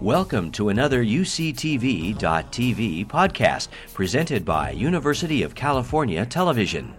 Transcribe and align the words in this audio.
Welcome 0.00 0.50
to 0.52 0.70
another 0.70 1.04
UCTV.tv 1.04 2.16
podcast 3.06 3.68
presented 3.92 4.46
by 4.46 4.70
University 4.70 5.42
of 5.42 5.54
California 5.54 6.24
Television. 6.24 6.94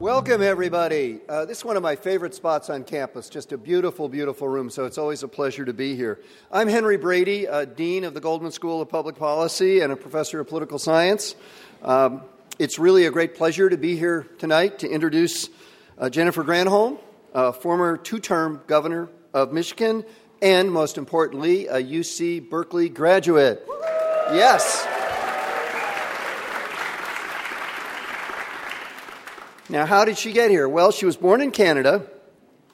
Welcome, 0.00 0.42
everybody. 0.42 1.20
Uh, 1.28 1.44
this 1.44 1.58
is 1.58 1.64
one 1.64 1.76
of 1.76 1.84
my 1.84 1.94
favorite 1.94 2.34
spots 2.34 2.68
on 2.68 2.82
campus. 2.82 3.28
Just 3.28 3.52
a 3.52 3.56
beautiful, 3.56 4.08
beautiful 4.08 4.48
room, 4.48 4.70
so 4.70 4.86
it's 4.86 4.98
always 4.98 5.22
a 5.22 5.28
pleasure 5.28 5.64
to 5.64 5.72
be 5.72 5.94
here. 5.94 6.18
I'm 6.50 6.66
Henry 6.66 6.96
Brady, 6.96 7.46
uh, 7.46 7.66
Dean 7.66 8.02
of 8.02 8.12
the 8.12 8.20
Goldman 8.20 8.50
School 8.50 8.82
of 8.82 8.88
Public 8.88 9.14
Policy 9.14 9.82
and 9.82 9.92
a 9.92 9.96
professor 9.96 10.40
of 10.40 10.48
political 10.48 10.80
science. 10.80 11.36
Um, 11.80 12.22
it's 12.58 12.80
really 12.80 13.06
a 13.06 13.12
great 13.12 13.36
pleasure 13.36 13.70
to 13.70 13.76
be 13.76 13.94
here 13.94 14.26
tonight 14.38 14.80
to 14.80 14.90
introduce 14.90 15.48
uh, 15.96 16.10
Jennifer 16.10 16.42
Granholm, 16.42 16.98
former 17.60 17.96
two 17.96 18.18
term 18.18 18.62
governor 18.66 19.10
of 19.34 19.52
Michigan, 19.52 20.04
and 20.40 20.70
most 20.70 20.98
importantly, 20.98 21.66
a 21.66 21.82
UC 21.82 22.48
Berkeley 22.48 22.88
graduate. 22.88 23.66
Yes. 24.32 24.86
Now, 29.70 29.84
how 29.84 30.04
did 30.04 30.16
she 30.16 30.32
get 30.32 30.50
here? 30.50 30.68
Well, 30.68 30.92
she 30.92 31.04
was 31.04 31.16
born 31.16 31.42
in 31.42 31.50
Canada, 31.50 32.06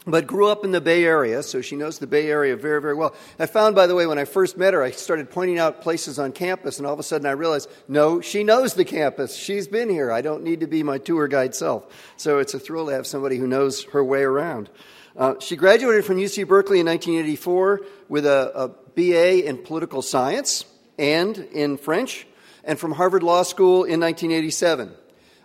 but 0.06 0.26
grew 0.26 0.48
up 0.48 0.64
in 0.64 0.70
the 0.70 0.80
Bay 0.80 1.04
Area, 1.04 1.42
so 1.42 1.60
she 1.60 1.74
knows 1.74 1.98
the 1.98 2.06
Bay 2.06 2.30
Area 2.30 2.56
very, 2.56 2.80
very 2.80 2.94
well. 2.94 3.14
I 3.38 3.46
found, 3.46 3.74
by 3.74 3.86
the 3.86 3.94
way, 3.96 4.06
when 4.06 4.18
I 4.18 4.26
first 4.26 4.56
met 4.56 4.74
her, 4.74 4.82
I 4.82 4.92
started 4.92 5.30
pointing 5.30 5.58
out 5.58 5.80
places 5.80 6.18
on 6.18 6.30
campus, 6.32 6.78
and 6.78 6.86
all 6.86 6.92
of 6.92 7.00
a 7.00 7.02
sudden 7.02 7.26
I 7.26 7.32
realized, 7.32 7.68
no, 7.88 8.20
she 8.20 8.44
knows 8.44 8.74
the 8.74 8.84
campus. 8.84 9.34
She's 9.34 9.66
been 9.66 9.88
here. 9.88 10.12
I 10.12 10.20
don't 10.20 10.44
need 10.44 10.60
to 10.60 10.66
be 10.66 10.82
my 10.82 10.98
tour 10.98 11.26
guide 11.26 11.54
self. 11.54 11.84
So 12.16 12.38
it's 12.38 12.54
a 12.54 12.60
thrill 12.60 12.86
to 12.86 12.92
have 12.92 13.06
somebody 13.06 13.38
who 13.38 13.48
knows 13.48 13.84
her 13.84 14.04
way 14.04 14.22
around. 14.22 14.70
Uh, 15.16 15.34
she 15.38 15.54
graduated 15.54 16.04
from 16.04 16.16
UC 16.16 16.46
Berkeley 16.48 16.80
in 16.80 16.86
1984 16.86 17.82
with 18.08 18.26
a, 18.26 18.50
a 18.54 18.68
BA 18.96 19.46
in 19.46 19.58
political 19.58 20.02
science 20.02 20.64
and 20.98 21.38
in 21.52 21.76
French, 21.76 22.26
and 22.64 22.78
from 22.78 22.92
Harvard 22.92 23.22
Law 23.22 23.42
School 23.42 23.84
in 23.84 24.00
1987. 24.00 24.92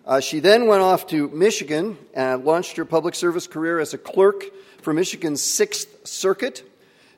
Uh, 0.06 0.20
she 0.20 0.40
then 0.40 0.66
went 0.66 0.82
off 0.82 1.06
to 1.08 1.30
Michigan 1.30 1.98
and 2.16 2.46
launched 2.46 2.78
her 2.78 2.86
public 2.86 3.14
service 3.14 3.46
career 3.46 3.80
as 3.80 3.94
a 3.94 3.98
clerk 3.98 4.46
for 4.82 4.94
Michigan's 4.94 5.44
Sixth 5.44 6.08
Circuit, 6.08 6.64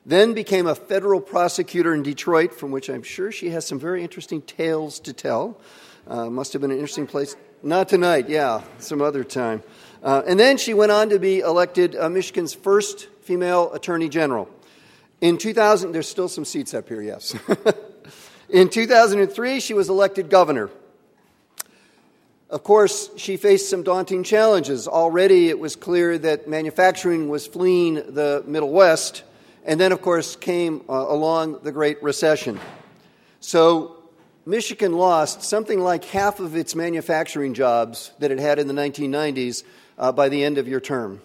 then 0.04 0.34
became 0.34 0.66
a 0.66 0.74
federal 0.74 1.20
prosecutor 1.20 1.94
in 1.94 2.02
Detroit, 2.02 2.52
from 2.52 2.70
which 2.70 2.90
I'm 2.90 3.02
sure 3.02 3.32
she 3.32 3.50
has 3.50 3.66
some 3.66 3.78
very 3.78 4.02
interesting 4.02 4.42
tales 4.42 4.98
to 5.00 5.12
tell. 5.12 5.58
Uh, 6.06 6.28
must 6.28 6.52
have 6.52 6.60
been 6.60 6.70
an 6.70 6.78
interesting 6.78 7.06
place. 7.06 7.36
Not 7.62 7.88
tonight, 7.88 8.28
yeah, 8.28 8.62
some 8.78 9.00
other 9.00 9.24
time. 9.24 9.62
Uh, 10.02 10.22
and 10.26 10.38
then 10.38 10.56
she 10.56 10.74
went 10.74 10.90
on 10.90 11.10
to 11.10 11.18
be 11.18 11.40
elected 11.40 11.94
uh, 11.94 12.08
Michigan's 12.08 12.52
first 12.52 13.06
female 13.22 13.72
attorney 13.72 14.08
general. 14.08 14.48
In 15.20 15.38
2000, 15.38 15.92
there's 15.92 16.08
still 16.08 16.28
some 16.28 16.44
seats 16.44 16.74
up 16.74 16.88
here, 16.88 17.00
yes. 17.00 17.36
In 18.48 18.68
2003, 18.68 19.60
she 19.60 19.72
was 19.72 19.88
elected 19.88 20.28
governor. 20.28 20.70
Of 22.50 22.64
course, 22.64 23.08
she 23.16 23.36
faced 23.36 23.70
some 23.70 23.82
daunting 23.82 24.24
challenges. 24.24 24.88
Already, 24.88 25.48
it 25.48 25.58
was 25.58 25.76
clear 25.76 26.18
that 26.18 26.48
manufacturing 26.48 27.28
was 27.28 27.46
fleeing 27.46 27.94
the 27.94 28.42
Middle 28.46 28.70
West, 28.70 29.22
and 29.64 29.80
then, 29.80 29.92
of 29.92 30.02
course, 30.02 30.34
came 30.36 30.82
uh, 30.88 30.92
along 30.92 31.60
the 31.62 31.72
Great 31.72 32.02
Recession. 32.02 32.58
So, 33.40 33.96
Michigan 34.44 34.92
lost 34.92 35.44
something 35.44 35.80
like 35.80 36.04
half 36.04 36.40
of 36.40 36.56
its 36.56 36.74
manufacturing 36.74 37.54
jobs 37.54 38.10
that 38.18 38.32
it 38.32 38.40
had 38.40 38.58
in 38.58 38.66
the 38.66 38.74
1990s 38.74 39.62
uh, 39.98 40.12
by 40.12 40.28
the 40.28 40.42
end 40.44 40.58
of 40.58 40.68
your 40.68 40.80
term. 40.80 41.20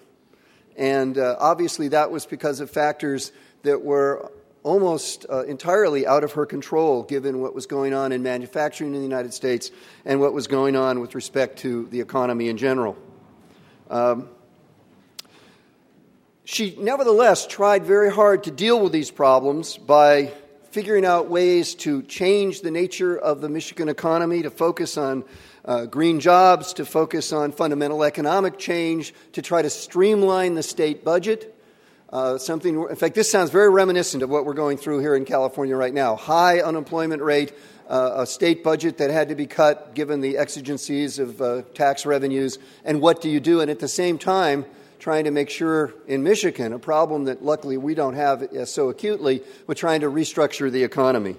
And 0.75 1.17
uh, 1.17 1.35
obviously, 1.39 1.87
that 1.89 2.11
was 2.11 2.25
because 2.25 2.59
of 2.59 2.69
factors 2.69 3.31
that 3.63 3.83
were 3.83 4.31
almost 4.63 5.25
uh, 5.29 5.43
entirely 5.45 6.05
out 6.05 6.23
of 6.23 6.33
her 6.33 6.45
control, 6.45 7.03
given 7.03 7.41
what 7.41 7.55
was 7.55 7.65
going 7.65 7.93
on 7.93 8.11
in 8.11 8.21
manufacturing 8.21 8.93
in 8.93 8.99
the 8.99 9.05
United 9.05 9.33
States 9.33 9.71
and 10.05 10.19
what 10.19 10.33
was 10.33 10.47
going 10.47 10.75
on 10.75 10.99
with 10.99 11.15
respect 11.15 11.59
to 11.59 11.85
the 11.87 12.01
economy 12.01 12.49
in 12.49 12.57
general. 12.57 12.97
Um, 13.89 14.29
she 16.43 16.75
nevertheless 16.79 17.47
tried 17.47 17.85
very 17.85 18.11
hard 18.11 18.43
to 18.43 18.51
deal 18.51 18.81
with 18.81 18.91
these 18.91 19.11
problems 19.11 19.77
by 19.77 20.31
figuring 20.71 21.05
out 21.05 21.29
ways 21.29 21.75
to 21.75 22.03
change 22.03 22.61
the 22.61 22.71
nature 22.71 23.17
of 23.17 23.41
the 23.41 23.49
Michigan 23.49 23.89
economy, 23.89 24.43
to 24.43 24.49
focus 24.49 24.97
on 24.97 25.23
uh, 25.67 25.85
green 25.85 26.19
jobs, 26.19 26.73
to 26.73 26.85
focus 26.85 27.33
on 27.33 27.51
fundamental 27.51 28.03
economic 28.03 28.57
change, 28.57 29.13
to 29.33 29.41
try 29.41 29.61
to 29.61 29.69
streamline 29.69 30.55
the 30.55 30.63
state 30.63 31.03
budget. 31.03 31.53
Uh, 32.09 32.37
something, 32.37 32.87
in 32.89 32.95
fact, 32.95 33.15
this 33.15 33.29
sounds 33.29 33.51
very 33.51 33.69
reminiscent 33.69 34.23
of 34.23 34.29
what 34.29 34.45
we're 34.45 34.53
going 34.53 34.77
through 34.77 34.99
here 34.99 35.13
in 35.13 35.25
California 35.25 35.75
right 35.75 35.93
now. 35.93 36.15
High 36.15 36.61
unemployment 36.61 37.21
rate, 37.21 37.53
uh, 37.89 38.13
a 38.15 38.25
state 38.25 38.63
budget 38.63 38.97
that 38.99 39.09
had 39.09 39.27
to 39.27 39.35
be 39.35 39.45
cut 39.45 39.93
given 39.93 40.21
the 40.21 40.37
exigencies 40.37 41.19
of 41.19 41.41
uh, 41.41 41.63
tax 41.73 42.05
revenues, 42.05 42.59
and 42.85 43.01
what 43.01 43.21
do 43.21 43.29
you 43.29 43.41
do? 43.41 43.59
And 43.59 43.69
at 43.69 43.79
the 43.79 43.89
same 43.89 44.17
time, 44.17 44.65
trying 44.99 45.25
to 45.25 45.31
make 45.31 45.49
sure 45.49 45.93
in 46.07 46.23
Michigan, 46.23 46.71
a 46.71 46.79
problem 46.79 47.25
that 47.25 47.43
luckily 47.43 47.75
we 47.75 47.93
don't 47.93 48.15
have 48.15 48.41
uh, 48.41 48.65
so 48.65 48.87
acutely, 48.89 49.43
we're 49.67 49.75
trying 49.75 49.99
to 49.99 50.07
restructure 50.07 50.71
the 50.71 50.83
economy. 50.83 51.35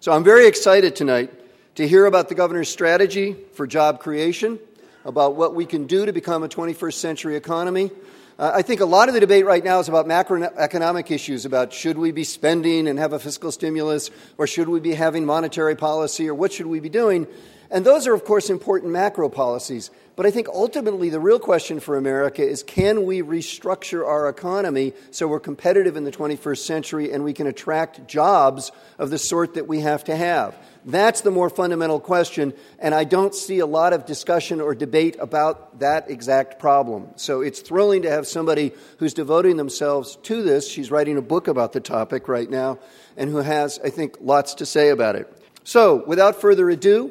So 0.00 0.12
I'm 0.12 0.24
very 0.24 0.48
excited 0.48 0.96
tonight 0.96 1.32
to 1.74 1.88
hear 1.88 2.06
about 2.06 2.28
the 2.28 2.34
governor's 2.34 2.68
strategy 2.68 3.36
for 3.54 3.66
job 3.66 4.00
creation, 4.00 4.58
about 5.04 5.34
what 5.34 5.54
we 5.54 5.66
can 5.66 5.86
do 5.86 6.06
to 6.06 6.12
become 6.12 6.42
a 6.42 6.48
21st 6.48 6.94
century 6.94 7.36
economy. 7.36 7.90
Uh, 8.38 8.52
I 8.54 8.62
think 8.62 8.80
a 8.80 8.84
lot 8.84 9.08
of 9.08 9.14
the 9.14 9.20
debate 9.20 9.44
right 9.44 9.62
now 9.62 9.80
is 9.80 9.88
about 9.88 10.06
macroeconomic 10.06 11.10
issues 11.10 11.44
about 11.44 11.72
should 11.72 11.98
we 11.98 12.10
be 12.10 12.24
spending 12.24 12.88
and 12.88 12.98
have 12.98 13.12
a 13.12 13.18
fiscal 13.18 13.52
stimulus, 13.52 14.10
or 14.38 14.46
should 14.46 14.68
we 14.68 14.80
be 14.80 14.94
having 14.94 15.26
monetary 15.26 15.76
policy, 15.76 16.28
or 16.28 16.34
what 16.34 16.52
should 16.52 16.66
we 16.66 16.80
be 16.80 16.88
doing? 16.88 17.26
And 17.70 17.84
those 17.84 18.06
are, 18.06 18.14
of 18.14 18.24
course, 18.24 18.50
important 18.50 18.92
macro 18.92 19.28
policies. 19.28 19.90
But 20.16 20.26
I 20.26 20.30
think 20.30 20.48
ultimately 20.48 21.10
the 21.10 21.18
real 21.18 21.40
question 21.40 21.80
for 21.80 21.96
America 21.96 22.46
is 22.46 22.62
can 22.62 23.04
we 23.04 23.20
restructure 23.20 24.06
our 24.06 24.28
economy 24.28 24.92
so 25.10 25.26
we're 25.26 25.40
competitive 25.40 25.96
in 25.96 26.04
the 26.04 26.12
21st 26.12 26.58
century 26.58 27.12
and 27.12 27.24
we 27.24 27.32
can 27.32 27.48
attract 27.48 28.06
jobs 28.06 28.70
of 28.96 29.10
the 29.10 29.18
sort 29.18 29.54
that 29.54 29.66
we 29.66 29.80
have 29.80 30.04
to 30.04 30.14
have? 30.14 30.56
That's 30.86 31.22
the 31.22 31.30
more 31.30 31.48
fundamental 31.48 31.98
question, 31.98 32.52
and 32.78 32.94
I 32.94 33.04
don't 33.04 33.34
see 33.34 33.60
a 33.60 33.66
lot 33.66 33.94
of 33.94 34.04
discussion 34.04 34.60
or 34.60 34.74
debate 34.74 35.16
about 35.18 35.78
that 35.78 36.10
exact 36.10 36.58
problem. 36.58 37.08
So 37.16 37.40
it's 37.40 37.60
thrilling 37.60 38.02
to 38.02 38.10
have 38.10 38.26
somebody 38.26 38.72
who's 38.98 39.14
devoting 39.14 39.56
themselves 39.56 40.16
to 40.24 40.42
this. 40.42 40.68
She's 40.68 40.90
writing 40.90 41.16
a 41.16 41.22
book 41.22 41.48
about 41.48 41.72
the 41.72 41.80
topic 41.80 42.28
right 42.28 42.50
now, 42.50 42.78
and 43.16 43.30
who 43.30 43.38
has, 43.38 43.80
I 43.82 43.88
think, 43.88 44.18
lots 44.20 44.54
to 44.56 44.66
say 44.66 44.90
about 44.90 45.16
it. 45.16 45.32
So, 45.64 46.04
without 46.06 46.40
further 46.40 46.68
ado, 46.68 47.10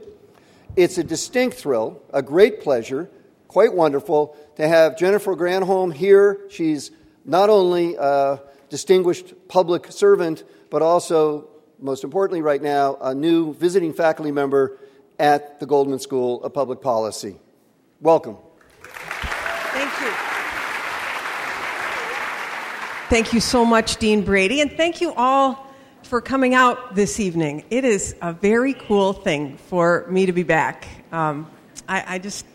it's 0.75 0.99
a 0.99 1.03
distinct 1.03 1.57
thrill, 1.57 1.99
a 2.13 2.21
great 2.21 2.61
pleasure, 2.61 3.09
quite 3.47 3.73
wonderful 3.73 4.37
to 4.57 4.67
have 4.67 4.97
Jennifer 4.97 5.35
Granholm 5.35 5.91
here. 5.91 6.41
She's 6.49 6.91
not 7.25 7.49
only 7.49 7.95
a 7.95 8.39
distinguished 8.69 9.33
public 9.47 9.91
servant, 9.91 10.43
but 10.69 10.83
also 10.83 11.49
most 11.83 12.05
importantly, 12.05 12.41
right 12.41 12.61
now, 12.61 12.97
a 13.01 13.13
new 13.13 13.53
visiting 13.53 13.93
faculty 13.93 14.31
member 14.31 14.77
at 15.19 15.59
the 15.59 15.65
Goldman 15.65 15.99
School 15.99 16.41
of 16.43 16.53
Public 16.53 16.81
Policy. 16.81 17.35
Welcome. 17.99 18.37
Thank 18.81 20.01
you. 20.01 20.11
Thank 23.09 23.33
you 23.33 23.41
so 23.41 23.65
much, 23.65 23.97
Dean 23.97 24.23
Brady, 24.23 24.61
and 24.61 24.71
thank 24.71 25.01
you 25.01 25.13
all 25.13 25.67
for 26.03 26.21
coming 26.21 26.55
out 26.55 26.95
this 26.95 27.19
evening. 27.19 27.65
It 27.69 27.83
is 27.83 28.15
a 28.21 28.31
very 28.31 28.73
cool 28.73 29.11
thing 29.11 29.57
for 29.57 30.05
me 30.09 30.25
to 30.25 30.31
be 30.31 30.43
back. 30.43 30.87
Um, 31.11 31.51
I, 31.87 32.15
I, 32.15 32.19
just, 32.19 32.45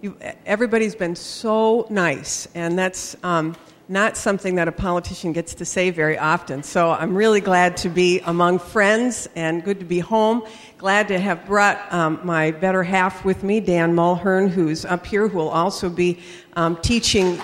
you, 0.00 0.16
everybody's 0.44 0.96
been 0.96 1.14
so 1.14 1.86
nice, 1.90 2.48
and 2.54 2.76
that's. 2.76 3.16
Um, 3.22 3.56
not 3.88 4.18
something 4.18 4.56
that 4.56 4.68
a 4.68 4.72
politician 4.72 5.32
gets 5.32 5.54
to 5.54 5.64
say 5.64 5.88
very 5.90 6.18
often. 6.18 6.62
So 6.62 6.90
I'm 6.90 7.14
really 7.14 7.40
glad 7.40 7.78
to 7.78 7.88
be 7.88 8.20
among 8.20 8.58
friends 8.58 9.28
and 9.34 9.64
good 9.64 9.80
to 9.80 9.86
be 9.86 9.98
home. 9.98 10.44
Glad 10.76 11.08
to 11.08 11.18
have 11.18 11.46
brought 11.46 11.80
um, 11.90 12.20
my 12.22 12.50
better 12.50 12.82
half 12.82 13.24
with 13.24 13.42
me, 13.42 13.60
Dan 13.60 13.94
Mulhern, 13.94 14.50
who's 14.50 14.84
up 14.84 15.06
here, 15.06 15.26
who 15.26 15.38
will 15.38 15.48
also 15.48 15.88
be 15.88 16.18
um, 16.54 16.76
teaching 16.76 17.40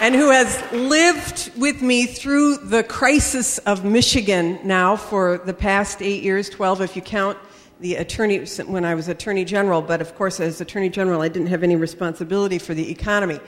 and 0.00 0.16
who 0.16 0.30
has 0.30 0.60
lived 0.72 1.52
with 1.56 1.80
me 1.80 2.06
through 2.06 2.56
the 2.56 2.82
crisis 2.82 3.58
of 3.58 3.84
Michigan 3.84 4.58
now 4.64 4.96
for 4.96 5.38
the 5.38 5.54
past 5.54 6.02
eight 6.02 6.24
years, 6.24 6.50
12 6.50 6.80
if 6.80 6.96
you 6.96 7.02
count 7.02 7.38
the 7.82 7.96
attorney 7.96 8.38
when 8.66 8.84
I 8.84 8.94
was 8.94 9.08
attorney 9.08 9.44
general, 9.44 9.82
but 9.82 10.00
of 10.00 10.14
course, 10.14 10.40
as 10.40 10.60
attorney 10.60 10.88
general, 10.88 11.20
I 11.20 11.28
didn't 11.28 11.48
have 11.48 11.62
any 11.62 11.76
responsibility 11.76 12.58
for 12.58 12.74
the 12.74 12.90
economy. 12.90 13.40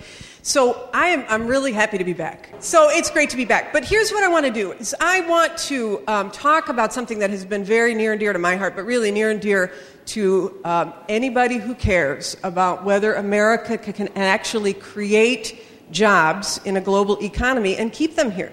So 0.43 0.91
I 0.93 1.07
am 1.07 1.25
I'm 1.29 1.47
really 1.47 1.73
happy 1.73 1.97
to 1.97 2.05
be 2.05 2.13
back. 2.13 2.51
So 2.59 2.91
it's 2.91 3.11
great 3.11 3.31
to 3.31 3.37
be 3.37 3.45
back. 3.45 3.73
But 3.73 3.85
here's 3.85 4.11
what 4.11 4.25
I 4.25 4.29
want 4.29 4.45
to 4.45 4.53
do: 4.53 4.73
is 4.73 4.95
I 5.01 5.21
want 5.21 5.57
to 5.71 6.03
um, 6.09 6.31
talk 6.33 6.69
about 6.69 6.93
something 6.93 7.21
that 7.21 7.31
has 7.31 7.45
been 7.45 7.65
very 7.65 7.95
near 7.95 8.13
and 8.13 8.21
dear 8.21 8.33
to 8.33 8.39
my 8.39 8.57
heart, 8.57 8.77
but 8.77 8.85
really 8.85 9.11
near 9.11 9.31
and 9.31 9.41
dear 9.41 9.73
to 10.07 10.61
um, 10.65 10.93
anybody 11.09 11.57
who 11.57 11.75
cares 11.75 12.37
about 12.43 12.85
whether 12.85 13.15
America 13.15 13.79
can 13.79 14.09
actually 14.17 14.75
create 14.75 15.65
jobs 15.91 16.61
in 16.65 16.77
a 16.77 16.81
global 16.81 17.23
economy 17.23 17.77
and 17.77 17.93
keep 17.93 18.17
them 18.17 18.31
here. 18.31 18.53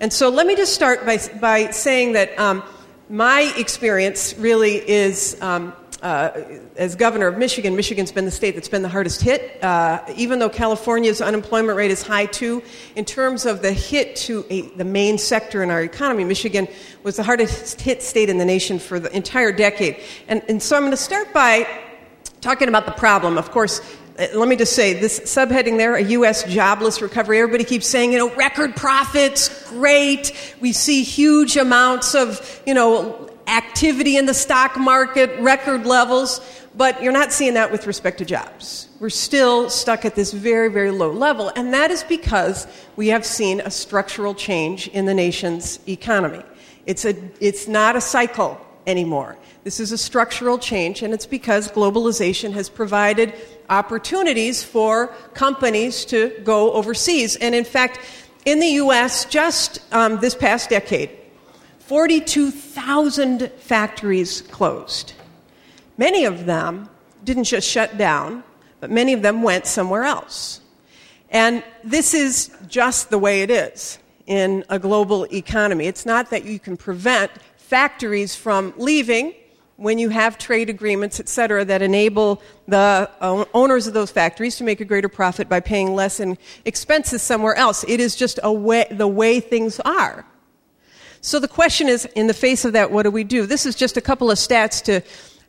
And 0.00 0.10
so 0.10 0.30
let 0.30 0.46
me 0.46 0.56
just 0.56 0.74
start 0.74 1.04
by, 1.04 1.18
by 1.40 1.70
saying 1.72 2.12
that 2.12 2.38
um, 2.38 2.62
my 3.10 3.52
experience 3.56 4.38
really 4.38 4.76
is 4.88 5.36
um, 5.42 5.72
uh, 6.00 6.30
as 6.76 6.94
governor 6.94 7.26
of 7.26 7.36
Michigan, 7.36 7.74
Michigan's 7.74 8.12
been 8.12 8.24
the 8.24 8.30
state 8.30 8.54
that's 8.54 8.68
been 8.68 8.82
the 8.82 8.88
hardest 8.88 9.20
hit. 9.20 9.62
Uh, 9.62 10.00
even 10.14 10.38
though 10.38 10.48
California's 10.48 11.20
unemployment 11.20 11.76
rate 11.76 11.90
is 11.90 12.02
high 12.02 12.26
too, 12.26 12.62
in 12.94 13.04
terms 13.04 13.46
of 13.46 13.62
the 13.62 13.72
hit 13.72 14.14
to 14.14 14.46
a, 14.48 14.62
the 14.76 14.84
main 14.84 15.18
sector 15.18 15.64
in 15.64 15.70
our 15.70 15.82
economy, 15.82 16.22
Michigan 16.22 16.68
was 17.02 17.16
the 17.16 17.24
hardest 17.24 17.80
hit 17.80 18.00
state 18.00 18.30
in 18.30 18.38
the 18.38 18.44
nation 18.44 18.78
for 18.78 19.00
the 19.00 19.14
entire 19.14 19.50
decade. 19.50 19.96
And, 20.28 20.42
and 20.48 20.62
so 20.62 20.76
I'm 20.76 20.82
going 20.82 20.92
to 20.92 20.96
start 20.96 21.32
by 21.32 21.66
talking 22.40 22.68
about 22.68 22.86
the 22.86 22.92
problem. 22.92 23.36
Of 23.36 23.50
course, 23.50 23.80
Uh, 24.20 24.26
let 24.34 24.48
me 24.48 24.56
just 24.56 24.74
say 24.74 24.92
this 24.92 25.18
subheading 25.20 25.78
there 25.78 25.94
a 25.94 26.02
U.S. 26.02 26.44
jobless 26.44 27.00
recovery. 27.00 27.38
Everybody 27.38 27.64
keeps 27.64 27.86
saying, 27.86 28.12
you 28.12 28.18
know, 28.18 28.34
record 28.34 28.76
profits, 28.76 29.70
great. 29.70 30.54
We 30.60 30.72
see 30.72 31.02
huge 31.02 31.56
amounts 31.56 32.14
of, 32.14 32.60
you 32.66 32.74
know, 32.74 33.30
activity 33.46 34.18
in 34.18 34.26
the 34.26 34.34
stock 34.34 34.76
market, 34.76 35.40
record 35.40 35.86
levels, 35.86 36.42
but 36.76 37.02
you're 37.02 37.14
not 37.14 37.32
seeing 37.32 37.54
that 37.54 37.72
with 37.72 37.86
respect 37.86 38.18
to 38.18 38.26
jobs. 38.26 38.88
We're 39.00 39.08
still 39.08 39.70
stuck 39.70 40.04
at 40.04 40.16
this 40.16 40.34
very, 40.34 40.68
very 40.68 40.90
low 40.90 41.12
level, 41.12 41.50
and 41.56 41.72
that 41.72 41.90
is 41.90 42.02
because 42.04 42.66
we 42.96 43.08
have 43.08 43.24
seen 43.24 43.60
a 43.60 43.70
structural 43.70 44.34
change 44.34 44.88
in 44.88 45.06
the 45.06 45.14
nation's 45.14 45.80
economy. 45.88 46.42
It's, 46.84 47.06
a, 47.06 47.14
it's 47.40 47.66
not 47.66 47.96
a 47.96 48.02
cycle 48.02 48.60
anymore. 48.86 49.38
This 49.64 49.80
is 49.80 49.92
a 49.92 49.98
structural 49.98 50.58
change, 50.58 51.02
and 51.02 51.14
it's 51.14 51.26
because 51.26 51.70
globalization 51.70 52.52
has 52.52 52.68
provided 52.68 53.34
opportunities 53.70 54.62
for 54.62 55.06
companies 55.32 56.04
to 56.06 56.38
go 56.44 56.72
overseas. 56.72 57.36
And 57.36 57.54
in 57.54 57.64
fact, 57.64 58.00
in 58.44 58.58
the 58.58 58.66
U.S., 58.66 59.24
just 59.24 59.80
um, 59.92 60.18
this 60.20 60.34
past 60.34 60.70
decade, 60.70 61.10
42,000 61.78 63.50
factories 63.58 64.42
closed. 64.42 65.14
Many 65.96 66.24
of 66.24 66.46
them 66.46 66.88
didn't 67.24 67.44
just 67.44 67.68
shut 67.68 67.96
down, 67.96 68.42
but 68.80 68.90
many 68.90 69.12
of 69.12 69.22
them 69.22 69.42
went 69.42 69.66
somewhere 69.66 70.04
else. 70.04 70.60
And 71.30 71.62
this 71.84 72.14
is 72.14 72.50
just 72.66 73.10
the 73.10 73.18
way 73.18 73.42
it 73.42 73.50
is 73.50 73.98
in 74.26 74.64
a 74.68 74.78
global 74.78 75.24
economy. 75.32 75.86
It's 75.86 76.06
not 76.06 76.30
that 76.30 76.44
you 76.44 76.58
can 76.58 76.76
prevent 76.76 77.30
factories 77.56 78.34
from 78.34 78.72
leaving 78.76 79.34
when 79.80 79.98
you 79.98 80.10
have 80.10 80.36
trade 80.36 80.68
agreements, 80.68 81.18
et 81.18 81.26
cetera, 81.26 81.64
that 81.64 81.80
enable 81.80 82.42
the 82.68 83.10
owners 83.54 83.86
of 83.86 83.94
those 83.94 84.10
factories 84.10 84.56
to 84.56 84.64
make 84.64 84.78
a 84.82 84.84
greater 84.84 85.08
profit 85.08 85.48
by 85.48 85.58
paying 85.58 85.94
less 85.94 86.20
in 86.20 86.36
expenses 86.66 87.22
somewhere 87.22 87.54
else. 87.54 87.82
It 87.88 87.98
is 87.98 88.14
just 88.14 88.38
way, 88.44 88.86
the 88.90 89.08
way 89.08 89.40
things 89.40 89.80
are. 89.80 90.26
So 91.22 91.40
the 91.40 91.48
question 91.48 91.88
is, 91.88 92.04
in 92.14 92.26
the 92.26 92.34
face 92.34 92.66
of 92.66 92.74
that, 92.74 92.90
what 92.90 93.04
do 93.04 93.10
we 93.10 93.24
do? 93.24 93.46
This 93.46 93.64
is 93.64 93.74
just 93.74 93.96
a 93.96 94.02
couple 94.02 94.30
of 94.30 94.36
stats 94.36 94.84
to 94.84 95.00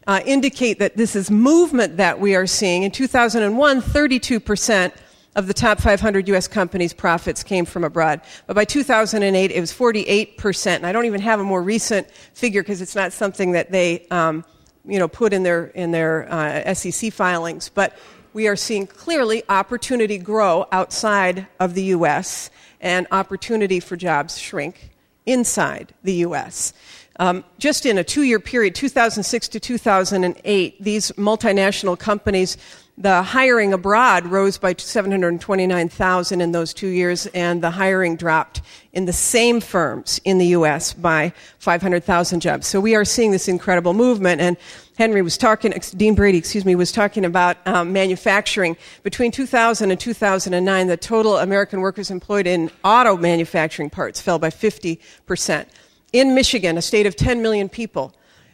uh, 0.08 0.22
indicate 0.26 0.80
that 0.80 0.96
this 0.96 1.14
is 1.14 1.30
movement 1.30 1.98
that 1.98 2.22
we 2.22 2.34
are 2.34 2.48
seeing. 2.48 2.84
In 2.84 2.92
2001, 2.92 3.82
32% 3.82 4.94
of 5.36 5.48
the 5.48 5.54
top 5.54 5.80
500 5.80 6.28
U.S. 6.30 6.48
companies' 6.48 6.94
profits 6.94 7.44
came 7.44 7.66
from 7.66 7.84
abroad. 7.84 8.22
But 8.48 8.56
by 8.56 8.66
2008, 8.66 9.52
it 9.52 9.60
was 9.60 9.72
48%. 9.72 10.68
And 10.76 10.86
I 10.86 10.92
don't 10.92 11.06
even 11.06 11.22
have 11.22 11.40
a 11.40 11.44
more 11.44 11.62
recent 11.62 12.10
figure 12.34 12.62
because 12.62 12.82
it's 12.82 12.96
not 12.96 13.14
something 13.14 13.54
that 13.54 13.72
they, 13.72 14.08
um, 14.12 14.44
you 14.86 15.00
know, 15.00 15.08
put 15.08 15.32
in 15.32 15.44
their, 15.44 15.66
in 15.68 15.92
their 15.92 16.32
uh, 16.32 16.74
SEC 16.74 17.14
filings. 17.14 17.70
But 17.70 17.98
we 18.34 18.48
are 18.48 18.56
seeing 18.56 18.88
clearly 18.88 19.44
opportunity 19.48 20.18
grow 20.18 20.68
outside 20.72 21.48
of 21.60 21.76
the 21.76 21.84
U.S. 21.84 22.50
and 22.82 23.08
opportunity 23.12 23.80
for 23.80 23.96
jobs 23.96 24.38
shrink 24.38 24.92
inside 25.26 25.94
the 26.04 26.14
U.S. 26.16 26.74
Um, 27.22 27.44
just 27.60 27.86
in 27.86 28.00
a 28.00 28.04
two 28.04 28.24
year 28.24 28.40
period, 28.40 28.74
2006 28.74 29.48
to 29.50 29.60
2008, 29.60 30.84
these 30.84 31.12
multinational 31.12 31.98
companies, 31.98 32.58
the 32.98 33.22
hiring 33.22 33.74
abroad 33.74 34.26
rose 34.26 34.58
by 34.58 34.74
729,000 34.76 36.42
in 36.42 36.52
those 36.52 36.74
two 36.74 36.88
years, 36.88 37.28
and 37.28 37.62
the 37.62 37.70
hiring 37.70 38.16
dropped 38.16 38.64
in 38.92 39.06
the 39.06 39.14
same 39.14 39.62
firms 39.62 40.20
in 40.26 40.40
the 40.40 40.48
U.S. 40.48 40.94
by 40.94 41.32
500,000 41.60 42.40
jobs. 42.40 42.66
So 42.66 42.82
we 42.82 42.96
are 42.96 43.06
seeing 43.06 43.30
this 43.30 43.48
incredible 43.48 43.94
movement. 43.94 44.42
And 44.42 44.58
Henry 44.98 45.22
was 45.22 45.38
talking, 45.38 45.76
Dean 45.96 46.16
Brady, 46.16 46.40
excuse 46.40 46.66
me, 46.66 46.74
was 46.74 46.92
talking 46.92 47.24
about 47.24 47.58
um, 47.68 47.94
manufacturing. 47.94 48.76
Between 49.04 49.32
2000 49.32 49.92
and 49.92 50.00
2009, 50.00 50.88
the 50.88 50.98
total 50.98 51.38
American 51.38 51.82
workers 51.82 52.10
employed 52.10 52.48
in 52.48 52.72
auto 52.84 53.16
manufacturing 53.16 53.92
parts 53.92 54.20
fell 54.20 54.40
by 54.40 54.50
50%. 54.50 55.68
In 56.14 56.34
Michigan, 56.36 56.78
a 56.78 56.82
state 56.82 57.06
of 57.06 57.16
10 57.16 57.42
million 57.42 57.70
people, 57.70 58.14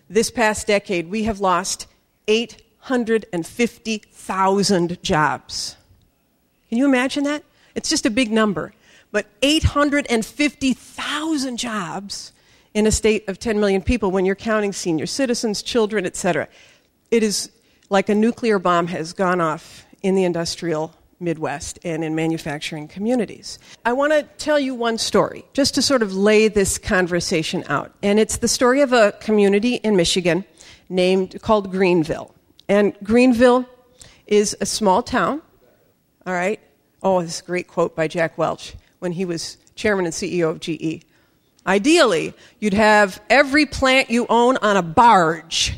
this 0.09 0.29
past 0.29 0.67
decade, 0.67 1.09
we 1.09 1.23
have 1.23 1.39
lost 1.39 1.87
850,000 2.27 5.01
jobs. 5.01 5.75
Can 6.69 6.77
you 6.77 6.85
imagine 6.85 7.23
that? 7.23 7.43
It's 7.73 7.89
just 7.89 8.05
a 8.05 8.09
big 8.09 8.29
number. 8.31 8.73
But 9.11 9.27
850,000 9.41 11.57
jobs 11.57 12.33
in 12.73 12.85
a 12.85 12.91
state 12.91 13.25
of 13.27 13.39
10 13.39 13.59
million 13.59 13.81
people 13.81 14.11
when 14.11 14.25
you're 14.25 14.35
counting 14.35 14.73
senior 14.73 15.07
citizens, 15.07 15.63
children, 15.63 16.05
etc. 16.05 16.47
It 17.09 17.23
is 17.23 17.49
like 17.89 18.09
a 18.09 18.15
nuclear 18.15 18.59
bomb 18.59 18.87
has 18.87 19.13
gone 19.13 19.39
off 19.41 19.85
in 20.03 20.13
the 20.15 20.25
industrial 20.25 20.93
Midwest 21.19 21.79
and 21.83 22.03
in 22.03 22.15
manufacturing 22.15 22.87
communities. 22.87 23.59
I 23.85 23.93
want 23.93 24.13
to 24.13 24.23
tell 24.37 24.59
you 24.59 24.75
one 24.75 24.97
story 24.97 25.45
just 25.53 25.75
to 25.75 25.81
sort 25.81 26.01
of 26.01 26.15
lay 26.15 26.47
this 26.47 26.77
conversation 26.77 27.63
out. 27.67 27.93
And 28.03 28.19
it's 28.19 28.37
the 28.37 28.47
story 28.47 28.81
of 28.81 28.93
a 28.93 29.13
community 29.13 29.75
in 29.75 29.95
Michigan 29.95 30.45
named 30.89 31.41
called 31.41 31.71
Greenville. 31.71 32.33
And 32.69 32.95
Greenville 33.03 33.65
is 34.27 34.55
a 34.61 34.65
small 34.65 35.01
town. 35.01 35.41
All 36.25 36.33
right. 36.33 36.59
Oh, 37.01 37.21
this 37.21 37.41
great 37.41 37.67
quote 37.67 37.95
by 37.95 38.07
Jack 38.07 38.37
Welch 38.37 38.75
when 38.99 39.11
he 39.11 39.25
was 39.25 39.57
chairman 39.75 40.05
and 40.05 40.13
CEO 40.13 40.49
of 40.49 40.59
GE. 40.59 41.03
Ideally, 41.65 42.33
you'd 42.59 42.73
have 42.73 43.21
every 43.29 43.65
plant 43.65 44.09
you 44.09 44.25
own 44.29 44.57
on 44.57 44.77
a 44.77 44.81
barge 44.81 45.77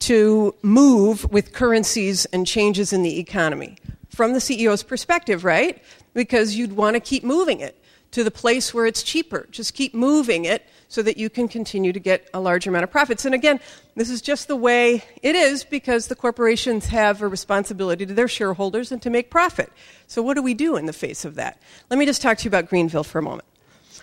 to 0.00 0.54
move 0.62 1.30
with 1.30 1.52
currencies 1.52 2.24
and 2.26 2.46
changes 2.46 2.92
in 2.92 3.02
the 3.02 3.18
economy. 3.18 3.76
From 4.10 4.32
the 4.32 4.38
CEO's 4.38 4.82
perspective, 4.82 5.44
right? 5.44 5.82
Because 6.14 6.54
you'd 6.56 6.72
want 6.72 6.94
to 6.94 7.00
keep 7.00 7.24
moving 7.24 7.60
it 7.60 7.80
to 8.10 8.24
the 8.24 8.30
place 8.30 8.74
where 8.74 8.86
it's 8.86 9.02
cheaper. 9.02 9.46
Just 9.50 9.74
keep 9.74 9.94
moving 9.94 10.44
it 10.44 10.66
so 10.88 11.02
that 11.02 11.16
you 11.16 11.30
can 11.30 11.46
continue 11.46 11.92
to 11.92 12.00
get 12.00 12.28
a 12.34 12.40
large 12.40 12.66
amount 12.66 12.82
of 12.82 12.90
profits. 12.90 13.24
And 13.24 13.34
again, 13.34 13.60
this 13.94 14.10
is 14.10 14.20
just 14.20 14.48
the 14.48 14.56
way 14.56 15.04
it 15.22 15.36
is 15.36 15.62
because 15.62 16.08
the 16.08 16.16
corporations 16.16 16.86
have 16.86 17.22
a 17.22 17.28
responsibility 17.28 18.04
to 18.06 18.12
their 18.12 18.26
shareholders 18.26 18.90
and 18.90 19.00
to 19.02 19.10
make 19.10 19.30
profit. 19.30 19.72
So, 20.08 20.22
what 20.22 20.34
do 20.34 20.42
we 20.42 20.54
do 20.54 20.76
in 20.76 20.86
the 20.86 20.92
face 20.92 21.24
of 21.24 21.36
that? 21.36 21.62
Let 21.88 21.98
me 21.98 22.06
just 22.06 22.20
talk 22.20 22.38
to 22.38 22.44
you 22.44 22.48
about 22.48 22.68
Greenville 22.68 23.04
for 23.04 23.20
a 23.20 23.22
moment. 23.22 23.46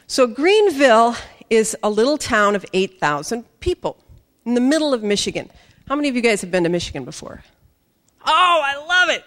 So, 0.08 0.26
Greenville 0.26 1.16
is 1.50 1.76
a 1.84 1.90
little 1.90 2.18
town 2.18 2.56
of 2.56 2.66
8,000 2.74 3.44
people 3.60 3.98
in 4.46 4.54
the 4.54 4.62
middle 4.62 4.94
of 4.94 5.04
Michigan. 5.04 5.50
How 5.90 5.96
many 5.96 6.08
of 6.08 6.16
you 6.16 6.22
guys 6.22 6.40
have 6.42 6.52
been 6.52 6.64
to 6.64 6.70
Michigan 6.70 7.04
before? 7.04 7.44
Oh, 8.26 8.62
I 8.64 8.78
love 8.86 9.10
it. 9.10 9.24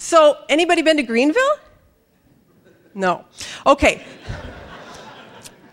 So, 0.00 0.36
anybody 0.48 0.82
been 0.82 0.98
to 0.98 1.02
Greenville? 1.02 1.56
No. 2.94 3.24
Okay. 3.66 4.06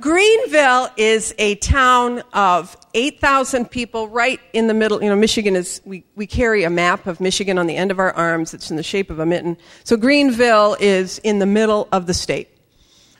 Greenville 0.01 0.89
is 0.97 1.35
a 1.37 1.53
town 1.55 2.23
of 2.33 2.75
8,000 2.95 3.69
people 3.69 4.09
right 4.09 4.39
in 4.51 4.65
the 4.65 4.73
middle. 4.73 5.03
You 5.03 5.09
know, 5.09 5.15
Michigan 5.15 5.55
is, 5.55 5.79
we, 5.85 6.05
we 6.15 6.25
carry 6.25 6.63
a 6.63 6.71
map 6.71 7.05
of 7.05 7.21
Michigan 7.21 7.59
on 7.59 7.67
the 7.67 7.75
end 7.75 7.91
of 7.91 7.99
our 7.99 8.13
arms. 8.13 8.55
It's 8.55 8.71
in 8.71 8.77
the 8.77 8.83
shape 8.83 9.11
of 9.11 9.19
a 9.19 9.27
mitten. 9.27 9.57
So 9.83 9.95
Greenville 9.95 10.75
is 10.79 11.19
in 11.19 11.37
the 11.37 11.45
middle 11.45 11.87
of 11.91 12.07
the 12.07 12.13
state. 12.15 12.49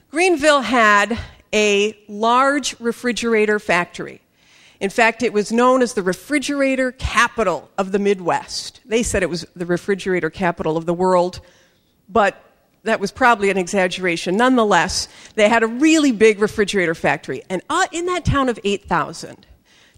Greenville 0.10 0.62
had 0.62 1.20
a 1.54 1.96
large 2.08 2.80
refrigerator 2.80 3.60
factory. 3.60 4.22
In 4.86 4.92
fact, 4.92 5.24
it 5.24 5.34
was 5.34 5.52
known 5.52 5.82
as 5.82 5.96
the 5.96 6.04
refrigerator 6.04 6.92
capital 6.92 7.72
of 7.76 7.92
the 7.92 7.98
Midwest. 7.98 8.82
They 8.86 9.02
said 9.02 9.24
it 9.24 9.32
was 9.32 9.44
the 9.56 9.66
refrigerator 9.66 10.30
capital 10.30 10.78
of 10.78 10.86
the 10.86 10.94
world, 10.94 11.42
but 12.08 12.40
that 12.84 13.00
was 13.00 13.12
probably 13.12 13.50
an 13.50 13.58
exaggeration. 13.58 14.38
Nonetheless, 14.38 15.08
they 15.34 15.50
had 15.50 15.64
a 15.64 15.68
really 15.68 16.12
big 16.12 16.40
refrigerator 16.40 16.94
factory. 16.94 17.42
And 17.50 17.64
uh, 17.68 17.88
in 17.92 18.06
that 18.06 18.26
town 18.26 18.48
of 18.48 18.60
8,000, 18.64 19.48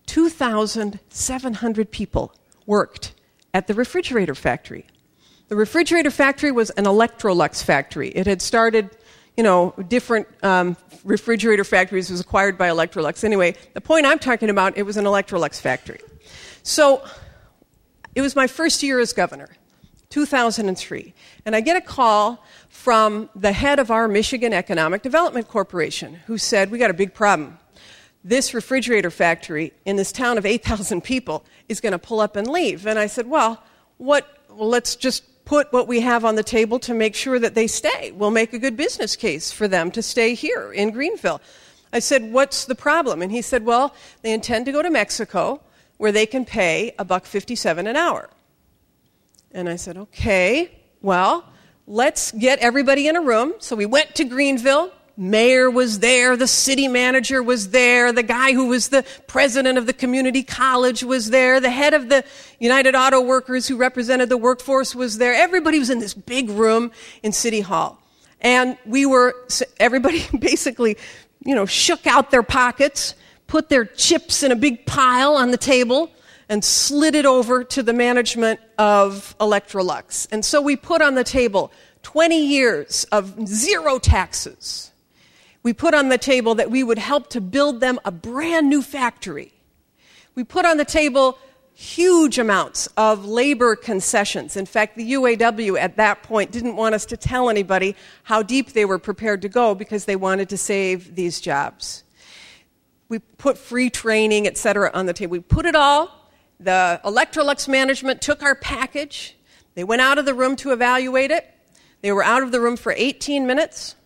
2,700 0.05 1.91
people 1.91 2.33
worked 2.65 3.13
at 3.53 3.67
the 3.67 3.73
refrigerator 3.73 4.35
factory. 4.35 4.85
The 5.49 5.57
refrigerator 5.57 6.11
factory 6.11 6.53
was 6.53 6.69
an 6.69 6.85
Electrolux 6.85 7.61
factory. 7.61 8.07
It 8.11 8.25
had 8.25 8.41
started 8.41 8.95
you 9.37 9.43
know, 9.43 9.75
different 9.87 10.27
um, 10.43 10.75
refrigerator 11.07 11.63
factories 11.63 12.11
was 12.11 12.19
acquired 12.19 12.57
by 12.57 12.69
Electrolux. 12.69 13.23
Anyway, 13.23 13.55
the 13.73 13.81
point 13.81 14.05
I'm 14.05 14.19
talking 14.19 14.49
about, 14.49 14.77
it 14.77 14.83
was 14.83 14.97
an 14.97 15.05
Electrolux 15.05 15.59
factory. 15.59 15.99
So 16.63 17.03
it 18.13 18.21
was 18.21 18.35
my 18.35 18.45
first 18.45 18.83
year 18.83 18.99
as 18.99 19.13
governor. 19.13 19.49
2003. 20.09 21.13
And 21.45 21.55
I 21.55 21.61
get 21.61 21.75
a 21.75 21.81
call 21.81 22.43
from 22.69 23.29
the 23.35 23.51
head 23.51 23.79
of 23.79 23.91
our 23.91 24.07
Michigan 24.07 24.53
Economic 24.53 25.01
Development 25.01 25.47
Corporation 25.47 26.15
who 26.27 26.37
said, 26.37 26.71
We 26.71 26.77
got 26.77 26.89
a 26.89 26.93
big 26.93 27.13
problem. 27.13 27.57
This 28.23 28.53
refrigerator 28.53 29.11
factory 29.11 29.73
in 29.85 29.95
this 29.95 30.11
town 30.11 30.37
of 30.37 30.45
8,000 30.45 31.03
people 31.03 31.45
is 31.67 31.81
going 31.81 31.91
to 31.91 31.99
pull 31.99 32.19
up 32.19 32.35
and 32.35 32.47
leave. 32.47 32.87
And 32.87 32.97
I 32.97 33.07
said, 33.07 33.27
Well, 33.27 33.61
what? 33.97 34.27
Well, 34.49 34.69
let's 34.69 34.95
just 34.95 35.23
put 35.47 35.71
what 35.71 35.87
we 35.87 36.01
have 36.01 36.25
on 36.25 36.35
the 36.35 36.43
table 36.43 36.77
to 36.77 36.93
make 36.93 37.15
sure 37.15 37.39
that 37.39 37.55
they 37.55 37.67
stay. 37.67 38.11
We'll 38.11 38.31
make 38.31 38.51
a 38.51 38.59
good 38.59 38.75
business 38.75 39.15
case 39.15 39.49
for 39.49 39.65
them 39.65 39.91
to 39.91 40.01
stay 40.01 40.35
here 40.35 40.73
in 40.73 40.91
Greenville. 40.91 41.39
I 41.93 41.99
said, 41.99 42.33
What's 42.33 42.65
the 42.65 42.75
problem? 42.75 43.21
And 43.21 43.31
he 43.31 43.41
said, 43.41 43.63
Well, 43.65 43.95
they 44.23 44.33
intend 44.33 44.65
to 44.65 44.73
go 44.73 44.81
to 44.81 44.89
Mexico 44.89 45.61
where 45.95 46.11
they 46.11 46.25
can 46.25 46.43
pay 46.43 46.93
a 46.99 47.05
buck 47.05 47.25
57 47.25 47.87
an 47.87 47.95
hour. 47.95 48.29
And 49.53 49.69
I 49.69 49.77
said, 49.77 49.95
Okay, 49.97 50.69
well, 51.01 51.45
let's 51.87 52.33
get 52.33 52.59
everybody 52.59 53.07
in 53.07 53.15
a 53.15 53.21
room. 53.21 53.53
So 53.59 53.77
we 53.77 53.85
went 53.85 54.15
to 54.15 54.25
Greenville. 54.25 54.91
Mayor 55.17 55.71
was 55.71 55.97
there, 55.99 56.37
the 56.37 56.47
city 56.47 56.87
manager 56.87 57.41
was 57.41 57.69
there, 57.71 58.13
the 58.13 58.21
guy 58.21 58.53
who 58.53 58.67
was 58.67 58.89
the 58.89 59.03
president 59.25 59.79
of 59.79 59.87
the 59.87 59.93
community 59.93 60.43
college 60.43 61.03
was 61.03 61.31
there, 61.31 61.59
the 61.59 61.71
head 61.71 61.95
of 61.95 62.07
the 62.07 62.23
United 62.59 62.93
Auto 62.93 63.19
Workers 63.21 63.67
who 63.67 63.77
represented 63.77 64.29
the 64.29 64.37
workforce 64.37 64.93
was 64.93 65.17
there. 65.17 65.33
Everybody 65.33 65.79
was 65.79 65.89
in 65.89 65.97
this 65.97 66.13
big 66.13 66.51
room 66.51 66.91
in 67.23 67.31
City 67.31 67.61
Hall. 67.61 67.99
And 68.41 68.77
we 68.85 69.07
were, 69.07 69.35
everybody 69.79 70.23
basically, 70.39 70.97
you 71.43 71.55
know, 71.55 71.65
shook 71.65 72.05
out 72.05 72.29
their 72.29 72.43
pockets, 72.43 73.15
put 73.47 73.69
their 73.69 73.85
chips 73.85 74.43
in 74.43 74.51
a 74.51 74.55
big 74.55 74.85
pile 74.85 75.35
on 75.35 75.49
the 75.49 75.57
table, 75.57 76.11
and 76.49 76.63
slid 76.63 77.15
it 77.15 77.25
over 77.25 77.63
to 77.63 77.81
the 77.83 77.91
management 77.91 78.59
of 78.77 79.35
Electrolux. 79.39 80.27
And 80.31 80.45
so 80.45 80.61
we 80.61 80.75
put 80.75 81.01
on 81.01 81.15
the 81.15 81.23
table 81.23 81.71
20 82.03 82.45
years 82.45 83.03
of 83.05 83.47
zero 83.47 83.99
taxes. 83.99 84.91
We 85.67 85.73
put 85.73 85.93
on 85.93 86.07
the 86.07 86.17
table 86.17 86.55
that 86.55 86.71
we 86.71 86.81
would 86.81 86.97
help 86.97 87.29
to 87.31 87.41
build 87.41 87.81
them 87.81 87.99
a 88.05 88.09
brand 88.09 88.69
new 88.69 88.81
factory. 88.81 89.51
We 90.33 90.45
put 90.45 90.65
on 90.65 90.77
the 90.77 90.85
table 90.85 91.37
huge 91.73 92.39
amounts 92.39 92.87
of 92.95 93.25
labor 93.25 93.75
concessions. 93.75 94.55
In 94.55 94.65
fact, 94.65 94.95
the 94.95 95.11
UAW 95.11 95.77
at 95.77 95.97
that 95.97 96.23
point 96.23 96.51
didn't 96.51 96.77
want 96.77 96.95
us 96.95 97.05
to 97.07 97.17
tell 97.17 97.49
anybody 97.49 97.97
how 98.23 98.43
deep 98.43 98.71
they 98.71 98.85
were 98.85 98.97
prepared 98.97 99.41
to 99.41 99.49
go 99.49 99.75
because 99.75 100.05
they 100.05 100.15
wanted 100.15 100.47
to 100.47 100.57
save 100.57 101.15
these 101.15 101.41
jobs. 101.41 102.05
We 103.09 103.19
put 103.19 103.57
free 103.57 103.89
training, 103.89 104.47
et 104.47 104.57
cetera, 104.57 104.89
on 104.93 105.05
the 105.05 105.11
table. 105.11 105.33
We 105.33 105.41
put 105.41 105.65
it 105.65 105.75
all 105.75 106.29
the 106.61 107.01
Electrolux 107.03 107.67
management 107.67 108.21
took 108.21 108.41
our 108.41 108.55
package. 108.55 109.35
They 109.75 109.83
went 109.83 110.01
out 110.01 110.17
of 110.17 110.23
the 110.23 110.33
room 110.33 110.55
to 110.55 110.71
evaluate 110.71 111.31
it. 111.31 111.45
They 111.99 112.13
were 112.13 112.23
out 112.23 112.41
of 112.41 112.53
the 112.53 112.61
room 112.61 112.77
for 112.77 112.93
18 112.95 113.45
minutes. 113.45 113.96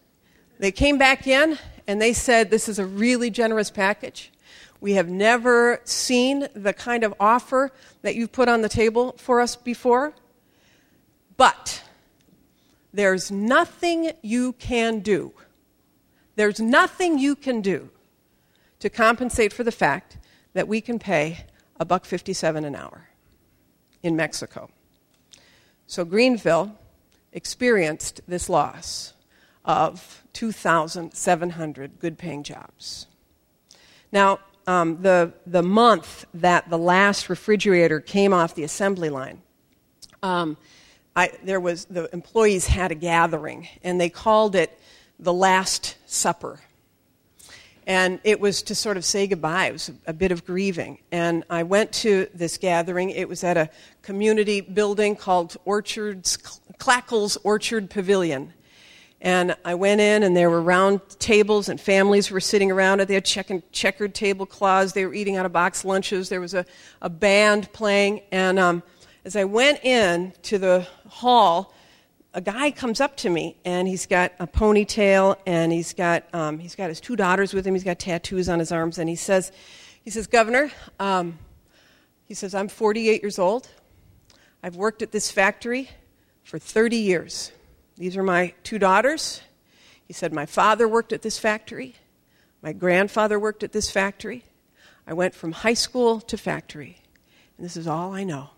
They 0.62 0.72
came 0.72 1.00
back 1.00 1.26
in 1.26 1.58
and 1.88 2.00
they 2.00 2.14
said, 2.14 2.52
This 2.52 2.70
is 2.70 2.78
a 2.78 2.86
really 2.86 3.32
generous 3.32 3.72
package. 3.72 4.32
We 4.80 4.94
have 4.94 5.10
never 5.10 5.82
seen 5.86 6.50
the 6.54 6.72
kind 6.72 7.04
of 7.04 7.16
offer 7.20 7.72
that 8.04 8.14
you've 8.14 8.32
put 8.32 8.48
on 8.48 8.62
the 8.62 8.70
table 8.70 9.16
for 9.18 9.42
us 9.42 9.56
before. 9.56 10.14
But 11.36 11.84
there's 12.94 13.32
nothing 13.32 14.12
you 14.22 14.54
can 14.54 15.00
do. 15.00 15.34
There's 16.36 16.60
nothing 16.60 17.18
you 17.18 17.36
can 17.36 17.62
do 17.62 17.90
to 18.82 18.90
compensate 18.92 19.52
for 19.52 19.64
the 19.64 19.72
fact 19.72 20.20
that 20.54 20.68
we 20.68 20.80
can 20.80 21.00
pay 21.00 21.46
a 21.80 21.86
buck 21.86 22.06
57 22.06 22.64
an 22.64 22.76
hour 22.76 23.10
in 24.04 24.16
Mexico. 24.16 24.70
So 25.88 26.06
Greenville 26.06 26.78
experienced 27.34 28.22
this 28.28 28.48
loss 28.48 29.14
of 29.66 30.21
2,700 30.34 32.00
good 32.00 32.18
paying 32.18 32.44
jobs. 32.44 33.08
Now, 34.12 34.40
um, 34.68 35.02
the, 35.02 35.34
the 35.46 35.64
month 35.64 36.26
that 36.34 36.70
the 36.70 36.78
last 36.78 37.30
refrigerator 37.30 38.00
came 38.00 38.34
off 38.34 38.56
the 38.56 38.64
assembly 38.64 39.10
line, 39.10 39.42
um, 40.24 40.58
I, 41.16 41.32
there 41.44 41.60
was, 41.60 41.86
the 41.86 42.10
employees 42.14 42.68
had 42.68 42.92
a 42.92 42.96
gathering, 42.96 43.68
and 43.84 44.00
they 44.00 44.10
called 44.10 44.56
it 44.56 44.80
the 45.20 45.34
Last 45.34 45.98
Supper. 46.06 46.60
And 47.88 48.20
it 48.24 48.40
was 48.40 48.62
to 48.64 48.76
sort 48.76 48.96
of 48.96 49.04
say 49.04 49.28
goodbye. 49.28 49.66
It 49.66 49.74
was 49.74 49.92
a 50.06 50.14
bit 50.14 50.32
of 50.32 50.46
grieving. 50.46 51.00
And 51.12 51.44
I 51.50 51.64
went 51.64 51.92
to 51.94 52.28
this 52.34 52.58
gathering. 52.58 53.10
It 53.10 53.28
was 53.28 53.44
at 53.44 53.58
a 53.58 53.70
community 54.04 54.62
building 54.62 55.16
called 55.16 55.58
Orchards, 55.66 56.38
Klackles 56.78 57.38
Orchard 57.44 57.90
Pavilion. 57.90 58.54
And 59.22 59.56
I 59.64 59.76
went 59.76 60.02
in, 60.02 60.24
and 60.24 60.36
there 60.36 60.50
were 60.50 60.62
round 60.62 61.02
tables, 61.20 61.70
and 61.70 61.80
families 61.80 62.32
were 62.32 62.40
sitting 62.40 62.72
around 62.72 63.02
it. 63.02 63.08
They 63.08 63.14
had 63.14 63.26
checkered 63.72 64.16
tablecloths. 64.16 64.94
They 64.94 65.06
were 65.06 65.14
eating 65.14 65.36
out 65.36 65.46
of 65.46 65.54
box 65.54 65.86
lunches. 65.86 66.30
There 66.30 66.42
was 66.42 66.56
a, 66.56 66.66
a 67.04 67.10
band 67.10 67.72
playing. 67.72 68.22
And 68.32 68.58
um, 68.58 68.84
as 69.24 69.36
I 69.36 69.44
went 69.44 69.86
in 69.86 70.34
to 70.44 70.58
the 70.58 70.88
hall, 71.08 71.74
a 72.34 72.42
guy 72.42 72.72
comes 72.72 73.00
up 73.00 73.18
to 73.18 73.30
me 73.30 73.58
and 73.66 73.88
he's 73.88 74.06
got 74.06 74.32
a 74.40 74.48
ponytail 74.48 75.36
and 75.46 75.72
he's 75.72 75.94
got 75.94 76.24
um, 76.34 76.60
he's 76.60 76.76
got 76.76 76.88
his 76.90 77.02
two 77.02 77.16
daughters 77.16 77.54
with 77.54 77.68
him. 77.68 77.74
He's 77.74 77.84
got 77.84 78.00
tattoos 78.00 78.48
on 78.50 78.58
his 78.58 78.72
arms 78.72 78.98
and 78.98 79.10
he 79.10 79.16
says, 79.16 79.52
he 80.04 80.10
says, 80.10 80.28
Governor, 80.28 80.72
um, 81.00 81.38
he 82.26 82.34
says, 82.34 82.56
I'm 82.56 82.70
48 82.70 83.22
years 83.22 83.38
old. 83.38 83.68
I've 84.64 84.76
worked 84.76 85.02
at 85.02 85.12
this 85.12 85.30
factory 85.30 85.90
for 86.44 86.58
30 86.58 86.98
years. 86.98 87.52
These 88.02 88.18
are 88.18 88.24
my 88.24 88.56
two 88.64 88.80
daughters. 88.80 89.42
He 90.08 90.12
said, 90.12 90.34
My 90.34 90.48
father 90.48 90.88
worked 90.88 91.14
at 91.14 91.22
this 91.22 91.38
factory. 91.38 91.94
My 92.64 92.74
grandfather 92.74 93.40
worked 93.40 93.62
at 93.62 93.74
this 93.74 93.92
factory. 93.92 94.44
I 95.06 95.14
went 95.14 95.36
from 95.36 95.52
high 95.52 95.76
school 95.76 96.20
to 96.22 96.36
factory, 96.36 96.98
and 97.56 97.64
this 97.64 97.78
is 97.78 97.86
all 97.86 98.12
I 98.12 98.24
know. 98.24 98.50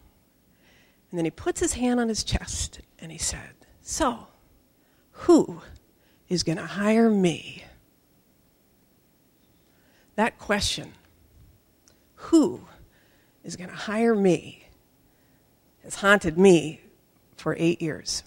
And 1.11 1.17
then 1.17 1.25
he 1.25 1.31
puts 1.31 1.59
his 1.59 1.73
hand 1.73 1.99
on 1.99 2.07
his 2.07 2.23
chest 2.23 2.79
and 2.99 3.11
he 3.11 3.17
said, 3.17 3.49
so, 3.81 4.27
who 5.11 5.61
is 6.29 6.43
going 6.43 6.57
to 6.57 6.65
hire 6.65 7.09
me? 7.09 7.65
That 10.15 10.39
question, 10.39 10.93
who 12.15 12.61
is 13.43 13.57
going 13.57 13.69
to 13.69 13.75
hire 13.75 14.15
me, 14.15 14.67
has 15.83 15.95
haunted 15.95 16.37
me 16.37 16.79
for 17.35 17.57
eight 17.59 17.81
years 17.81 18.23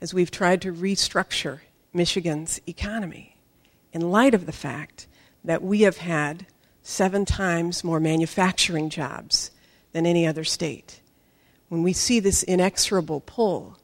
as 0.00 0.14
we've 0.14 0.30
tried 0.30 0.62
to 0.62 0.72
restructure 0.72 1.60
Michigan's 1.92 2.60
economy 2.66 3.36
in 3.92 4.10
light 4.10 4.34
of 4.34 4.46
the 4.46 4.52
fact 4.52 5.06
that 5.44 5.62
we 5.62 5.82
have 5.82 5.98
had 5.98 6.46
seven 6.82 7.24
times 7.24 7.84
more 7.84 8.00
manufacturing 8.00 8.88
jobs 8.88 9.50
than 9.92 10.06
any 10.06 10.26
other 10.26 10.44
state. 10.44 11.00
When 11.68 11.82
we 11.82 11.92
see 11.92 12.20
this 12.20 12.42
inexorable 12.42 13.20
pull 13.20 13.78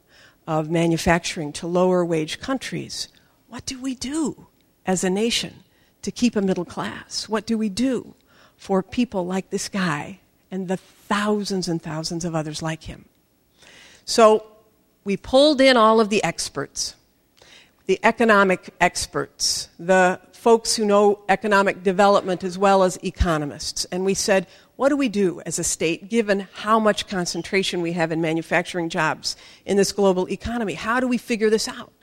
of 0.45 0.69
manufacturing 0.69 1.51
to 1.53 1.67
lower 1.67 2.03
wage 2.03 2.39
countries, 2.39 3.09
what 3.47 3.65
do 3.65 3.79
we 3.81 3.95
do 3.95 4.47
as 4.85 5.03
a 5.03 5.09
nation 5.09 5.63
to 6.01 6.11
keep 6.11 6.35
a 6.35 6.41
middle 6.41 6.65
class? 6.65 7.27
What 7.29 7.45
do 7.45 7.57
we 7.57 7.69
do 7.69 8.15
for 8.55 8.81
people 8.81 9.25
like 9.25 9.49
this 9.49 9.69
guy 9.69 10.19
and 10.49 10.67
the 10.67 10.77
thousands 10.77 11.67
and 11.67 11.81
thousands 11.81 12.25
of 12.25 12.33
others 12.33 12.61
like 12.61 12.83
him? 12.83 13.05
So 14.05 14.45
we 15.07 15.15
pulled 15.15 15.61
in 15.61 15.77
all 15.77 16.01
of 16.01 16.09
the 16.09 16.21
experts, 16.21 16.93
the 17.85 17.97
economic 18.03 18.73
experts, 18.81 19.69
the 19.79 20.19
folks 20.33 20.75
who 20.75 20.83
know 20.83 21.19
economic 21.29 21.81
development 21.81 22.43
as 22.43 22.57
well 22.57 22.83
as 22.83 22.99
economists, 23.01 23.85
and 23.85 24.03
we 24.03 24.13
said, 24.13 24.45
what 24.75 24.89
do 24.89 24.97
we 24.97 25.07
do 25.07 25.41
as 25.45 25.59
a 25.59 25.63
state 25.63 26.09
given 26.09 26.45
how 26.55 26.77
much 26.77 27.07
concentration 27.07 27.81
we 27.81 27.93
have 27.93 28.11
in 28.11 28.19
manufacturing 28.19 28.89
jobs 28.89 29.37
in 29.65 29.77
this 29.77 29.93
global 29.93 30.29
economy? 30.29 30.73
How 30.73 30.99
do 30.99 31.07
we 31.07 31.17
figure 31.17 31.49
this 31.49 31.69
out? 31.69 31.93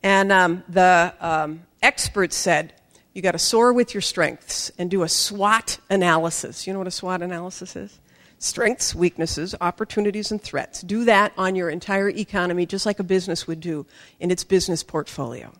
And 0.00 0.30
um, 0.30 0.62
the 0.68 1.12
um, 1.18 1.64
experts 1.82 2.36
said, 2.36 2.72
you 3.14 3.20
got 3.20 3.32
to 3.32 3.38
soar 3.40 3.72
with 3.72 3.94
your 3.94 4.00
strengths 4.00 4.70
and 4.78 4.88
do 4.88 5.02
a 5.02 5.08
SWOT 5.08 5.78
analysis. 5.90 6.68
You 6.68 6.72
know 6.72 6.78
what 6.78 6.86
a 6.86 6.92
SWOT 6.92 7.20
analysis 7.20 7.74
is? 7.74 7.98
Strengths, 8.42 8.92
weaknesses, 8.92 9.54
opportunities, 9.60 10.32
and 10.32 10.42
threats. 10.42 10.80
Do 10.80 11.04
that 11.04 11.32
on 11.38 11.54
your 11.54 11.70
entire 11.70 12.08
economy 12.08 12.66
just 12.66 12.84
like 12.84 12.98
a 12.98 13.04
business 13.04 13.46
would 13.46 13.60
do 13.60 13.86
in 14.18 14.32
its 14.32 14.42
business 14.42 14.82
portfolio. 14.82 15.52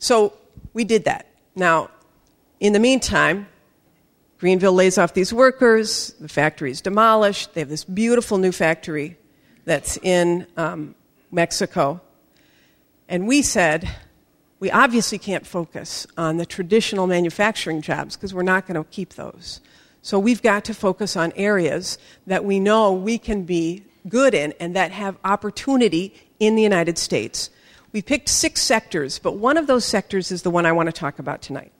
So 0.00 0.32
we 0.72 0.82
did 0.82 1.04
that. 1.04 1.28
Now, 1.54 1.90
in 2.58 2.72
the 2.72 2.80
meantime, 2.80 3.46
Greenville 4.38 4.72
lays 4.72 4.98
off 4.98 5.14
these 5.14 5.32
workers, 5.32 6.12
the 6.18 6.28
factory 6.28 6.72
is 6.72 6.80
demolished. 6.80 7.54
They 7.54 7.60
have 7.60 7.68
this 7.68 7.84
beautiful 7.84 8.36
new 8.36 8.50
factory 8.50 9.16
that's 9.64 9.96
in 9.98 10.44
um, 10.56 10.96
Mexico. 11.30 12.00
And 13.08 13.28
we 13.28 13.42
said, 13.42 13.88
we 14.58 14.72
obviously 14.72 15.18
can't 15.18 15.46
focus 15.46 16.04
on 16.16 16.36
the 16.38 16.46
traditional 16.46 17.06
manufacturing 17.06 17.80
jobs 17.80 18.16
because 18.16 18.34
we're 18.34 18.42
not 18.42 18.66
going 18.66 18.74
to 18.82 18.90
keep 18.90 19.14
those. 19.14 19.60
So 20.08 20.18
we've 20.18 20.40
got 20.40 20.64
to 20.64 20.72
focus 20.72 21.16
on 21.16 21.34
areas 21.36 21.98
that 22.26 22.42
we 22.42 22.60
know 22.60 22.94
we 22.94 23.18
can 23.18 23.42
be 23.42 23.84
good 24.08 24.32
in 24.32 24.54
and 24.58 24.74
that 24.74 24.90
have 24.90 25.18
opportunity 25.22 26.14
in 26.40 26.54
the 26.54 26.62
United 26.62 26.96
States. 26.96 27.50
We 27.92 28.00
picked 28.00 28.30
six 28.30 28.62
sectors, 28.62 29.18
but 29.18 29.32
one 29.32 29.58
of 29.58 29.66
those 29.66 29.84
sectors 29.84 30.32
is 30.32 30.40
the 30.40 30.50
one 30.50 30.64
I 30.64 30.72
want 30.72 30.86
to 30.86 30.94
talk 30.94 31.18
about 31.18 31.42
tonight, 31.42 31.72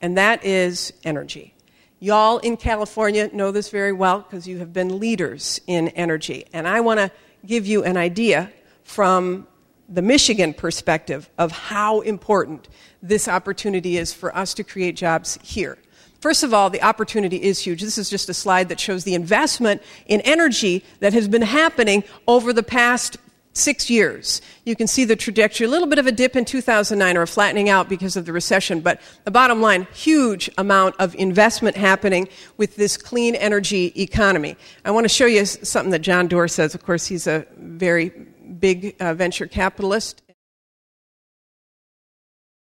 and 0.00 0.16
that 0.16 0.44
is 0.44 0.92
energy. 1.02 1.54
Y'all 1.98 2.38
in 2.38 2.56
California 2.56 3.30
know 3.32 3.50
this 3.50 3.68
very 3.68 3.92
well 3.92 4.20
because 4.20 4.46
you 4.46 4.58
have 4.58 4.72
been 4.72 5.00
leaders 5.00 5.60
in 5.66 5.88
energy, 5.88 6.46
and 6.52 6.68
I 6.68 6.78
want 6.78 7.00
to 7.00 7.10
give 7.44 7.66
you 7.66 7.82
an 7.82 7.96
idea 7.96 8.52
from 8.84 9.48
the 9.88 10.02
Michigan 10.02 10.54
perspective 10.54 11.28
of 11.36 11.50
how 11.50 12.02
important 12.02 12.68
this 13.02 13.26
opportunity 13.26 13.96
is 13.96 14.12
for 14.12 14.32
us 14.36 14.54
to 14.54 14.62
create 14.62 14.94
jobs 14.94 15.36
here. 15.42 15.78
First 16.26 16.42
of 16.42 16.52
all, 16.52 16.70
the 16.70 16.82
opportunity 16.82 17.40
is 17.40 17.60
huge. 17.60 17.80
This 17.80 17.98
is 17.98 18.10
just 18.10 18.28
a 18.28 18.34
slide 18.34 18.68
that 18.70 18.80
shows 18.80 19.04
the 19.04 19.14
investment 19.14 19.80
in 20.06 20.20
energy 20.22 20.82
that 20.98 21.12
has 21.12 21.28
been 21.28 21.42
happening 21.42 22.02
over 22.26 22.52
the 22.52 22.64
past 22.64 23.16
six 23.52 23.88
years. 23.88 24.42
You 24.64 24.74
can 24.74 24.88
see 24.88 25.04
the 25.04 25.14
trajectory, 25.14 25.68
a 25.68 25.70
little 25.70 25.86
bit 25.86 26.00
of 26.00 26.08
a 26.08 26.10
dip 26.10 26.34
in 26.34 26.44
2009 26.44 27.16
or 27.16 27.22
a 27.22 27.26
flattening 27.28 27.68
out 27.68 27.88
because 27.88 28.16
of 28.16 28.24
the 28.24 28.32
recession, 28.32 28.80
but 28.80 29.00
the 29.22 29.30
bottom 29.30 29.60
line, 29.60 29.86
huge 29.94 30.50
amount 30.58 30.96
of 30.98 31.14
investment 31.14 31.76
happening 31.76 32.26
with 32.56 32.74
this 32.74 32.96
clean 32.96 33.36
energy 33.36 33.92
economy. 33.94 34.56
I 34.84 34.90
want 34.90 35.04
to 35.04 35.08
show 35.08 35.26
you 35.26 35.46
something 35.46 35.92
that 35.92 36.00
John 36.00 36.26
Doerr 36.26 36.48
says. 36.48 36.74
Of 36.74 36.84
course, 36.84 37.06
he's 37.06 37.28
a 37.28 37.46
very 37.56 38.08
big 38.08 38.96
uh, 38.98 39.14
venture 39.14 39.46
capitalist. 39.46 40.22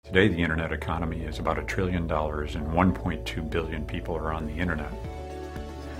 Today, 0.07 0.29
the 0.29 0.41
internet 0.41 0.71
economy 0.71 1.25
is 1.25 1.41
about 1.41 1.59
a 1.59 1.65
trillion 1.65 2.07
dollars 2.07 2.55
and 2.55 2.65
1.2 2.69 3.51
billion 3.51 3.85
people 3.85 4.17
are 4.17 4.33
on 4.33 4.47
the 4.47 4.53
internet. 4.53 4.93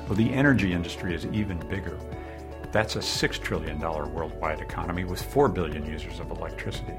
Well, 0.07 0.15
the 0.15 0.33
energy 0.33 0.73
industry 0.73 1.13
is 1.13 1.27
even 1.27 1.59
bigger. 1.69 1.99
That's 2.71 2.95
a 2.95 3.01
$6 3.01 3.43
trillion 3.43 3.81
worldwide 3.81 4.61
economy 4.61 5.03
with 5.03 5.21
4 5.21 5.49
billion 5.49 5.85
users 5.85 6.21
of 6.21 6.31
electricity. 6.31 6.95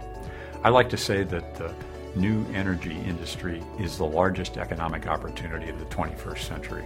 I 0.66 0.70
like 0.70 0.90
to 0.90 0.98
say 0.98 1.24
that 1.24 1.56
the 1.56 1.74
new 2.18 2.46
energy 2.54 2.98
industry 3.06 3.64
is 3.80 3.98
the 3.98 4.06
largest 4.06 4.58
economic 4.58 5.08
opportunity 5.08 5.70
of 5.70 5.80
the 5.80 5.86
21st 5.86 6.40
century. 6.40 6.86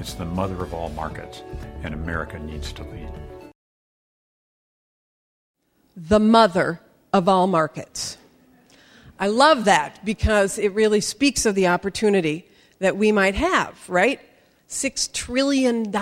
It's 0.00 0.14
the 0.14 0.24
mother 0.24 0.64
of 0.64 0.74
all 0.74 0.88
markets, 0.88 1.44
and 1.84 1.94
America 1.94 2.40
needs 2.40 2.72
to 2.72 2.82
lead. 2.82 3.10
The 5.96 6.18
mother 6.18 6.80
of 7.12 7.28
all 7.28 7.46
markets. 7.46 8.16
I 9.20 9.26
love 9.26 9.66
that 9.66 10.02
because 10.02 10.58
it 10.58 10.72
really 10.72 11.02
speaks 11.02 11.44
of 11.44 11.54
the 11.54 11.66
opportunity 11.66 12.48
that 12.78 12.96
we 12.96 13.12
might 13.12 13.34
have, 13.34 13.78
right? 13.86 14.18
$6 14.70 15.12
trillion 15.12 15.94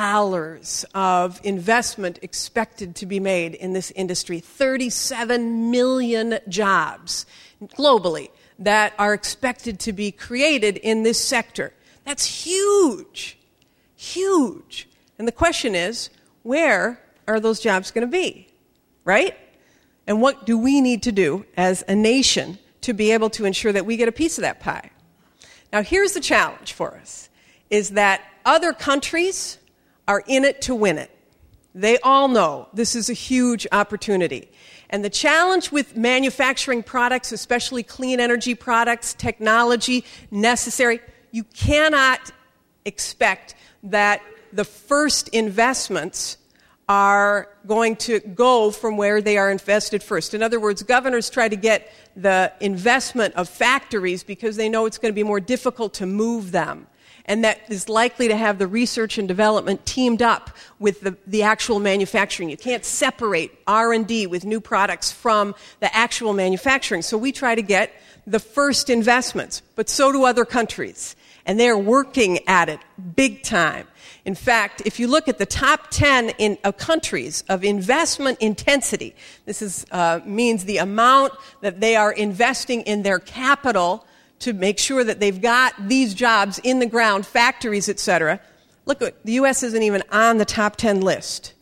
of 0.95 1.41
investment 1.43 2.21
expected 2.23 2.95
to 2.95 3.07
be 3.07 3.19
made 3.19 3.57
in 3.57 3.73
this 3.73 3.91
industry, 3.97 4.39
37 4.39 5.73
million 5.73 6.39
jobs 6.49 7.27
globally 7.61 8.29
that 8.61 8.95
are 9.01 9.15
expected 9.15 9.81
to 9.81 9.93
be 9.93 10.13
created 10.13 10.77
in 10.77 11.03
this 11.03 11.19
sector. 11.19 11.73
That's 12.05 12.25
huge, 12.25 13.37
huge. 13.97 14.89
And 15.19 15.27
the 15.27 15.33
question 15.33 15.75
is 15.75 16.11
where 16.45 17.01
are 17.27 17.41
those 17.41 17.59
jobs 17.59 17.91
going 17.91 18.07
to 18.07 18.13
be? 18.13 18.47
Right? 19.05 19.37
And 20.07 20.23
what 20.23 20.47
do 20.47 20.57
we 20.57 20.81
need 20.81 21.03
to 21.03 21.11
do 21.11 21.47
as 21.57 21.83
a 21.89 21.97
nation 21.97 22.59
to 22.89 22.95
be 22.95 23.13
able 23.13 23.29
to 23.29 23.45
ensure 23.45 23.71
that 23.71 23.85
we 23.85 23.99
get 23.99 24.09
a 24.09 24.13
piece 24.13 24.39
of 24.39 24.43
that 24.43 24.61
pie. 24.61 24.91
Now, 25.71 25.83
here's 25.83 26.13
the 26.13 26.21
challenge 26.21 26.73
for 26.73 26.97
us 26.97 27.29
is 27.69 27.91
that 27.91 28.23
other 28.47 28.73
countries 28.73 29.59
are 30.09 30.25
in 30.27 30.43
it 30.43 30.63
to 30.63 30.75
win 30.75 30.97
it. 30.97 31.11
They 31.75 31.99
all 31.99 32.29
know 32.29 32.67
this 32.73 32.97
is 32.97 33.11
a 33.11 33.13
huge 33.13 33.67
opportunity. 33.73 34.51
And 34.89 35.05
the 35.05 35.11
challenge 35.11 35.71
with 35.71 35.99
manufacturing 35.99 36.83
products, 36.83 37.31
especially 37.31 37.83
clean 37.83 38.21
energy 38.21 38.55
products, 38.55 39.13
technology 39.13 40.03
necessary, 40.31 41.01
you 41.31 41.45
cannot 41.45 42.33
expect 42.87 43.55
that 43.83 44.23
the 44.51 44.65
first 44.65 45.29
investments 45.29 46.39
are 46.89 47.49
going 47.67 47.97
to 47.97 48.19
go 48.21 48.71
from 48.71 48.97
where 48.97 49.21
they 49.21 49.37
are 49.37 49.51
invested 49.51 50.03
first. 50.03 50.33
In 50.33 50.43
other 50.43 50.59
words, 50.59 50.83
governors 50.83 51.29
try 51.29 51.49
to 51.49 51.57
get 51.57 51.93
the 52.17 52.53
investment 52.61 53.35
of 53.35 53.49
factories 53.49 54.25
because 54.25 54.57
they 54.57 54.69
know 54.69 54.87
it's 54.87 54.99
going 54.99 55.13
to 55.13 55.17
be 55.17 55.23
more 55.23 55.41
difficult 55.41 55.95
to 55.95 56.07
move 56.07 56.51
them. 56.51 56.87
And 57.27 57.45
that 57.45 57.61
is 57.69 57.91
likely 57.91 58.29
to 58.29 58.37
have 58.37 58.59
the 58.59 58.67
research 58.67 59.19
and 59.19 59.29
development 59.29 59.85
teamed 59.85 60.23
up 60.23 60.51
with 60.79 61.03
the, 61.03 61.15
the 61.27 61.43
actual 61.43 61.79
manufacturing. 61.79 62.49
You 62.49 62.57
can't 62.57 62.87
separate 62.87 63.53
R&D 63.67 64.27
with 64.29 64.47
new 64.47 64.63
products 64.63 65.13
from 65.13 65.55
the 65.81 65.95
actual 65.95 66.33
manufacturing. 66.33 67.03
So 67.03 67.19
we 67.19 67.33
try 67.33 67.55
to 67.55 67.61
get 67.61 67.93
the 68.27 68.41
first 68.41 68.89
investments, 68.89 69.61
but 69.77 69.91
so 69.91 70.11
do 70.11 70.25
other 70.25 70.47
countries. 70.47 71.17
And 71.45 71.61
they're 71.61 71.79
working 71.79 72.41
at 72.49 72.71
it 72.71 72.81
big 73.15 73.43
time. 73.43 73.87
In 74.29 74.35
fact, 74.35 74.83
if 74.85 75.01
you 75.01 75.09
look 75.09 75.27
at 75.27 75.39
the 75.39 75.47
top 75.47 75.87
10 75.89 76.29
in, 76.37 76.59
uh, 76.63 76.71
countries 76.71 77.45
of 77.49 77.65
investment 77.65 78.39
intensity, 78.41 79.15
this 79.47 79.63
is, 79.63 79.87
uh, 79.91 80.21
means 80.23 80.67
the 80.67 80.77
amount 80.77 81.33
that 81.63 81.81
they 81.81 81.97
are 81.97 82.13
investing 82.13 82.83
in 82.83 83.05
their 83.05 83.21
capital 83.21 84.05
to 84.41 84.53
make 84.53 84.79
sure 84.79 85.03
that 85.03 85.19
they've 85.19 85.41
got 85.41 85.73
these 85.89 86.13
jobs 86.13 86.61
in 86.63 86.79
the 86.79 86.85
ground, 86.85 87.25
factories, 87.25 87.89
etc. 87.89 88.39
Look, 88.85 88.99
the 88.99 89.33
U.S. 89.33 89.63
isn't 89.63 89.83
even 89.83 90.03
on 90.13 90.37
the 90.37 90.45
top 90.45 90.77
10 90.77 91.01
list. 91.01 91.55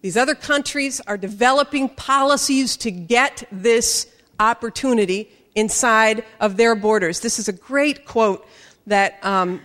These 0.00 0.16
other 0.16 0.36
countries 0.36 1.00
are 1.08 1.16
developing 1.16 1.88
policies 1.88 2.76
to 2.76 2.92
get 2.92 3.42
this 3.50 4.06
opportunity 4.38 5.32
inside 5.56 6.24
of 6.38 6.58
their 6.58 6.76
borders. 6.76 7.18
This 7.18 7.40
is 7.40 7.48
a 7.48 7.52
great 7.52 8.04
quote 8.04 8.46
that 8.86 9.18
um, 9.24 9.62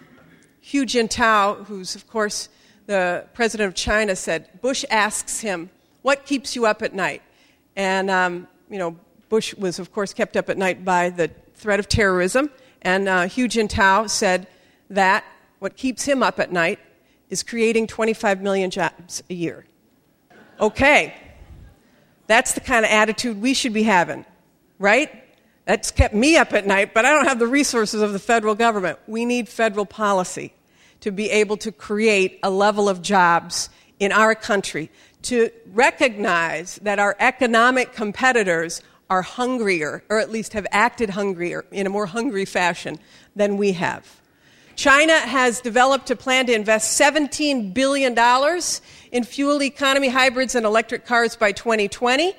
Hu 0.72 0.86
Jintao, 0.86 1.66
who's, 1.66 1.96
of 1.96 2.08
course, 2.08 2.50
the 2.86 3.26
president 3.34 3.68
of 3.68 3.76
China, 3.76 4.16
said 4.16 4.62
Bush 4.62 4.86
asks 4.90 5.42
him, 5.42 5.70
What 6.02 6.26
keeps 6.26 6.56
you 6.56 6.66
up 6.66 6.82
at 6.82 6.94
night? 6.94 7.22
And, 7.76 8.10
um, 8.10 8.48
you 8.70 8.80
know, 8.80 8.98
Bush 9.30 9.54
was, 9.56 9.80
of 9.80 9.92
course, 9.92 10.14
kept 10.14 10.38
up 10.38 10.50
at 10.50 10.58
night 10.58 10.86
by 10.86 11.10
the 11.10 11.30
threat 11.56 11.80
of 11.80 11.88
terrorism. 11.90 12.50
And 12.82 13.08
uh, 13.08 13.28
Hu 13.28 13.48
Jintao 13.48 14.10
said 14.10 14.48
that 14.90 15.24
what 15.60 15.76
keeps 15.76 16.04
him 16.06 16.22
up 16.22 16.40
at 16.40 16.52
night 16.52 16.80
is 17.30 17.42
creating 17.44 17.88
25 17.88 18.42
million 18.42 18.70
jobs 18.70 19.24
a 19.30 19.34
year. 19.34 19.66
Okay, 20.60 21.16
that's 22.28 22.54
the 22.54 22.62
kind 22.62 22.86
of 22.86 22.92
attitude 22.92 23.42
we 23.42 23.54
should 23.54 23.74
be 23.74 23.84
having, 23.84 24.26
right? 24.78 25.23
That's 25.66 25.92
kept 25.92 26.14
me 26.14 26.36
up 26.38 26.54
at 26.54 26.68
night, 26.68 26.94
but 26.94 27.06
I 27.06 27.12
don't 27.12 27.28
have 27.28 27.40
the 27.40 27.48
resources 27.48 28.02
of 28.02 28.12
the 28.12 28.20
federal 28.20 28.56
government. 28.56 29.00
We 29.08 29.26
need 29.26 29.48
federal 29.48 29.86
policy 29.86 30.54
to 31.00 31.12
be 31.12 31.30
able 31.30 31.58
to 31.58 31.72
create 31.72 32.40
a 32.44 32.50
level 32.50 32.90
of 32.90 33.02
jobs 33.02 33.70
in 34.00 34.12
our 34.12 34.36
country, 34.36 34.90
to 35.24 35.50
recognize 35.72 36.76
that 36.84 37.00
our 37.00 37.16
economic 37.20 37.94
competitors 37.94 38.82
are 39.10 39.22
hungrier, 39.22 40.04
or 40.10 40.20
at 40.20 40.32
least 40.32 40.54
have 40.54 40.68
acted 40.72 41.12
hungrier 41.12 41.66
in 41.72 41.86
a 41.86 41.90
more 41.90 42.08
hungry 42.08 42.46
fashion 42.46 43.00
than 43.36 43.58
we 43.58 43.74
have. 43.74 44.22
China 44.76 45.14
has 45.14 45.62
developed 45.62 46.10
a 46.10 46.16
plan 46.16 46.48
to 46.48 46.54
invest 46.54 47.00
$17 47.00 47.74
billion 47.74 48.18
in 49.12 49.24
fuel 49.24 49.62
economy 49.62 50.10
hybrids 50.10 50.56
and 50.56 50.66
electric 50.66 51.06
cars 51.06 51.36
by 51.36 51.52
2020. 51.52 52.36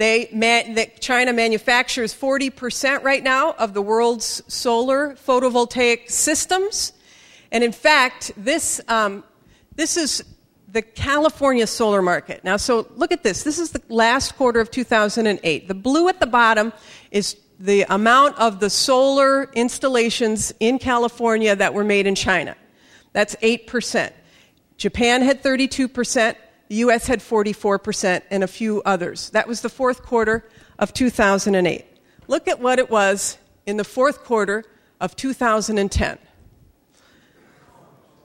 They, 0.00 0.30
that 0.76 1.02
China 1.02 1.34
manufactures 1.34 2.14
40% 2.14 3.02
right 3.02 3.22
now 3.22 3.52
of 3.52 3.74
the 3.74 3.82
world's 3.82 4.42
solar 4.48 5.14
photovoltaic 5.16 6.10
systems. 6.10 6.94
And 7.52 7.62
in 7.62 7.72
fact, 7.72 8.32
this, 8.34 8.80
um, 8.88 9.24
this 9.74 9.98
is 9.98 10.24
the 10.72 10.80
California 10.80 11.66
solar 11.66 12.00
market. 12.00 12.42
Now, 12.44 12.56
so 12.56 12.88
look 12.96 13.12
at 13.12 13.22
this. 13.22 13.42
This 13.42 13.58
is 13.58 13.72
the 13.72 13.82
last 13.90 14.36
quarter 14.36 14.58
of 14.58 14.70
2008. 14.70 15.68
The 15.68 15.74
blue 15.74 16.08
at 16.08 16.18
the 16.18 16.26
bottom 16.26 16.72
is 17.10 17.36
the 17.58 17.84
amount 17.90 18.38
of 18.38 18.58
the 18.58 18.70
solar 18.70 19.50
installations 19.52 20.50
in 20.60 20.78
California 20.78 21.54
that 21.54 21.74
were 21.74 21.84
made 21.84 22.06
in 22.06 22.14
China. 22.14 22.56
That's 23.12 23.36
8%. 23.36 24.12
Japan 24.78 25.20
had 25.20 25.42
32%. 25.42 26.36
The 26.70 26.76
U.S. 26.76 27.08
had 27.08 27.18
44% 27.18 28.22
and 28.30 28.44
a 28.44 28.46
few 28.46 28.80
others. 28.82 29.30
That 29.30 29.48
was 29.48 29.60
the 29.60 29.68
fourth 29.68 30.04
quarter 30.04 30.48
of 30.78 30.94
2008. 30.94 31.84
Look 32.28 32.46
at 32.46 32.60
what 32.60 32.78
it 32.78 32.88
was 32.88 33.38
in 33.66 33.76
the 33.76 33.82
fourth 33.82 34.22
quarter 34.22 34.64
of 35.00 35.16
2010. 35.16 36.18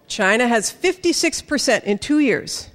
China 0.05 0.47
has 0.47 0.71
56% 0.71 1.83
in 1.85 1.97
two 1.97 2.19
years. 2.19 2.69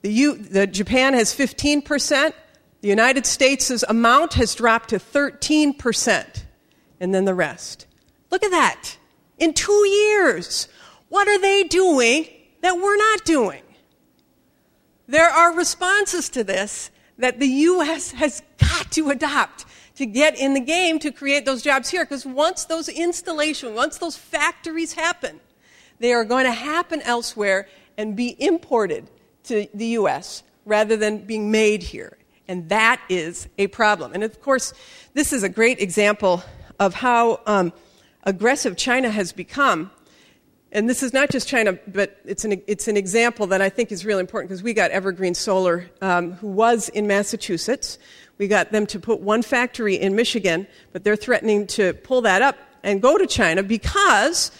The, 0.00 0.10
U, 0.10 0.36
the 0.36 0.66
Japan 0.66 1.12
has 1.12 1.34
15%. 1.36 2.32
The 2.80 2.88
United 2.88 3.26
States' 3.26 3.84
amount 3.86 4.32
has 4.32 4.54
dropped 4.54 4.88
to 4.88 4.96
13%. 4.98 6.44
And 7.00 7.14
then 7.14 7.26
the 7.26 7.34
rest. 7.34 7.86
Look 8.30 8.42
at 8.42 8.50
that. 8.50 8.96
In 9.36 9.52
two 9.52 9.86
years. 9.86 10.68
What 11.10 11.28
are 11.28 11.38
they 11.38 11.64
doing 11.64 12.26
that 12.62 12.76
we're 12.76 12.96
not 12.96 13.26
doing? 13.26 13.60
There 15.06 15.28
are 15.28 15.54
responses 15.54 16.28
to 16.30 16.44
this 16.44 16.90
that 17.18 17.38
the 17.38 17.46
U.S. 17.46 18.12
has 18.12 18.42
got 18.58 18.90
to 18.92 19.10
adopt 19.10 19.66
to 19.96 20.06
get 20.06 20.36
in 20.38 20.54
the 20.54 20.60
game 20.60 20.98
to 20.98 21.12
create 21.12 21.44
those 21.44 21.62
jobs 21.62 21.88
here. 21.90 22.04
Because 22.04 22.26
once 22.26 22.64
those 22.64 22.88
installations, 22.88 23.74
once 23.74 23.98
those 23.98 24.16
factories 24.16 24.94
happen, 24.94 25.40
they 26.00 26.12
are 26.12 26.24
going 26.24 26.44
to 26.44 26.52
happen 26.52 27.00
elsewhere 27.02 27.68
and 27.96 28.16
be 28.16 28.36
imported 28.42 29.08
to 29.44 29.68
the 29.74 29.86
U.S. 29.86 30.42
rather 30.64 30.96
than 30.96 31.18
being 31.18 31.50
made 31.50 31.82
here. 31.82 32.16
And 32.48 32.68
that 32.68 33.00
is 33.08 33.48
a 33.58 33.68
problem. 33.68 34.12
And 34.12 34.22
of 34.22 34.40
course, 34.40 34.74
this 35.14 35.32
is 35.32 35.42
a 35.42 35.48
great 35.48 35.80
example 35.80 36.42
of 36.78 36.94
how 36.94 37.40
um, 37.46 37.72
aggressive 38.24 38.76
China 38.76 39.10
has 39.10 39.32
become. 39.32 39.90
And 40.74 40.90
this 40.90 41.04
is 41.04 41.12
not 41.12 41.30
just 41.30 41.46
China, 41.46 41.78
but 41.86 42.18
it's 42.24 42.44
an, 42.44 42.60
it's 42.66 42.88
an 42.88 42.96
example 42.96 43.46
that 43.46 43.62
I 43.62 43.68
think 43.68 43.92
is 43.92 44.04
really 44.04 44.18
important 44.18 44.50
because 44.50 44.64
we 44.64 44.74
got 44.74 44.90
Evergreen 44.90 45.34
Solar, 45.34 45.88
um, 46.02 46.32
who 46.32 46.48
was 46.48 46.88
in 46.88 47.06
Massachusetts. 47.06 47.96
We 48.38 48.48
got 48.48 48.72
them 48.72 48.84
to 48.86 48.98
put 48.98 49.20
one 49.20 49.42
factory 49.42 49.94
in 49.94 50.16
Michigan, 50.16 50.66
but 50.92 51.04
they're 51.04 51.14
threatening 51.14 51.68
to 51.68 51.94
pull 51.94 52.22
that 52.22 52.42
up 52.42 52.56
and 52.82 53.00
go 53.00 53.16
to 53.16 53.24
China 53.28 53.62
because 53.62 54.50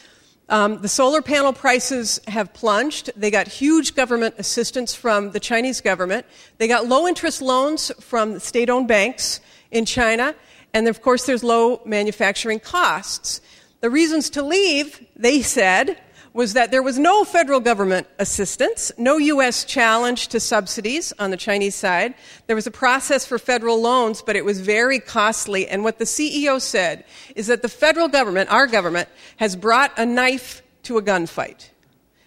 um, 0.48 0.80
the 0.82 0.88
solar 0.88 1.20
panel 1.20 1.52
prices 1.52 2.20
have 2.28 2.54
plunged. 2.54 3.10
They 3.16 3.32
got 3.32 3.48
huge 3.48 3.96
government 3.96 4.36
assistance 4.38 4.94
from 4.94 5.32
the 5.32 5.40
Chinese 5.40 5.80
government. 5.80 6.26
They 6.58 6.68
got 6.68 6.86
low 6.86 7.08
interest 7.08 7.42
loans 7.42 7.90
from 7.98 8.38
state 8.38 8.70
owned 8.70 8.86
banks 8.86 9.40
in 9.72 9.84
China. 9.84 10.36
And 10.72 10.86
of 10.86 11.02
course, 11.02 11.26
there's 11.26 11.42
low 11.42 11.80
manufacturing 11.84 12.60
costs. 12.60 13.40
The 13.80 13.90
reasons 13.90 14.30
to 14.30 14.42
leave, 14.42 15.04
they 15.16 15.42
said, 15.42 15.98
was 16.34 16.54
that 16.54 16.72
there 16.72 16.82
was 16.82 16.98
no 16.98 17.22
federal 17.22 17.60
government 17.60 18.08
assistance, 18.18 18.90
no 18.98 19.16
U.S. 19.18 19.64
challenge 19.64 20.26
to 20.28 20.40
subsidies 20.40 21.12
on 21.20 21.30
the 21.30 21.36
Chinese 21.36 21.76
side. 21.76 22.12
There 22.48 22.56
was 22.56 22.66
a 22.66 22.72
process 22.72 23.24
for 23.24 23.38
federal 23.38 23.80
loans, 23.80 24.20
but 24.20 24.34
it 24.34 24.44
was 24.44 24.60
very 24.60 24.98
costly. 24.98 25.68
And 25.68 25.84
what 25.84 26.00
the 26.00 26.04
CEO 26.04 26.60
said 26.60 27.04
is 27.36 27.46
that 27.46 27.62
the 27.62 27.68
federal 27.68 28.08
government, 28.08 28.50
our 28.50 28.66
government, 28.66 29.08
has 29.36 29.54
brought 29.54 29.96
a 29.96 30.04
knife 30.04 30.62
to 30.82 30.98
a 30.98 31.02
gunfight. 31.02 31.68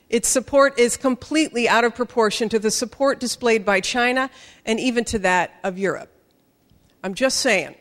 Its 0.09 0.29
support 0.29 0.79
is 0.79 0.95
completely 0.95 1.67
out 1.67 1.83
of 1.83 1.93
proportion 1.93 2.47
to 2.47 2.59
the 2.59 2.71
support 2.71 3.19
displayed 3.19 3.65
by 3.65 3.81
China 3.81 4.29
and 4.65 4.79
even 4.79 5.03
to 5.03 5.19
that 5.19 5.51
of 5.65 5.77
Europe. 5.77 6.09
I'm 7.03 7.13
just 7.13 7.41
saying, 7.41 7.75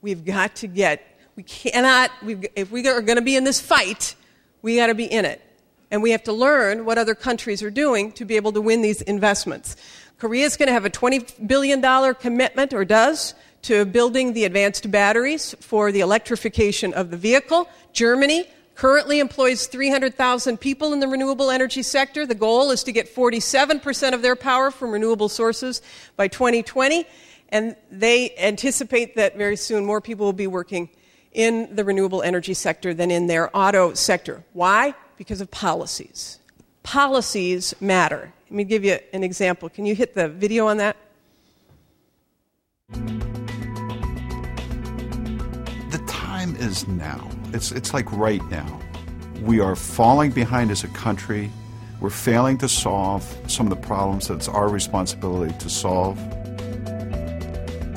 we've 0.00 0.24
got 0.24 0.56
to 0.56 0.68
get, 0.68 1.06
we 1.36 1.42
cannot, 1.42 2.10
if 2.56 2.70
we 2.70 2.88
are 2.88 3.02
going 3.02 3.16
to 3.16 3.22
be 3.22 3.36
in 3.36 3.44
this 3.44 3.60
fight, 3.60 4.16
we 4.62 4.76
got 4.76 4.86
to 4.86 4.94
be 4.94 5.04
in 5.04 5.26
it 5.26 5.42
and 5.90 6.02
we 6.02 6.10
have 6.10 6.22
to 6.24 6.32
learn 6.32 6.84
what 6.84 6.98
other 6.98 7.14
countries 7.14 7.62
are 7.62 7.70
doing 7.70 8.12
to 8.12 8.24
be 8.24 8.36
able 8.36 8.52
to 8.52 8.60
win 8.60 8.82
these 8.82 9.02
investments. 9.02 9.76
Korea 10.18 10.46
is 10.46 10.56
going 10.56 10.68
to 10.68 10.72
have 10.72 10.84
a 10.84 10.90
$20 10.90 11.46
billion 11.46 12.14
commitment, 12.14 12.72
or 12.72 12.84
does, 12.84 13.34
to 13.62 13.84
building 13.84 14.32
the 14.32 14.44
advanced 14.44 14.90
batteries 14.90 15.54
for 15.60 15.92
the 15.92 16.00
electrification 16.00 16.94
of 16.94 17.10
the 17.10 17.16
vehicle. 17.16 17.68
Germany 17.92 18.48
currently 18.76 19.18
employs 19.20 19.66
300,000 19.66 20.58
people 20.58 20.92
in 20.92 21.00
the 21.00 21.08
renewable 21.08 21.50
energy 21.50 21.82
sector. 21.82 22.26
The 22.26 22.34
goal 22.34 22.70
is 22.70 22.82
to 22.84 22.92
get 22.92 23.14
47% 23.14 24.12
of 24.12 24.22
their 24.22 24.36
power 24.36 24.70
from 24.70 24.92
renewable 24.92 25.28
sources 25.28 25.82
by 26.16 26.28
2020. 26.28 27.06
And 27.50 27.76
they 27.90 28.36
anticipate 28.36 29.16
that 29.16 29.36
very 29.36 29.56
soon 29.56 29.84
more 29.84 30.00
people 30.00 30.26
will 30.26 30.32
be 30.32 30.46
working 30.46 30.88
in 31.32 31.74
the 31.74 31.84
renewable 31.84 32.22
energy 32.22 32.54
sector 32.54 32.94
than 32.94 33.10
in 33.10 33.26
their 33.26 33.54
auto 33.56 33.94
sector. 33.94 34.42
Why? 34.52 34.94
Because 35.16 35.40
of 35.40 35.50
policies. 35.50 36.38
Policies 36.82 37.74
matter. 37.80 38.32
Let 38.44 38.52
me 38.52 38.64
give 38.64 38.84
you 38.84 38.98
an 39.12 39.24
example. 39.24 39.68
Can 39.68 39.86
you 39.86 39.94
hit 39.94 40.14
the 40.14 40.28
video 40.28 40.68
on 40.68 40.76
that? 40.76 40.96
The 45.90 46.02
time 46.06 46.54
is 46.56 46.86
now. 46.86 47.28
It's, 47.52 47.72
it's 47.72 47.92
like 47.92 48.10
right 48.12 48.44
now. 48.50 48.80
We 49.42 49.60
are 49.60 49.74
falling 49.74 50.30
behind 50.30 50.70
as 50.70 50.84
a 50.84 50.88
country. 50.88 51.50
We're 52.00 52.10
failing 52.10 52.58
to 52.58 52.68
solve 52.68 53.24
some 53.48 53.66
of 53.66 53.70
the 53.70 53.86
problems 53.86 54.28
that 54.28 54.34
it's 54.34 54.48
our 54.48 54.68
responsibility 54.68 55.54
to 55.58 55.68
solve. 55.68 56.18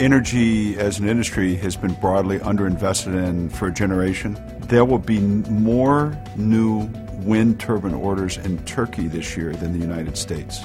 Energy 0.02 0.78
as 0.78 1.00
an 1.00 1.10
industry 1.10 1.56
has 1.56 1.76
been 1.76 1.94
broadly 1.96 2.40
underinvested 2.40 3.14
in 3.14 3.50
for 3.50 3.68
a 3.68 3.72
generation. 3.72 4.42
There 4.62 4.86
will 4.86 5.00
be 5.00 5.20
more 5.20 6.18
new 6.38 6.90
wind 7.24 7.60
turbine 7.60 7.94
orders 7.94 8.38
in 8.38 8.58
Turkey 8.66 9.08
this 9.08 9.36
year 9.38 9.54
than 9.54 9.74
the 9.74 9.80
United 9.80 10.18
States. 10.18 10.60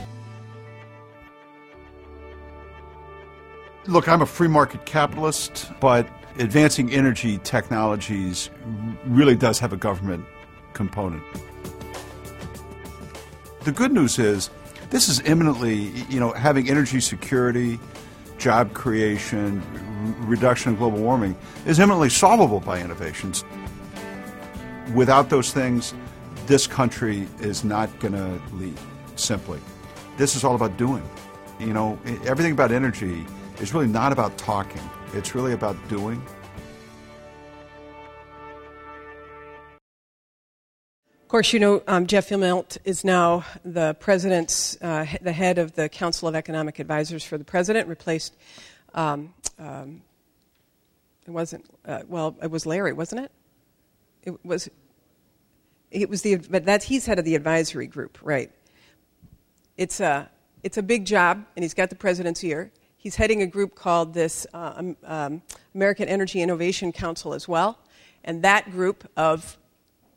Look, 3.87 4.09
I'm 4.09 4.23
a 4.23 4.27
free 4.27 4.49
market 4.49 4.87
capitalist, 4.87 5.71
but 5.81 6.09
advancing 6.39 6.91
energy 6.91 7.39
technologies 7.45 8.51
really 9.07 9.37
does 9.37 9.59
have 9.59 9.73
a 9.73 9.77
government 9.77 10.25
component. 10.73 11.23
The 13.65 13.73
good 13.73 13.93
news 13.93 14.19
is 14.19 14.51
this 14.91 15.09
is 15.09 15.21
imminently, 15.21 15.91
you 16.09 16.21
know, 16.21 16.33
having 16.33 16.69
energy 16.69 17.01
security, 17.01 17.79
job 18.39 18.75
creation, 18.75 19.63
reduction 20.27 20.73
of 20.73 20.79
global 20.79 20.99
warming 20.99 21.37
is 21.67 21.79
imminently 21.79 22.11
solvable 22.11 22.61
by 22.61 22.81
innovations. 22.81 23.45
Without 24.95 25.31
those 25.31 25.53
things, 25.53 25.95
this 26.47 26.67
country 26.67 27.27
is 27.41 27.65
not 27.65 27.99
going 28.01 28.13
to 28.13 28.41
lead, 28.55 28.79
simply. 29.17 29.59
This 30.17 30.37
is 30.37 30.45
all 30.45 30.55
about 30.55 30.77
doing. 30.77 31.03
You 31.59 31.73
know, 31.73 31.99
everything 32.25 32.53
about 32.53 32.73
energy 32.73 33.25
is 33.61 33.73
really 33.73 33.87
not 33.87 34.13
about 34.13 34.37
talking, 34.37 34.83
it's 35.13 35.35
really 35.35 35.53
about 35.53 35.77
doing. 35.89 36.23
Of 41.23 41.29
course, 41.29 41.53
you 41.53 41.59
know, 41.59 41.83
um, 41.89 42.07
Jeff 42.07 42.29
Immelt 42.29 42.79
is 42.85 43.03
now 43.05 43.45
the 43.65 43.95
president's, 43.95 44.81
uh, 44.81 45.07
the 45.21 45.33
head 45.33 45.59
of 45.59 45.75
the 45.75 45.89
Council 45.89 46.29
of 46.29 46.37
Economic 46.37 46.79
Advisors 46.79 47.25
for 47.25 47.39
the 47.39 47.45
president, 47.45 47.89
replaced, 47.89 48.37
um, 48.95 49.35
um, 49.59 50.03
it 51.27 51.31
wasn't, 51.31 51.65
uh, 51.87 52.03
well, 52.07 52.37
it 52.41 52.51
was 52.51 52.67
Larry, 52.67 52.93
wasn't 52.93 53.23
it? 53.23 53.33
It 54.23 54.45
was, 54.45 54.69
it 55.95 56.11
was 56.11 56.23
the, 56.23 56.37
but 56.37 56.67
that 56.67 56.83
he's 56.83 57.07
head 57.07 57.19
of 57.19 57.25
the 57.25 57.35
advisory 57.37 57.87
group, 57.87 58.19
right? 58.21 58.51
It's 59.77 60.01
a, 60.01 60.29
it's 60.63 60.77
a 60.77 60.83
big 60.83 61.05
job, 61.05 61.45
and 61.57 61.63
he's 61.63 61.75
got 61.75 61.89
the 61.89 61.97
president's 61.97 62.43
ear. 62.43 62.71
He's 62.97 63.17
heading 63.17 63.43
a 63.43 63.47
group 63.47 63.75
called 63.75 64.13
this 64.13 64.47
uh, 64.53 64.73
um, 64.77 64.97
um, 65.05 65.43
American 65.75 66.09
Energy 66.09 66.43
Innovation 66.43 66.91
Council 66.91 67.33
as 67.33 67.47
well, 67.47 67.79
and 68.25 68.43
that 68.43 68.71
group 68.71 69.09
of 69.17 69.57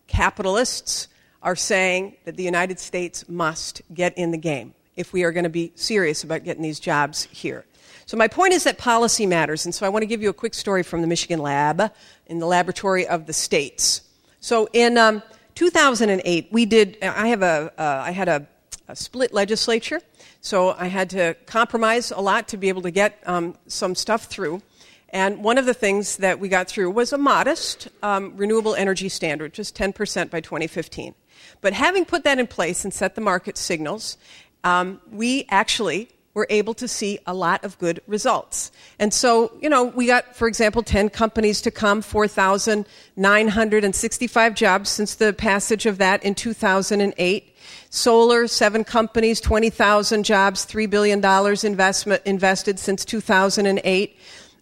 capitalists 0.07 1.07
are 1.43 1.55
saying 1.55 2.17
that 2.25 2.35
the 2.35 2.43
United 2.43 2.79
States 2.79 3.27
must 3.29 3.81
get 3.93 4.17
in 4.17 4.31
the 4.31 4.37
game 4.37 4.73
if 4.95 5.13
we 5.13 5.23
are 5.23 5.31
going 5.31 5.43
to 5.43 5.49
be 5.49 5.71
serious 5.75 6.23
about 6.23 6.43
getting 6.43 6.63
these 6.63 6.79
jobs 6.79 7.25
here. 7.25 7.65
So, 8.05 8.17
my 8.17 8.27
point 8.27 8.53
is 8.53 8.63
that 8.63 8.77
policy 8.77 9.25
matters, 9.25 9.65
and 9.65 9.75
so 9.75 9.85
I 9.85 9.89
want 9.89 10.01
to 10.03 10.07
give 10.07 10.21
you 10.21 10.29
a 10.29 10.33
quick 10.33 10.53
story 10.53 10.81
from 10.81 11.01
the 11.01 11.07
Michigan 11.07 11.39
lab 11.39 11.91
in 12.25 12.39
the 12.39 12.47
laboratory 12.47 13.05
of 13.05 13.25
the 13.25 13.33
states. 13.33 14.01
So, 14.39 14.69
in 14.71 14.97
um, 14.97 15.21
2008, 15.57 16.49
we 16.51 16.67
did, 16.67 16.99
I, 17.01 17.29
have 17.29 17.41
a, 17.41 17.73
uh, 17.79 18.03
I 18.05 18.11
had 18.11 18.29
a, 18.29 18.45
a, 18.87 18.95
split 18.95 19.33
legislature, 19.33 19.99
so 20.39 20.75
I 20.77 20.85
had 20.85 21.09
to 21.09 21.35
compromise 21.47 22.11
a 22.11 22.19
lot 22.19 22.47
to 22.49 22.57
be 22.57 22.69
able 22.69 22.83
to 22.83 22.91
get 22.91 23.17
um, 23.25 23.55
some 23.65 23.95
stuff 23.95 24.25
through. 24.25 24.61
And 25.09 25.43
one 25.43 25.57
of 25.57 25.65
the 25.65 25.73
things 25.73 26.17
that 26.17 26.39
we 26.39 26.47
got 26.47 26.67
through 26.67 26.91
was 26.91 27.11
a 27.11 27.17
modest 27.17 27.87
um, 28.03 28.37
renewable 28.37 28.75
energy 28.75 29.09
standard, 29.09 29.51
just 29.51 29.75
10% 29.75 30.29
by 30.29 30.41
2015. 30.41 31.15
But 31.61 31.73
having 31.73 32.05
put 32.05 32.23
that 32.23 32.37
in 32.37 32.45
place 32.45 32.83
and 32.83 32.93
set 32.93 33.15
the 33.15 33.21
market 33.21 33.57
signals, 33.57 34.19
um, 34.63 35.01
we 35.11 35.47
actually 35.49 36.09
we're 36.37 36.45
able 36.51 36.75
to 36.75 36.87
see 36.87 37.17
a 37.25 37.33
lot 37.33 37.65
of 37.65 37.79
good 37.79 37.99
results. 38.05 38.71
And 38.99 39.11
so, 39.11 39.51
you 39.59 39.69
know, 39.69 39.85
we 39.85 40.05
got, 40.05 40.35
for 40.35 40.47
example, 40.47 40.83
10 40.83 41.09
companies 41.09 41.61
to 41.61 41.71
come, 41.71 42.03
4,965 42.03 44.53
jobs 44.53 44.91
since 44.91 45.15
the 45.15 45.33
passage 45.33 45.87
of 45.87 45.97
that 45.97 46.23
in 46.23 46.35
2008. 46.35 47.55
Solar, 47.89 48.47
seven 48.47 48.83
companies, 48.83 49.41
20,000 49.41 50.23
jobs, 50.23 50.67
$3 50.67 50.87
billion 50.87 51.25
investment 51.65 52.21
invested 52.23 52.77
since 52.77 53.03
2008. 53.03 54.15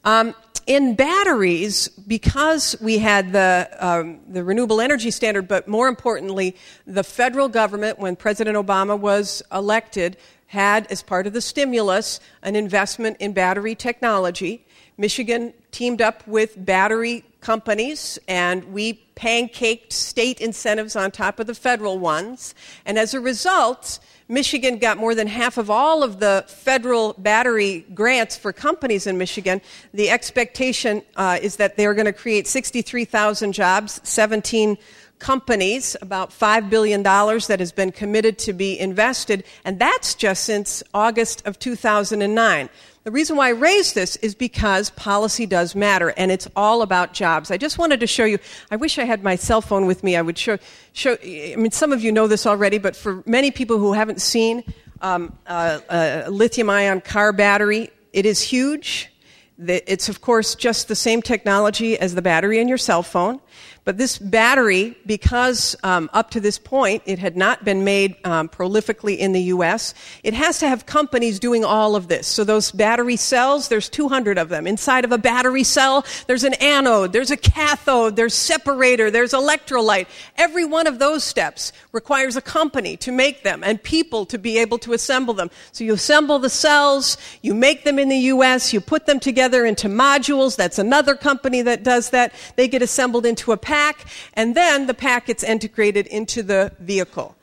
Um, 0.05 0.33
in 0.67 0.95
batteries, 0.95 1.89
because 1.89 2.75
we 2.81 2.97
had 2.97 3.33
the, 3.33 3.69
um, 3.79 4.19
the 4.27 4.43
renewable 4.43 4.81
energy 4.81 5.11
standard, 5.11 5.47
but 5.47 5.67
more 5.67 5.87
importantly, 5.87 6.55
the 6.87 7.03
federal 7.03 7.49
government, 7.49 7.99
when 7.99 8.15
President 8.15 8.57
Obama 8.57 8.97
was 8.97 9.43
elected, 9.51 10.17
had, 10.55 10.87
as 10.89 11.03
part 11.03 11.27
of 11.27 11.33
the 11.33 11.41
stimulus, 11.41 12.19
an 12.41 12.55
investment 12.55 13.17
in 13.19 13.33
battery 13.33 13.75
technology. 13.75 14.65
Michigan 14.97 15.53
teamed 15.71 16.01
up 16.01 16.25
with 16.25 16.53
battery 16.57 17.25
companies, 17.41 18.17
and 18.27 18.63
we 18.73 18.93
pancaked 19.15 19.91
state 19.91 20.39
incentives 20.39 20.95
on 20.95 21.11
top 21.11 21.39
of 21.39 21.47
the 21.47 21.53
federal 21.53 21.99
ones. 21.99 22.55
And 22.85 22.97
as 22.97 23.13
a 23.13 23.19
result, 23.19 23.99
Michigan 24.27 24.79
got 24.79 24.97
more 24.97 25.13
than 25.13 25.27
half 25.27 25.57
of 25.57 25.69
all 25.69 26.01
of 26.01 26.19
the 26.19 26.45
federal 26.47 27.13
battery 27.17 27.85
grants 27.93 28.37
for 28.37 28.53
companies 28.53 29.05
in 29.05 29.17
Michigan. 29.17 29.61
The 29.93 30.09
expectation 30.09 31.03
uh, 31.17 31.37
is 31.41 31.57
that 31.57 31.75
they're 31.75 31.93
going 31.93 32.05
to 32.05 32.13
create 32.13 32.47
63,000 32.47 33.51
jobs, 33.51 33.99
17 34.03 34.77
companies, 35.19 35.95
about 36.01 36.29
$5 36.31 36.69
billion 36.69 37.03
that 37.03 37.57
has 37.59 37.71
been 37.71 37.91
committed 37.91 38.37
to 38.39 38.53
be 38.53 38.79
invested, 38.79 39.43
and 39.63 39.79
that's 39.79 40.13
just 40.15 40.43
since 40.43 40.83
August 40.93 41.45
of 41.45 41.57
2009. 41.59 42.69
The 43.05 43.11
reason 43.11 43.37
why 43.37 43.47
I 43.47 43.51
raise 43.51 43.93
this 43.93 44.15
is 44.17 44.33
because 44.33 44.89
policy 44.89 45.45
does 45.45 45.75
matter, 45.75 46.09
and 46.17 46.31
it's 46.31 46.47
all 46.55 46.81
about 46.81 47.13
jobs. 47.13 47.51
I 47.51 47.57
just 47.57 47.77
wanted 47.77 47.99
to 47.99 48.07
show 48.07 48.25
you. 48.25 48.39
I 48.71 48.77
wish 48.77 48.97
I 48.97 49.03
had 49.03 49.23
my 49.23 49.35
cell 49.35 49.61
phone 49.61 49.85
with 49.85 50.03
me. 50.03 50.15
I 50.15 50.23
would 50.23 50.39
show. 50.39 50.57
show 50.93 51.15
I 51.23 51.55
mean, 51.55 51.69
some 51.69 51.93
of 51.93 52.01
you 52.01 52.11
know 52.11 52.25
this 52.25 52.47
already, 52.47 52.79
but 52.79 52.95
for 52.95 53.21
many 53.27 53.51
people 53.51 53.77
who 53.77 53.93
haven't 53.93 54.21
seen 54.21 54.63
um, 55.01 55.37
uh, 55.45 55.81
a 55.87 56.31
lithium-ion 56.31 57.01
car 57.01 57.31
battery, 57.31 57.91
it 58.11 58.25
is 58.25 58.41
huge. 58.41 59.11
It's 59.59 60.09
of 60.09 60.21
course 60.21 60.55
just 60.55 60.87
the 60.87 60.95
same 60.95 61.21
technology 61.21 61.97
as 61.97 62.15
the 62.15 62.21
battery 62.21 62.59
in 62.59 62.67
your 62.67 62.77
cell 62.77 63.03
phone. 63.03 63.39
But 63.85 63.99
this 63.99 64.17
battery, 64.17 64.97
because 65.05 65.75
um, 65.83 66.09
up 66.11 66.31
to 66.31 66.39
this 66.39 66.57
point 66.57 67.03
it 67.05 67.19
had 67.19 67.37
not 67.37 67.63
been 67.63 67.83
made 67.83 68.15
um, 68.25 68.49
prolifically 68.49 69.15
in 69.15 69.31
the 69.31 69.43
U.S., 69.43 69.93
it 70.23 70.33
has 70.33 70.57
to 70.59 70.67
have 70.67 70.87
companies 70.87 71.37
doing 71.37 71.63
all 71.63 71.95
of 71.95 72.07
this. 72.07 72.25
So 72.25 72.43
those 72.43 72.71
battery 72.71 73.15
cells, 73.15 73.67
there's 73.67 73.87
200 73.87 74.39
of 74.39 74.49
them. 74.49 74.65
Inside 74.65 75.05
of 75.05 75.11
a 75.11 75.19
battery 75.19 75.63
cell, 75.63 76.03
there's 76.25 76.43
an 76.43 76.55
anode, 76.55 77.13
there's 77.13 77.29
a 77.29 77.37
cathode, 77.37 78.15
there's 78.15 78.33
separator, 78.33 79.11
there's 79.11 79.33
electrolyte. 79.33 80.07
Every 80.35 80.65
one 80.65 80.87
of 80.87 80.97
those 80.97 81.23
steps 81.23 81.71
requires 81.91 82.35
a 82.35 82.41
company 82.41 82.97
to 82.97 83.11
make 83.11 83.43
them 83.43 83.63
and 83.63 83.81
people 83.81 84.25
to 84.25 84.39
be 84.39 84.57
able 84.57 84.79
to 84.79 84.93
assemble 84.93 85.35
them. 85.35 85.51
So 85.73 85.83
you 85.83 85.93
assemble 85.93 86.39
the 86.39 86.49
cells, 86.49 87.17
you 87.43 87.53
make 87.53 87.83
them 87.83 87.99
in 87.99 88.09
the 88.09 88.17
U.S., 88.17 88.73
you 88.73 88.81
put 88.81 89.05
them 89.05 89.19
together 89.19 89.63
into 89.63 89.87
modules. 89.89 90.55
That's 90.55 90.79
another 90.79 91.13
company 91.13 91.61
that 91.61 91.83
does 91.83 92.09
that. 92.09 92.33
They 92.55 92.67
get 92.67 92.81
assembled 92.81 93.27
into 93.27 93.51
a 93.51 93.57
package 93.57 93.74
pack, 93.75 94.05
and 94.33 94.55
then 94.55 94.87
the 94.87 94.93
pack 94.93 95.25
gets 95.25 95.43
integrated 95.43 96.07
into 96.07 96.41
the 96.41 96.71
vehicle. 96.79 97.35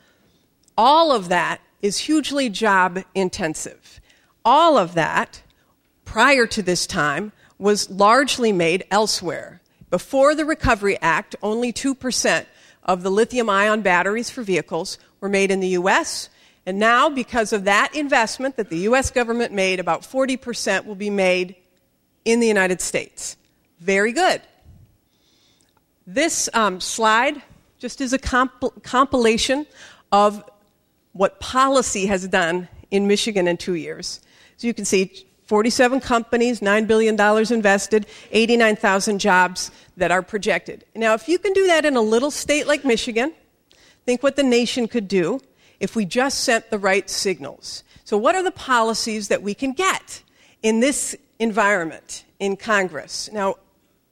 All 0.79 1.13
of 1.13 1.29
that 1.29 1.61
is 1.83 1.99
hugely 1.99 2.49
job 2.49 3.01
intensive. 3.15 4.01
All 4.43 4.79
of 4.79 4.95
that, 4.95 5.43
prior 6.07 6.47
to 6.47 6.63
this 6.63 6.87
time, 6.87 7.33
was 7.59 7.91
largely 7.91 8.51
made 8.51 8.85
elsewhere. 8.91 9.61
Before 9.91 10.35
the 10.35 10.47
Recovery 10.47 10.97
Act, 11.03 11.37
only 11.43 11.71
2% 11.71 12.47
of 12.83 13.03
the 13.03 13.11
lithium 13.11 13.51
ion 13.51 13.83
batteries 13.83 14.31
for 14.31 14.43
vehicles 14.43 14.99
were 15.21 15.29
made 15.29 15.51
in 15.51 15.61
the 15.61 15.77
U.S. 15.81 16.31
And 16.65 16.79
now, 16.79 17.11
because 17.11 17.53
of 17.53 17.65
that 17.65 17.95
investment 17.95 18.57
that 18.57 18.71
the 18.71 18.79
U.S. 18.89 19.11
government 19.11 19.53
made, 19.53 19.81
about 19.81 20.01
40% 20.01 20.87
will 20.87 20.95
be 20.95 21.11
made 21.11 21.57
in 22.25 22.41
the 22.41 22.49
United 22.49 22.81
States. 22.81 23.37
Very 23.81 24.13
good. 24.13 24.41
This 26.07 26.49
um, 26.55 26.81
slide 26.81 27.43
just 27.79 28.01
is 28.01 28.13
a 28.13 28.19
comp- 28.19 28.83
compilation 28.83 29.67
of 30.11 30.49
what 31.13 31.41
policy 31.41 32.07
has 32.07 32.27
done 32.29 32.69
in 32.91 33.07
Michigan 33.07 33.47
in 33.47 33.57
two 33.57 33.75
years. 33.75 34.21
So 34.57 34.67
you 34.67 34.75
can 34.75 34.85
see 34.85 35.27
47 35.45 36.01
companies, 36.01 36.61
$9 36.61 36.87
billion 36.87 37.21
invested, 37.53 38.07
89,000 38.31 39.19
jobs 39.19 39.71
that 39.97 40.11
are 40.11 40.23
projected. 40.23 40.85
Now, 40.95 41.15
if 41.15 41.29
you 41.29 41.39
can 41.39 41.53
do 41.53 41.67
that 41.67 41.85
in 41.85 41.97
a 41.97 42.01
little 42.01 42.31
state 42.31 42.67
like 42.67 42.85
Michigan, 42.85 43.33
think 44.07 44.23
what 44.23 44.37
the 44.37 44.43
nation 44.43 44.89
could 44.89 45.09
do 45.09 45.41
if 45.81 45.97
we 45.97 46.05
just 46.05 46.45
sent 46.45 46.71
the 46.71 46.79
right 46.79 47.09
signals. 47.11 47.85
So, 48.05 48.17
what 48.17 48.35
are 48.35 48.43
the 48.43 48.53
policies 48.53 49.29
that 49.29 49.43
we 49.43 49.55
can 49.55 49.73
get 49.73 50.23
in 50.63 50.81
this 50.81 51.17
environment 51.39 52.25
in 52.39 52.57
Congress? 52.57 53.31
Now, 53.33 53.57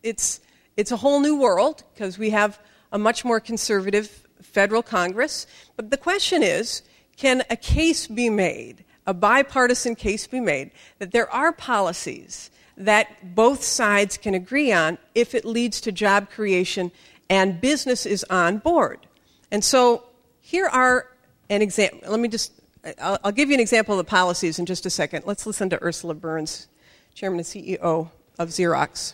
it's 0.02 0.40
it's 0.76 0.92
a 0.92 0.96
whole 0.96 1.20
new 1.20 1.38
world 1.38 1.82
because 1.94 2.18
we 2.18 2.30
have 2.30 2.58
a 2.92 2.98
much 2.98 3.24
more 3.24 3.40
conservative 3.40 4.26
federal 4.42 4.82
Congress. 4.82 5.46
But 5.76 5.90
the 5.90 5.96
question 5.96 6.42
is 6.42 6.82
can 7.16 7.42
a 7.50 7.56
case 7.56 8.06
be 8.06 8.30
made, 8.30 8.84
a 9.06 9.12
bipartisan 9.12 9.94
case 9.94 10.26
be 10.26 10.40
made, 10.40 10.70
that 10.98 11.12
there 11.12 11.30
are 11.30 11.52
policies 11.52 12.50
that 12.76 13.34
both 13.34 13.62
sides 13.62 14.16
can 14.16 14.34
agree 14.34 14.72
on 14.72 14.96
if 15.14 15.34
it 15.34 15.44
leads 15.44 15.82
to 15.82 15.92
job 15.92 16.30
creation 16.30 16.90
and 17.28 17.60
business 17.60 18.06
is 18.06 18.24
on 18.30 18.58
board? 18.58 19.06
And 19.50 19.62
so 19.62 20.04
here 20.40 20.66
are 20.66 21.08
an 21.50 21.60
example. 21.60 22.00
Let 22.08 22.20
me 22.20 22.28
just, 22.28 22.52
I'll, 23.00 23.18
I'll 23.22 23.32
give 23.32 23.50
you 23.50 23.54
an 23.54 23.60
example 23.60 23.98
of 23.98 24.06
the 24.06 24.10
policies 24.10 24.58
in 24.58 24.64
just 24.64 24.86
a 24.86 24.90
second. 24.90 25.24
Let's 25.26 25.46
listen 25.46 25.68
to 25.70 25.82
Ursula 25.82 26.14
Burns, 26.14 26.68
Chairman 27.14 27.40
and 27.40 27.46
CEO 27.46 28.08
of 28.38 28.48
Xerox. 28.48 29.12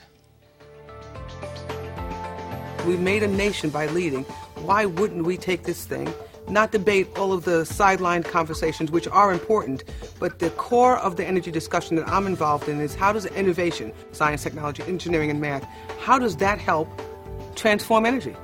We 2.87 2.97
made 2.97 3.25
a 3.25 3.27
nation 3.27 3.71
by 3.71 3.87
leading. 3.87 4.23
Why 4.63 4.87
wouldn't 4.87 5.25
we 5.25 5.37
take 5.37 5.65
this 5.65 5.85
thing? 5.85 6.09
Not 6.49 6.71
debate 6.71 7.09
all 7.19 7.33
of 7.33 7.45
the 7.45 7.67
sideline 7.67 8.23
conversations, 8.23 8.93
which 8.93 9.09
are 9.09 9.33
important, 9.33 9.83
but 10.21 10.39
the 10.39 10.51
core 10.51 10.97
of 10.99 11.17
the 11.17 11.27
energy 11.27 11.51
discussion 11.51 11.97
that 11.97 12.09
I'm 12.09 12.29
involved 12.29 12.69
in 12.69 12.81
is 12.81 12.95
how 12.95 13.13
does 13.13 13.27
innovation, 13.27 13.93
science, 14.13 14.45
technology, 14.45 14.85
engineering, 14.85 15.31
and 15.31 15.41
math, 15.41 15.65
how 15.99 16.21
does 16.21 16.37
that 16.37 16.61
help 16.61 16.89
transform 17.57 18.07
energy? 18.07 18.37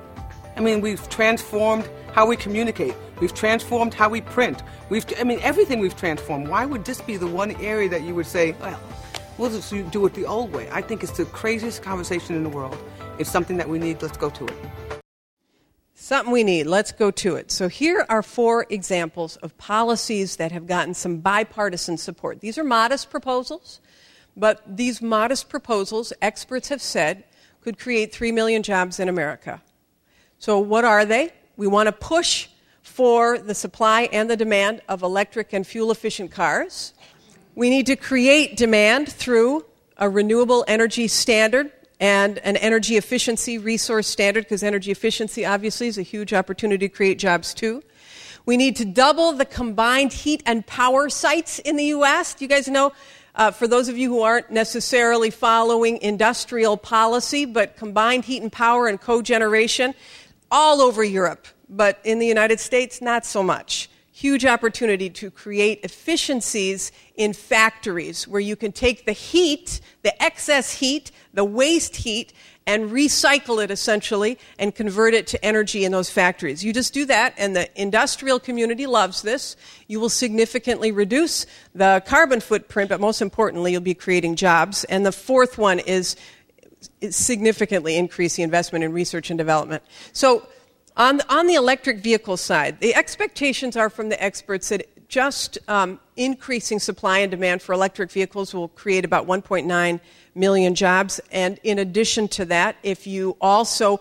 I 0.57 0.61
mean, 0.61 0.81
we've 0.81 1.09
transformed 1.09 1.89
how 2.13 2.27
we 2.27 2.37
communicate. 2.37 2.97
We've 3.21 3.33
transformed 3.33 3.95
how 3.95 4.09
we 4.09 4.23
print. 4.23 4.65
We've, 4.89 5.07
I 5.21 5.23
mean, 5.23 5.39
everything 5.43 5.79
we've 5.79 5.97
transformed. 5.97 6.49
Why 6.49 6.67
would 6.67 6.85
this 6.85 7.01
be 7.01 7.17
the 7.17 7.29
one 7.29 7.53
area 7.61 7.89
that 7.91 8.03
you 8.03 8.17
would 8.17 8.27
say, 8.27 8.57
well, 8.61 8.81
we'll 9.39 9.51
just 9.51 9.71
do 9.93 10.07
it 10.07 10.15
the 10.15 10.27
old 10.27 10.53
way? 10.53 10.69
I 10.73 10.83
think 10.83 11.05
it's 11.05 11.17
the 11.17 11.27
craziest 11.27 11.85
conversation 11.85 12.35
in 12.35 12.43
the 12.43 12.49
world. 12.49 12.77
It's 13.19 13.31
something 13.31 13.59
that 13.59 13.69
we 13.69 13.79
need. 13.79 14.01
Let's 14.01 14.17
go 14.17 14.31
to 14.31 14.47
it. 14.47 14.55
Something 15.95 16.33
we 16.33 16.43
need. 16.45 16.67
Let's 16.67 16.93
go 16.93 17.11
to 17.11 17.37
it. 17.37 17.51
So, 17.51 17.69
here 17.69 18.07
are 18.09 18.23
four 18.23 18.67
examples 18.71 19.37
of 19.37 19.57
policies 19.59 20.37
that 20.37 20.51
have 20.51 20.67
gotten 20.67 20.95
some 20.95 21.19
bipartisan 21.19 21.99
support. 21.99 22.41
These 22.41 22.57
are 22.57 22.65
modest 22.65 23.11
proposals, 23.11 23.81
but 24.37 24.63
these 24.67 25.03
modest 25.03 25.49
proposals, 25.49 26.13
experts 26.23 26.71
have 26.71 26.81
said, 26.81 27.25
could 27.61 27.79
create 27.79 28.13
3 28.13 28.33
million 28.33 28.63
jobs 28.63 28.99
in 28.99 29.09
America. 29.09 29.63
So, 30.39 30.59
what 30.59 30.85
are 30.85 31.05
they? 31.05 31.33
We 31.57 31.67
want 31.67 31.89
to 31.89 31.93
push 31.93 32.49
for 32.83 33.39
the 33.39 33.55
supply 33.55 34.09
and 34.11 34.29
the 34.29 34.37
demand 34.37 34.81
of 34.89 35.03
electric 35.03 35.53
and 35.53 35.67
fuel 35.67 35.91
efficient 35.91 36.31
cars. 36.31 36.95
We 37.55 37.69
need 37.69 37.87
to 37.87 37.97
create 37.97 38.57
demand 38.57 39.13
through 39.13 39.67
a 39.99 40.09
renewable 40.09 40.65
energy 40.67 41.07
standard 41.07 41.71
and 42.01 42.39
an 42.39 42.57
energy 42.57 42.97
efficiency 42.97 43.59
resource 43.59 44.07
standard, 44.09 44.45
because 44.45 44.63
energy 44.63 44.91
efficiency 44.91 45.45
obviously 45.45 45.89
is 45.89 45.99
a 45.99 46.03
huge 46.03 46.33
opportunity 46.33 46.89
to 46.89 46.95
create 46.95 47.19
jobs 47.19 47.55
too. 47.55 47.83
We 48.45 48.57
need 48.57 48.77
to 48.77 48.85
double 48.85 49.33
the 49.33 49.45
combined 49.45 50.13
heat 50.13 50.43
and 50.47 50.67
power 50.67 51.09
sites 51.09 51.59
in 51.61 51.77
the 51.77 51.85
U.S. 51.85 52.35
Do 52.35 52.45
you 52.45 52.49
guys 52.49 52.69
know? 52.69 52.93
Uh, 53.35 53.51
for 53.51 53.67
those 53.67 53.89
of 53.89 53.97
you 53.97 54.11
who 54.11 54.21
aren't 54.21 54.51
necessarily 54.51 55.31
following 55.31 55.97
industrial 56.03 56.77
policy, 56.77 57.47
but 57.47 57.77
combined 57.77 58.27
heat 58.27 58.43
and 58.43 58.53
power 58.53 58.89
and 58.89 59.01
cogeneration 59.01 59.95
all 60.51 60.83
over 60.83 61.03
Europe, 61.03 61.47
but 61.69 61.99
in 62.05 62.19
the 62.19 62.27
United 62.27 62.61
States, 62.61 63.01
not 63.01 63.25
so 63.25 63.43
much 63.43 63.89
huge 64.23 64.47
opportunity 64.47 65.11
to 65.11 65.33
create 65.33 65.81
efficiencies 65.83 66.93
in 67.17 67.33
factories 67.33 68.29
where 68.29 68.41
you 68.41 68.55
can 68.55 68.71
take 68.71 69.05
the 69.05 69.13
heat, 69.13 69.81
the 70.03 70.23
excess 70.23 70.75
heat, 70.75 71.11
the 71.35 71.45
waste 71.45 71.97
heat, 71.97 72.33
and 72.65 72.93
recycle 72.93 73.61
it 73.61 73.69
essentially 73.69 74.39
and 74.61 74.77
convert 74.77 75.13
it 75.13 75.27
to 75.27 75.45
energy 75.45 75.85
in 75.85 75.91
those 75.91 76.09
factories. 76.09 76.65
You 76.65 76.73
just 76.73 76.95
do 76.95 77.05
that, 77.07 77.35
and 77.37 77.57
the 77.57 77.69
industrial 77.75 78.39
community 78.39 78.87
loves 78.87 79.23
this. 79.23 79.57
You 79.89 79.99
will 79.99 80.09
significantly 80.09 80.93
reduce 80.93 81.45
the 81.75 82.01
carbon 82.07 82.39
footprint, 82.39 82.91
but 82.91 83.01
most 83.01 83.23
importantly, 83.23 83.73
you'll 83.73 83.81
be 83.81 83.93
creating 83.93 84.37
jobs. 84.37 84.85
And 84.85 85.05
the 85.05 85.11
fourth 85.11 85.59
one 85.59 85.81
is, 85.81 86.15
is 87.01 87.17
significantly 87.17 87.97
increase 87.97 88.37
the 88.37 88.45
investment 88.45 88.85
in 88.85 88.93
research 88.93 89.31
and 89.31 89.39
development. 89.39 89.83
So 90.13 90.47
on 90.97 91.19
the, 91.19 91.35
on 91.35 91.47
the 91.47 91.55
electric 91.55 91.99
vehicle 91.99 92.37
side, 92.37 92.81
the 92.81 92.95
expectations 92.95 93.77
are 93.77 93.91
from 93.91 94.09
the 94.09 94.23
experts 94.23 94.69
that 94.69 94.87
just 95.09 95.59
um, 95.69 96.01
increasing 96.17 96.79
supply 96.79 97.19
and 97.19 97.31
demand 97.31 97.61
for 97.61 97.73
electric 97.75 98.11
vehicles 98.11 98.55
will 98.55 98.69
create 98.69 99.05
about 99.05 99.27
1.9 99.27 100.01
million 100.35 100.75
jobs. 100.75 101.21
And 101.31 101.61
in 101.63 101.79
addition 101.79 102.29
to 102.29 102.47
that, 102.47 102.77
if 102.83 103.07
you 103.07 103.37
also 103.41 104.01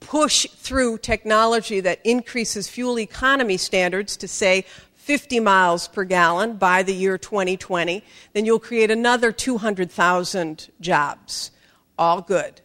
push 0.00 0.46
through 0.50 0.98
technology 0.98 1.80
that 1.80 2.00
increases 2.04 2.68
fuel 2.68 2.98
economy 2.98 3.56
standards 3.56 4.16
to 4.18 4.28
say 4.28 4.64
50 4.96 5.40
miles 5.40 5.88
per 5.88 6.04
gallon 6.04 6.56
by 6.56 6.82
the 6.82 6.94
year 6.94 7.18
2020, 7.18 8.02
then 8.32 8.44
you'll 8.44 8.58
create 8.58 8.90
another 8.90 9.32
200,000 9.32 10.70
jobs. 10.80 11.50
All 11.98 12.20
good. 12.20 12.60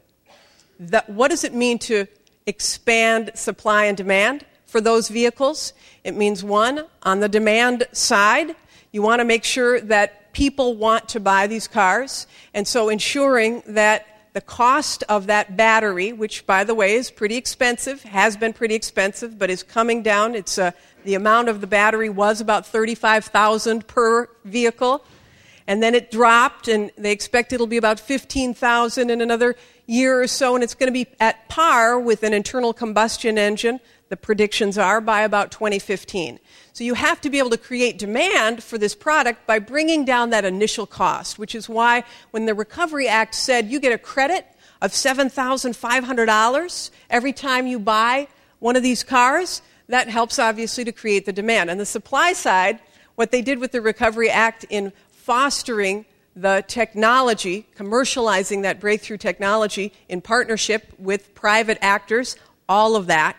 the, 0.79 1.03
what 1.07 1.29
does 1.29 1.43
it 1.43 1.53
mean 1.53 1.79
to 1.79 2.07
expand 2.49 3.31
supply 3.35 3.85
and 3.85 3.95
demand 3.95 4.45
for 4.65 4.81
those 4.81 5.07
vehicles? 5.07 5.73
It 6.03 6.15
means 6.15 6.43
one, 6.43 6.85
on 7.03 7.19
the 7.19 7.29
demand 7.29 7.87
side, 7.91 8.55
you 8.91 9.01
want 9.01 9.19
to 9.19 9.25
make 9.25 9.43
sure 9.43 9.79
that 9.81 10.33
people 10.33 10.75
want 10.75 11.09
to 11.09 11.19
buy 11.19 11.47
these 11.47 11.67
cars, 11.67 12.27
and 12.53 12.67
so 12.67 12.89
ensuring 12.89 13.63
that 13.67 14.05
the 14.33 14.41
cost 14.41 15.03
of 15.09 15.27
that 15.27 15.57
battery, 15.57 16.13
which 16.13 16.45
by 16.45 16.63
the 16.63 16.75
way 16.75 16.95
is 16.95 17.09
pretty 17.09 17.35
expensive, 17.35 18.03
has 18.03 18.37
been 18.37 18.53
pretty 18.53 18.75
expensive, 18.75 19.39
but 19.39 19.49
is 19.49 19.63
coming 19.63 20.03
down. 20.03 20.35
It's 20.35 20.57
uh, 20.57 20.71
the 21.03 21.15
amount 21.15 21.49
of 21.49 21.61
the 21.61 21.67
battery 21.67 22.09
was 22.09 22.41
about 22.41 22.65
35,000 22.65 23.87
per 23.87 24.29
vehicle, 24.45 25.03
and 25.67 25.81
then 25.83 25.95
it 25.95 26.11
dropped, 26.11 26.67
and 26.67 26.91
they 26.97 27.11
expect 27.11 27.53
it'll 27.53 27.67
be 27.67 27.77
about 27.77 27.99
15,000 27.99 29.09
in 29.09 29.21
another 29.21 29.55
year 29.89 30.21
or 30.21 30.27
so, 30.27 30.55
and 30.55 30.63
it's 30.63 30.75
going 30.75 30.87
to 30.87 30.93
be 30.93 31.07
at 31.19 31.49
par 31.49 31.99
with 31.99 32.23
an 32.23 32.33
internal 32.33 32.73
combustion 32.73 33.37
engine. 33.37 33.79
The 34.09 34.17
predictions 34.17 34.77
are 34.77 35.01
by 35.01 35.21
about 35.21 35.51
2015. 35.51 36.39
So 36.73 36.83
you 36.83 36.93
have 36.93 37.19
to 37.21 37.29
be 37.29 37.39
able 37.39 37.49
to 37.49 37.57
create 37.57 37.97
demand 37.97 38.63
for 38.63 38.77
this 38.77 38.95
product 38.95 39.45
by 39.47 39.59
bringing 39.59 40.05
down 40.05 40.29
that 40.29 40.45
initial 40.45 40.85
cost, 40.85 41.39
which 41.39 41.55
is 41.55 41.67
why 41.67 42.03
when 42.31 42.45
the 42.45 42.53
Recovery 42.53 43.07
Act 43.07 43.35
said 43.35 43.67
you 43.67 43.79
get 43.79 43.91
a 43.91 43.97
credit 43.97 44.45
of 44.81 44.91
$7,500 44.91 46.91
every 47.09 47.33
time 47.33 47.67
you 47.67 47.79
buy 47.79 48.27
one 48.59 48.75
of 48.75 48.83
these 48.83 49.03
cars, 49.03 49.61
that 49.87 50.07
helps 50.07 50.37
obviously 50.37 50.83
to 50.85 50.91
create 50.91 51.25
the 51.25 51.33
demand. 51.33 51.69
And 51.69 51.79
the 51.79 51.85
supply 51.85 52.33
side, 52.33 52.79
what 53.15 53.31
they 53.31 53.41
did 53.41 53.59
with 53.59 53.71
the 53.71 53.81
Recovery 53.81 54.29
Act 54.29 54.65
in 54.69 54.93
fostering 55.09 56.05
the 56.41 56.63
technology, 56.67 57.67
commercializing 57.75 58.61
that 58.61 58.79
breakthrough 58.79 59.17
technology 59.17 59.91
in 60.07 60.21
partnership 60.21 60.93
with 60.97 61.35
private 61.35 61.77
actors, 61.81 62.37
all 62.69 62.95
of 62.95 63.07
that 63.07 63.35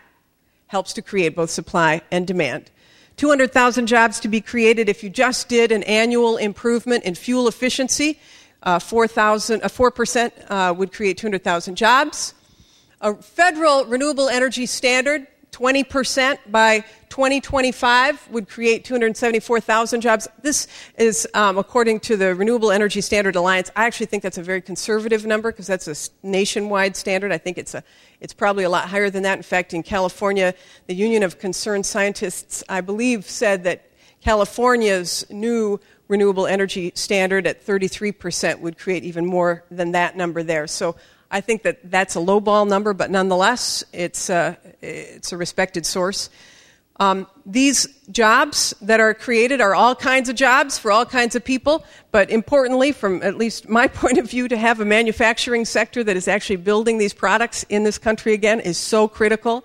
helps 0.67 0.93
to 0.93 1.01
create 1.01 1.35
both 1.35 1.49
supply 1.49 2.01
and 2.11 2.27
demand. 2.27 2.69
200,000 3.17 3.87
jobs 3.87 4.19
to 4.19 4.27
be 4.27 4.39
created 4.39 4.87
if 4.87 5.03
you 5.03 5.09
just 5.09 5.49
did 5.49 5.71
an 5.71 5.83
annual 5.83 6.37
improvement 6.37 7.03
in 7.03 7.15
fuel 7.15 7.47
efficiency. 7.47 8.19
Uh, 8.63 8.77
4, 8.77 9.07
000, 9.07 9.59
uh, 9.63 9.67
4% 9.67 10.31
uh, 10.49 10.73
would 10.73 10.93
create 10.93 11.17
200,000 11.17 11.75
jobs. 11.75 12.35
A 13.01 13.15
federal 13.15 13.85
renewable 13.85 14.29
energy 14.29 14.67
standard 14.67 15.25
20% 15.51 16.39
by 16.49 16.79
2025 17.09 18.29
would 18.31 18.47
create 18.47 18.85
274,000 18.85 19.99
jobs. 19.99 20.27
This 20.41 20.67
is 20.97 21.27
um, 21.33 21.57
according 21.57 21.99
to 22.01 22.15
the 22.15 22.33
Renewable 22.33 22.71
Energy 22.71 23.01
Standard 23.01 23.35
Alliance. 23.35 23.69
I 23.75 23.85
actually 23.85 24.05
think 24.05 24.23
that's 24.23 24.37
a 24.37 24.43
very 24.43 24.61
conservative 24.61 25.25
number 25.25 25.51
because 25.51 25.67
that's 25.67 25.87
a 25.89 26.25
nationwide 26.25 26.95
standard. 26.95 27.33
I 27.33 27.37
think 27.37 27.57
it's, 27.57 27.73
a, 27.73 27.83
it's 28.21 28.33
probably 28.33 28.63
a 28.63 28.69
lot 28.69 28.87
higher 28.87 29.09
than 29.09 29.23
that. 29.23 29.37
In 29.37 29.43
fact, 29.43 29.73
in 29.73 29.83
California, 29.83 30.53
the 30.87 30.95
Union 30.95 31.21
of 31.21 31.37
Concerned 31.37 31.85
Scientists, 31.85 32.63
I 32.69 32.79
believe, 32.79 33.29
said 33.29 33.65
that 33.65 33.91
California's 34.21 35.25
new 35.29 35.81
renewable 36.07 36.47
energy 36.47 36.93
standard 36.95 37.45
at 37.45 37.65
33% 37.65 38.59
would 38.59 38.77
create 38.77 39.03
even 39.03 39.25
more 39.25 39.65
than 39.69 39.91
that 39.91 40.15
number 40.15 40.43
there. 40.43 40.67
So 40.67 40.95
I 41.31 41.39
think 41.41 41.63
that 41.63 41.89
that's 41.89 42.15
a 42.17 42.19
lowball 42.19 42.67
number, 42.67 42.93
but 42.93 43.09
nonetheless, 43.09 43.85
it's, 43.93 44.29
uh, 44.29 44.55
it's 44.81 45.31
a 45.31 45.37
respected 45.37 45.85
source. 45.85 46.29
Um, 46.99 47.25
these 47.47 47.87
jobs 48.11 48.75
that 48.81 48.99
are 48.99 49.13
created 49.15 49.61
are 49.61 49.73
all 49.73 49.95
kinds 49.95 50.29
of 50.29 50.35
jobs 50.35 50.77
for 50.77 50.91
all 50.91 51.05
kinds 51.05 51.35
of 51.35 51.43
people, 51.43 51.83
but 52.11 52.29
importantly, 52.29 52.91
from 52.91 53.23
at 53.23 53.37
least 53.37 53.67
my 53.67 53.87
point 54.01 54.17
of 54.17 54.29
view, 54.29 54.47
to 54.49 54.57
have 54.57 54.81
a 54.81 54.85
manufacturing 54.85 55.65
sector 55.65 56.03
that 56.03 56.15
is 56.15 56.27
actually 56.27 56.57
building 56.57 56.97
these 56.97 57.13
products 57.13 57.63
in 57.69 57.85
this 57.85 57.97
country 57.97 58.33
again 58.33 58.59
is 58.59 58.77
so 58.77 59.07
critical. 59.07 59.63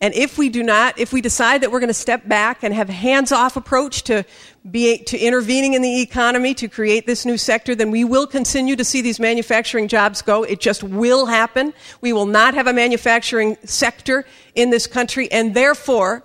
And 0.00 0.14
if 0.14 0.38
we 0.38 0.48
do 0.48 0.62
not, 0.62 0.96
if 0.98 1.12
we 1.12 1.20
decide 1.20 1.60
that 1.62 1.72
we're 1.72 1.80
going 1.80 1.88
to 1.88 1.94
step 1.94 2.28
back 2.28 2.62
and 2.62 2.72
have 2.72 2.88
a 2.88 2.92
hands-off 2.92 3.56
approach 3.56 4.04
to 4.04 4.24
be, 4.70 4.98
to 4.98 5.18
intervening 5.18 5.74
in 5.74 5.82
the 5.82 6.00
economy 6.00 6.54
to 6.54 6.68
create 6.68 7.04
this 7.04 7.26
new 7.26 7.36
sector, 7.36 7.74
then 7.74 7.90
we 7.90 8.04
will 8.04 8.26
continue 8.26 8.76
to 8.76 8.84
see 8.84 9.00
these 9.00 9.18
manufacturing 9.18 9.88
jobs 9.88 10.22
go. 10.22 10.44
It 10.44 10.60
just 10.60 10.84
will 10.84 11.26
happen. 11.26 11.74
We 12.00 12.12
will 12.12 12.26
not 12.26 12.54
have 12.54 12.68
a 12.68 12.72
manufacturing 12.72 13.56
sector 13.64 14.24
in 14.54 14.70
this 14.70 14.86
country, 14.86 15.30
and 15.32 15.54
therefore, 15.54 16.22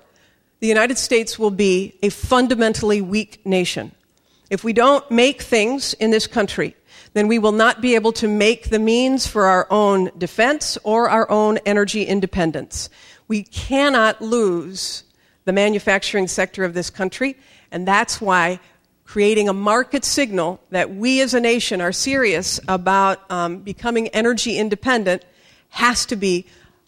the 0.59 0.67
United 0.67 0.99
States 0.99 1.39
will 1.39 1.51
be 1.51 1.95
a 2.03 2.09
fundamentally 2.09 3.01
weak 3.01 3.43
nation. 3.43 3.91
If 4.51 4.63
we 4.63 4.73
don't 4.73 5.09
make 5.09 5.41
things 5.41 5.95
in 5.95 6.11
this 6.11 6.27
country, 6.27 6.75
then 7.13 7.27
we 7.27 7.39
will 7.39 7.51
not 7.51 7.81
be 7.81 7.95
able 7.95 8.11
to 8.13 8.27
make 8.27 8.69
the 8.69 8.79
means 8.79 9.27
for 9.27 9.45
our 9.45 9.67
own 9.69 10.11
defense 10.17 10.77
or 10.83 11.09
our 11.09 11.29
own 11.29 11.59
energy 11.59 12.03
independence. 12.03 12.89
We 13.27 13.43
cannot 13.43 14.21
lose 14.21 15.03
the 15.45 15.53
manufacturing 15.53 16.27
sector 16.27 16.63
of 16.63 16.73
this 16.73 16.89
country, 16.89 17.37
and 17.71 17.87
that's 17.87 18.19
why 18.19 18.59
creating 19.05 19.49
a 19.49 19.53
market 19.53 20.03
signal 20.03 20.59
that 20.71 20.95
we 20.95 21.21
as 21.21 21.33
a 21.33 21.39
nation 21.39 21.81
are 21.81 21.91
serious 21.91 22.59
about 22.67 23.29
um, 23.29 23.59
becoming 23.59 24.07
energy 24.09 24.57
independent 24.57 25.23
has 25.69 26.05
to 26.05 26.15
be 26.15 26.45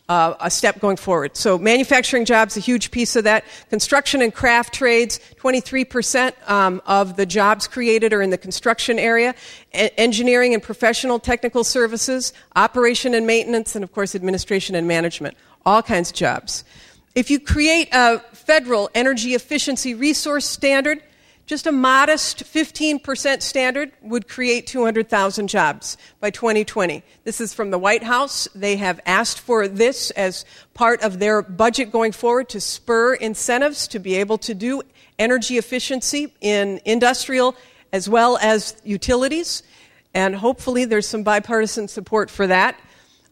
uh, 0.08 0.36
a 0.40 0.52
step 0.52 0.80
going 0.80 0.98
forward. 0.98 1.36
So, 1.36 1.58
manufacturing 1.58 2.26
jobs, 2.26 2.56
a 2.58 2.60
huge 2.60 2.92
piece 2.92 3.16
of 3.16 3.24
that. 3.24 3.44
Construction 3.70 4.22
and 4.22 4.34
craft 4.34 4.74
trades, 4.74 5.20
23% 5.40 6.50
um, 6.50 6.82
of 6.86 7.16
the 7.16 7.26
jobs 7.26 7.68
created 7.68 8.14
are 8.14 8.22
in 8.22 8.30
the 8.30 8.38
construction 8.38 9.00
area. 9.00 9.34
E- 9.74 9.90
engineering 9.98 10.54
and 10.54 10.62
professional 10.62 11.20
technical 11.20 11.64
services, 11.64 12.34
operation 12.56 13.14
and 13.14 13.26
maintenance, 13.26 13.76
and 13.76 13.84
of 13.84 13.92
course, 13.92 14.16
administration 14.16 14.76
and 14.76 14.88
management 14.88 15.36
all 15.66 15.82
kinds 15.82 16.12
of 16.12 16.16
jobs. 16.16 16.64
If 17.16 17.32
you 17.32 17.40
create 17.40 17.90
a 17.92 18.20
federal 18.34 18.90
energy 18.94 19.34
efficiency 19.34 19.96
resource 19.96 20.46
standard, 20.46 21.02
just 21.46 21.68
a 21.68 21.72
modest 21.72 22.44
15% 22.44 23.42
standard 23.42 23.92
would 24.02 24.28
create 24.28 24.66
200,000 24.66 25.48
jobs 25.48 25.96
by 26.20 26.32
2020. 26.32 27.04
This 27.24 27.40
is 27.40 27.54
from 27.54 27.70
the 27.70 27.78
White 27.78 28.04
House. 28.04 28.48
They 28.56 28.78
have 28.78 29.00
asked 29.06 29.40
for 29.40 29.68
this 29.68 30.10
as 30.12 30.44
part 30.74 31.02
of 31.02 31.20
their 31.20 31.44
budget 31.44 31.92
going 31.92 32.14
forward 32.14 32.50
to 32.50 32.60
spur 32.60 33.14
incentives 33.14 33.88
to 33.90 34.00
be 34.00 34.16
able 34.16 34.40
to 34.40 34.56
do 34.56 34.82
energy 35.20 35.58
efficiency 35.58 36.34
in 36.42 36.82
industrial 36.84 37.56
as 37.94 38.10
well 38.10 38.38
as 38.42 38.76
utilities. 38.84 39.62
And 40.16 40.36
hopefully 40.36 40.86
there's 40.86 41.08
some 41.08 41.24
bipartisan 41.24 41.88
support 41.88 42.32
for 42.32 42.48
that. 42.48 42.80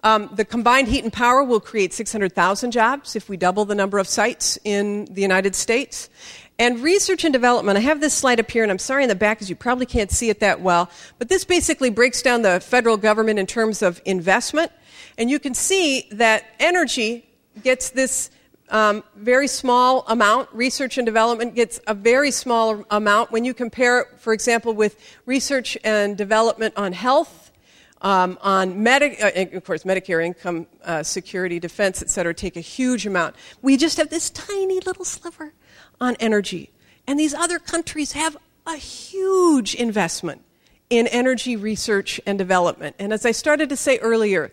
Um, 0.04 0.30
the 0.34 0.44
combined 0.44 0.90
heat 0.90 1.06
and 1.06 1.14
power 1.14 1.46
will 1.46 1.62
create 1.62 1.94
600,000 1.94 2.72
jobs 2.72 3.16
if 3.16 3.30
we 3.30 3.38
double 3.38 3.64
the 3.64 3.74
number 3.74 4.00
of 4.00 4.08
sites 4.08 4.60
in 4.66 5.06
the 5.06 5.22
United 5.22 5.56
States. 5.56 6.10
And 6.64 6.80
research 6.80 7.26
and 7.26 7.34
development, 7.34 7.78
I 7.78 7.82
have 7.82 8.00
this 8.00 8.14
slide 8.14 8.40
up 8.40 8.50
here, 8.50 8.64
and 8.64 8.72
I'm 8.72 8.80
sorry 8.80 9.04
in 9.04 9.10
the 9.10 9.16
back 9.16 9.36
because 9.36 9.50
you 9.50 9.56
probably 9.58 9.86
can't 9.86 10.10
see 10.10 10.30
it 10.30 10.40
that 10.40 10.62
well, 10.62 10.90
but 11.20 11.28
this 11.28 11.44
basically 11.44 11.90
breaks 11.90 12.22
down 12.22 12.42
the 12.42 12.62
federal 12.62 12.96
government 12.96 13.38
in 13.38 13.46
terms 13.46 13.82
of 13.82 14.02
investment. 14.06 14.72
And 15.18 15.30
you 15.30 15.40
can 15.40 15.56
see 15.56 16.08
that 16.14 16.46
energy 16.62 17.28
gets 17.64 17.90
this 17.90 18.32
um, 18.70 19.04
very 19.18 19.50
small 19.50 20.06
amount. 20.08 20.48
Research 20.54 20.98
and 20.98 21.06
development 21.06 21.54
gets 21.54 21.82
a 21.86 21.94
very 21.94 22.32
small 22.32 22.86
amount 22.90 23.30
when 23.30 23.44
you 23.44 23.54
compare, 23.54 24.00
it, 24.00 24.08
for 24.18 24.32
example, 24.32 24.72
with 24.72 24.98
research 25.26 25.78
and 25.84 26.16
development 26.18 26.76
on 26.78 26.94
health 26.94 27.52
um, 28.04 28.38
on 28.42 28.82
Medi- 28.82 29.18
uh, 29.22 29.58
of 29.58 29.66
course 29.66 29.84
Medicare, 29.84 30.26
income 30.26 30.68
uh, 30.86 31.04
security, 31.04 31.60
defense, 31.60 32.02
et 32.02 32.10
cetera, 32.10 32.34
take 32.34 32.56
a 32.56 32.62
huge 32.62 33.06
amount. 33.06 33.36
We 33.62 33.76
just 33.76 33.98
have 33.98 34.10
this 34.10 34.30
tiny 34.30 34.80
little 34.80 35.04
sliver 35.04 35.52
on 36.04 36.16
energy, 36.20 36.70
and 37.08 37.20
these 37.20 37.34
other 37.34 37.60
countries 37.60 38.12
have 38.12 38.38
a 38.68 38.76
huge 38.76 39.76
investment 39.76 40.42
in 40.90 41.08
energy 41.08 41.56
research 41.56 42.22
and 42.26 42.38
development. 42.38 42.96
And 43.00 43.12
as 43.12 43.26
I 43.26 43.32
started 43.32 43.70
to 43.70 43.76
say 43.76 43.98
earlier, 44.00 44.52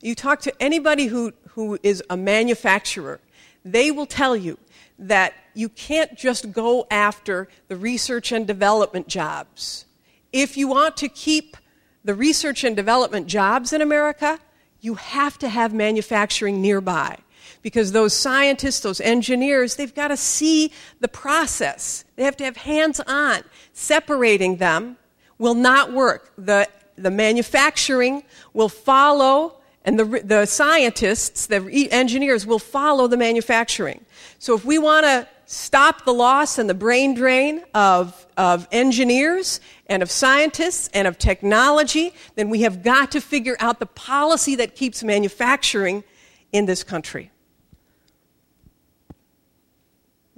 you 0.00 0.14
talk 0.14 0.40
to 0.42 0.62
anybody 0.62 1.06
who, 1.06 1.32
who 1.50 1.78
is 1.82 2.02
a 2.08 2.16
manufacturer, 2.16 3.20
they 3.64 3.90
will 3.90 4.06
tell 4.06 4.36
you 4.36 4.58
that 4.98 5.34
you 5.54 5.68
can't 5.68 6.16
just 6.16 6.52
go 6.52 6.86
after 6.90 7.48
the 7.68 7.76
research 7.76 8.32
and 8.32 8.46
development 8.46 9.08
jobs. 9.08 9.84
If 10.32 10.56
you 10.56 10.68
want 10.68 10.96
to 10.98 11.08
keep 11.08 11.56
the 12.04 12.14
research 12.14 12.64
and 12.64 12.74
development 12.74 13.26
jobs 13.26 13.72
in 13.72 13.80
America, 13.80 14.38
you 14.80 14.94
have 14.94 15.38
to 15.38 15.48
have 15.48 15.72
manufacturing 15.72 16.60
nearby. 16.60 17.18
Because 17.62 17.92
those 17.92 18.14
scientists, 18.14 18.80
those 18.80 19.00
engineers, 19.00 19.76
they've 19.76 19.94
got 19.94 20.08
to 20.08 20.16
see 20.16 20.72
the 21.00 21.08
process. 21.08 22.04
They 22.16 22.24
have 22.24 22.36
to 22.38 22.44
have 22.44 22.56
hands 22.56 23.00
on. 23.06 23.42
Separating 23.72 24.56
them 24.56 24.96
will 25.38 25.54
not 25.54 25.92
work. 25.92 26.32
The, 26.38 26.68
the 26.96 27.10
manufacturing 27.10 28.22
will 28.52 28.68
follow, 28.68 29.56
and 29.84 29.98
the, 29.98 30.04
the 30.24 30.46
scientists, 30.46 31.46
the 31.46 31.90
engineers, 31.90 32.46
will 32.46 32.60
follow 32.60 33.08
the 33.08 33.16
manufacturing. 33.16 34.04
So 34.38 34.54
if 34.54 34.64
we 34.64 34.78
want 34.78 35.04
to 35.04 35.26
stop 35.46 36.04
the 36.04 36.14
loss 36.14 36.58
and 36.58 36.70
the 36.70 36.74
brain 36.74 37.14
drain 37.14 37.62
of, 37.74 38.26
of 38.36 38.68
engineers 38.70 39.60
and 39.86 40.02
of 40.02 40.10
scientists 40.10 40.88
and 40.94 41.08
of 41.08 41.18
technology, 41.18 42.14
then 42.36 42.48
we 42.48 42.62
have 42.62 42.82
got 42.82 43.10
to 43.10 43.20
figure 43.20 43.56
out 43.58 43.80
the 43.80 43.86
policy 43.86 44.54
that 44.56 44.76
keeps 44.76 45.02
manufacturing 45.02 46.04
in 46.52 46.66
this 46.66 46.84
country. 46.84 47.31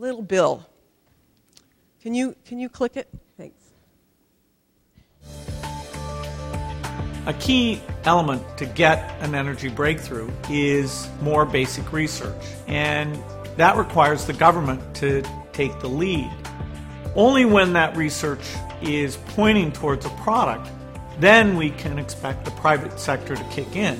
Little 0.05 0.20
Bill. 0.20 0.62
Can 2.02 2.12
you, 2.12 2.36
can 2.44 2.59
you 2.59 2.68
click 2.68 2.98
it? 2.98 3.09
Thanks. 3.38 3.57
A 7.24 7.32
key 7.40 7.80
element 8.05 8.42
to 8.59 8.66
get 8.66 8.98
an 9.22 9.34
energy 9.34 9.70
breakthrough 9.70 10.30
is 10.50 11.09
more 11.22 11.46
basic 11.46 11.90
research. 11.90 12.44
And 12.66 13.18
that 13.57 13.78
requires 13.78 14.26
the 14.26 14.34
government 14.34 14.94
to 14.96 15.22
take 15.55 15.80
the 15.80 15.88
lead. 15.88 16.30
Only 17.16 17.46
when 17.46 17.72
that 17.72 17.96
research 17.96 18.44
is 18.82 19.16
pointing 19.28 19.72
towards 19.72 20.05
a 20.05 20.11
product, 20.11 20.68
then 21.18 21.57
we 21.57 21.70
can 21.70 21.98
expect 21.98 22.44
the 22.44 22.50
private 22.50 23.00
sector 23.00 23.36
to 23.36 23.44
kick 23.44 23.74
in. 23.74 23.96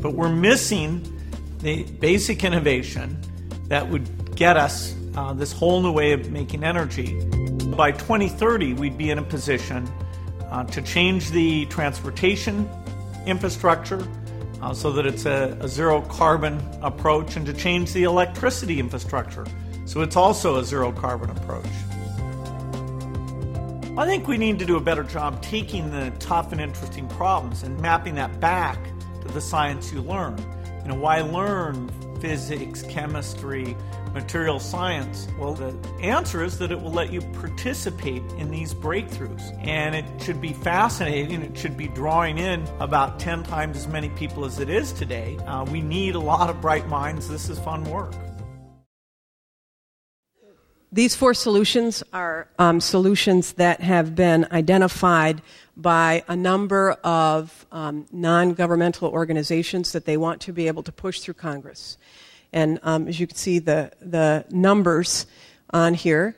But 0.00 0.14
we're 0.14 0.34
missing 0.34 1.10
the 1.58 1.82
basic 2.00 2.42
innovation 2.42 3.20
that 3.68 3.88
would 3.88 4.36
get 4.36 4.56
us 4.56 4.94
uh, 5.16 5.32
this 5.32 5.52
whole 5.52 5.82
new 5.82 5.92
way 5.92 6.12
of 6.12 6.30
making 6.30 6.64
energy. 6.64 7.20
By 7.76 7.92
2030, 7.92 8.74
we'd 8.74 8.98
be 8.98 9.10
in 9.10 9.18
a 9.18 9.22
position 9.22 9.88
uh, 10.50 10.64
to 10.64 10.82
change 10.82 11.30
the 11.30 11.66
transportation 11.66 12.68
infrastructure 13.26 14.06
uh, 14.60 14.74
so 14.74 14.92
that 14.92 15.06
it's 15.06 15.26
a, 15.26 15.56
a 15.60 15.68
zero 15.68 16.02
carbon 16.02 16.60
approach 16.82 17.36
and 17.36 17.46
to 17.46 17.52
change 17.52 17.92
the 17.92 18.04
electricity 18.04 18.78
infrastructure 18.78 19.46
so 19.86 20.00
it's 20.00 20.16
also 20.16 20.56
a 20.56 20.64
zero 20.64 20.92
carbon 20.92 21.30
approach. 21.30 21.66
I 23.96 24.06
think 24.06 24.26
we 24.26 24.38
need 24.38 24.58
to 24.58 24.64
do 24.64 24.76
a 24.76 24.80
better 24.80 25.04
job 25.04 25.40
taking 25.42 25.90
the 25.90 26.10
tough 26.18 26.52
and 26.52 26.60
interesting 26.60 27.06
problems 27.08 27.62
and 27.62 27.78
mapping 27.80 28.16
that 28.16 28.40
back 28.40 28.78
to 29.22 29.28
the 29.28 29.40
science 29.40 29.92
you 29.92 30.00
learn. 30.00 30.36
You 30.82 30.88
know, 30.88 30.94
why 30.96 31.20
learn 31.20 31.90
physics, 32.24 32.80
chemistry, 32.84 33.76
material 34.14 34.58
science? 34.58 35.28
Well, 35.38 35.52
the 35.52 35.76
answer 36.00 36.42
is 36.42 36.56
that 36.56 36.72
it 36.72 36.80
will 36.80 36.90
let 36.90 37.12
you 37.12 37.20
participate 37.20 38.22
in 38.38 38.50
these 38.50 38.72
breakthroughs. 38.72 39.42
And 39.62 39.94
it 39.94 40.06
should 40.22 40.40
be 40.40 40.54
fascinating. 40.54 41.42
It 41.42 41.58
should 41.58 41.76
be 41.76 41.88
drawing 41.88 42.38
in 42.38 42.66
about 42.80 43.20
10 43.20 43.42
times 43.42 43.76
as 43.76 43.88
many 43.88 44.08
people 44.08 44.46
as 44.46 44.58
it 44.58 44.70
is 44.70 44.90
today. 44.92 45.36
Uh, 45.46 45.66
we 45.66 45.82
need 45.82 46.14
a 46.14 46.18
lot 46.18 46.48
of 46.48 46.62
bright 46.62 46.88
minds. 46.88 47.28
This 47.28 47.50
is 47.50 47.58
fun 47.58 47.84
work. 47.84 48.14
These 50.94 51.16
four 51.16 51.34
solutions 51.34 52.04
are 52.12 52.46
um, 52.56 52.80
solutions 52.80 53.54
that 53.54 53.80
have 53.80 54.14
been 54.14 54.46
identified 54.52 55.42
by 55.76 56.22
a 56.28 56.36
number 56.36 56.92
of 57.02 57.66
um, 57.72 58.06
non 58.12 58.54
governmental 58.54 59.10
organizations 59.10 59.90
that 59.90 60.04
they 60.04 60.16
want 60.16 60.42
to 60.42 60.52
be 60.52 60.68
able 60.68 60.84
to 60.84 60.92
push 60.92 61.18
through 61.18 61.34
Congress. 61.34 61.98
And 62.52 62.78
um, 62.84 63.08
as 63.08 63.18
you 63.18 63.26
can 63.26 63.36
see, 63.36 63.58
the, 63.58 63.90
the 64.00 64.44
numbers 64.50 65.26
on 65.70 65.94
here 65.94 66.36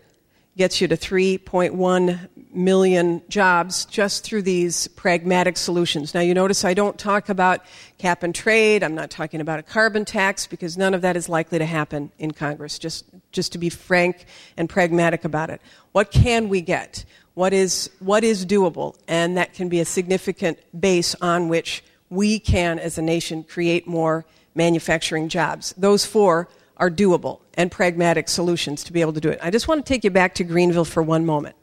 gets 0.57 0.81
you 0.81 0.89
to 0.89 0.97
3.1 0.97 2.29
million 2.51 3.21
jobs 3.29 3.85
just 3.85 4.25
through 4.25 4.41
these 4.41 4.89
pragmatic 4.89 5.57
solutions. 5.59 6.15
Now, 6.15 6.21
you 6.21 6.33
notice 6.33 6.65
I 6.65 6.73
don't 6.73 6.99
talk 6.99 7.29
about 7.29 7.61
cap 7.99 8.23
and 8.23 8.35
trade. 8.35 8.83
I'm 8.83 8.95
not 8.95 9.11
talking 9.11 9.43
about 9.43 9.59
a 9.59 9.63
carbon 9.63 10.07
tax 10.07 10.47
because 10.47 10.79
none 10.79 10.95
of 10.95 11.03
that 11.03 11.15
is 11.15 11.29
likely 11.29 11.59
to 11.59 11.67
happen 11.67 12.11
in 12.19 12.31
Congress, 12.31 12.79
just, 12.79 13.05
just 13.33 13.53
to 13.53 13.59
be 13.59 13.69
frank 13.69 14.25
and 14.57 14.69
pragmatic 14.69 15.27
about 15.27 15.51
it. 15.51 15.61
What 15.93 16.11
can 16.11 16.49
we 16.49 16.63
get? 16.63 17.05
What 17.35 17.53
is, 17.53 17.91
what 17.99 18.25
is 18.25 18.47
doable? 18.47 18.97
And 19.07 19.37
that 19.37 19.53
can 19.53 19.69
be 19.69 19.81
a 19.81 19.85
significant 19.85 20.59
base 20.79 21.15
on 21.21 21.49
which 21.49 21.85
we 22.09 22.39
can, 22.39 22.79
as 22.79 22.97
a 22.97 23.03
nation, 23.03 23.45
create 23.45 23.87
more 23.87 24.25
manufacturing 24.55 25.29
jobs. 25.29 25.75
Those 25.77 26.07
four 26.07 26.49
are 26.79 26.91
doable 26.91 27.41
and 27.57 27.71
pragmatic 27.71 28.29
solutions 28.29 28.85
to 28.85 28.93
be 28.93 29.01
able 29.01 29.13
to 29.15 29.21
do 29.21 29.31
it. 29.31 29.39
I 29.43 29.51
just 29.51 29.67
want 29.67 29.85
to 29.85 29.89
take 29.89 30.05
you 30.05 30.11
back 30.11 30.35
to 30.37 30.45
Greenville 30.45 30.85
for 30.85 31.03
one 31.03 31.25
moment. 31.25 31.57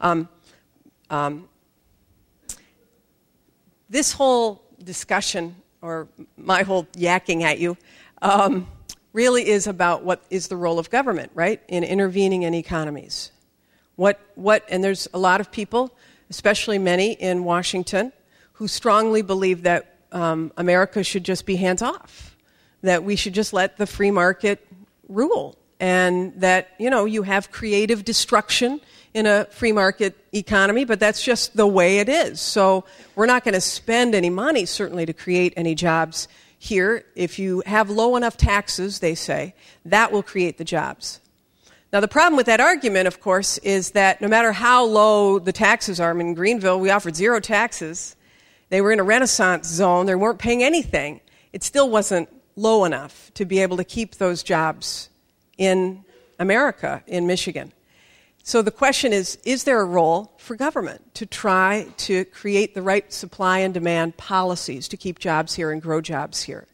Um, 0.00 0.28
um, 1.08 1.48
this 3.88 4.12
whole 4.12 4.62
discussion, 4.82 5.54
or 5.80 6.08
my 6.36 6.62
whole 6.62 6.84
yakking 6.94 7.42
at 7.42 7.60
you, 7.60 7.76
um, 8.20 8.66
really 9.12 9.48
is 9.48 9.66
about 9.66 10.02
what 10.02 10.22
is 10.30 10.48
the 10.48 10.56
role 10.56 10.78
of 10.78 10.90
government, 10.90 11.30
right, 11.34 11.62
in 11.68 11.84
intervening 11.84 12.42
in 12.42 12.54
economies. 12.54 13.30
What, 13.94 14.20
what, 14.34 14.64
and 14.68 14.82
there's 14.82 15.08
a 15.14 15.18
lot 15.18 15.40
of 15.40 15.50
people, 15.50 15.96
especially 16.28 16.78
many 16.78 17.12
in 17.12 17.44
Washington, 17.44 18.12
who 18.54 18.68
strongly 18.68 19.22
believe 19.22 19.62
that 19.62 19.96
um, 20.12 20.52
America 20.56 21.04
should 21.04 21.24
just 21.24 21.46
be 21.46 21.56
hands 21.56 21.82
off 21.82 22.36
that 22.82 23.04
we 23.04 23.16
should 23.16 23.34
just 23.34 23.52
let 23.52 23.76
the 23.76 23.86
free 23.86 24.10
market 24.10 24.65
rule. 25.08 25.56
And 25.78 26.32
that 26.40 26.70
you 26.78 26.88
know 26.88 27.04
you 27.04 27.22
have 27.22 27.50
creative 27.50 28.04
destruction 28.04 28.80
in 29.12 29.26
a 29.26 29.44
free 29.46 29.72
market 29.72 30.16
economy 30.32 30.84
but 30.84 30.98
that's 30.98 31.22
just 31.22 31.56
the 31.56 31.66
way 31.66 31.98
it 31.98 32.08
is. 32.08 32.40
So 32.40 32.84
we're 33.14 33.26
not 33.26 33.44
going 33.44 33.54
to 33.54 33.60
spend 33.60 34.14
any 34.14 34.30
money 34.30 34.64
certainly 34.64 35.04
to 35.04 35.12
create 35.12 35.52
any 35.56 35.74
jobs 35.74 36.28
here. 36.58 37.04
If 37.14 37.38
you 37.38 37.62
have 37.66 37.90
low 37.90 38.16
enough 38.16 38.38
taxes 38.38 39.00
they 39.00 39.14
say 39.14 39.54
that 39.84 40.12
will 40.12 40.22
create 40.22 40.56
the 40.56 40.64
jobs. 40.64 41.20
Now 41.92 42.00
the 42.00 42.08
problem 42.08 42.36
with 42.36 42.46
that 42.46 42.60
argument 42.60 43.06
of 43.06 43.20
course 43.20 43.58
is 43.58 43.90
that 43.90 44.22
no 44.22 44.28
matter 44.28 44.52
how 44.52 44.82
low 44.84 45.38
the 45.38 45.52
taxes 45.52 46.00
are 46.00 46.10
I 46.10 46.14
mean, 46.14 46.28
in 46.28 46.34
greenville 46.34 46.80
we 46.80 46.88
offered 46.88 47.16
zero 47.16 47.38
taxes. 47.38 48.16
They 48.70 48.80
were 48.80 48.92
in 48.92 48.98
a 48.98 49.04
renaissance 49.04 49.68
zone. 49.68 50.06
They 50.06 50.14
weren't 50.14 50.38
paying 50.38 50.62
anything. 50.62 51.20
It 51.52 51.62
still 51.62 51.88
wasn't 51.88 52.28
low 52.56 52.84
enough 52.84 53.30
to 53.34 53.44
be 53.44 53.60
able 53.60 53.76
to 53.76 53.84
keep 53.84 54.16
those 54.16 54.42
jobs 54.42 55.10
in 55.58 56.04
America, 56.38 57.02
in 57.06 57.26
Michigan. 57.26 57.72
So 58.42 58.62
the 58.62 58.70
question 58.70 59.12
is 59.12 59.38
is 59.44 59.64
there 59.64 59.80
a 59.80 59.84
role 59.84 60.32
for 60.38 60.56
government 60.56 61.14
to 61.16 61.26
try 61.26 61.86
to 61.98 62.24
create 62.26 62.74
the 62.74 62.82
right 62.82 63.12
supply 63.12 63.58
and 63.58 63.74
demand 63.74 64.16
policies 64.16 64.88
to 64.88 64.96
keep 64.96 65.18
jobs 65.18 65.54
here 65.54 65.70
and 65.70 65.82
grow 65.82 66.00
jobs 66.00 66.42
here? 66.42 66.66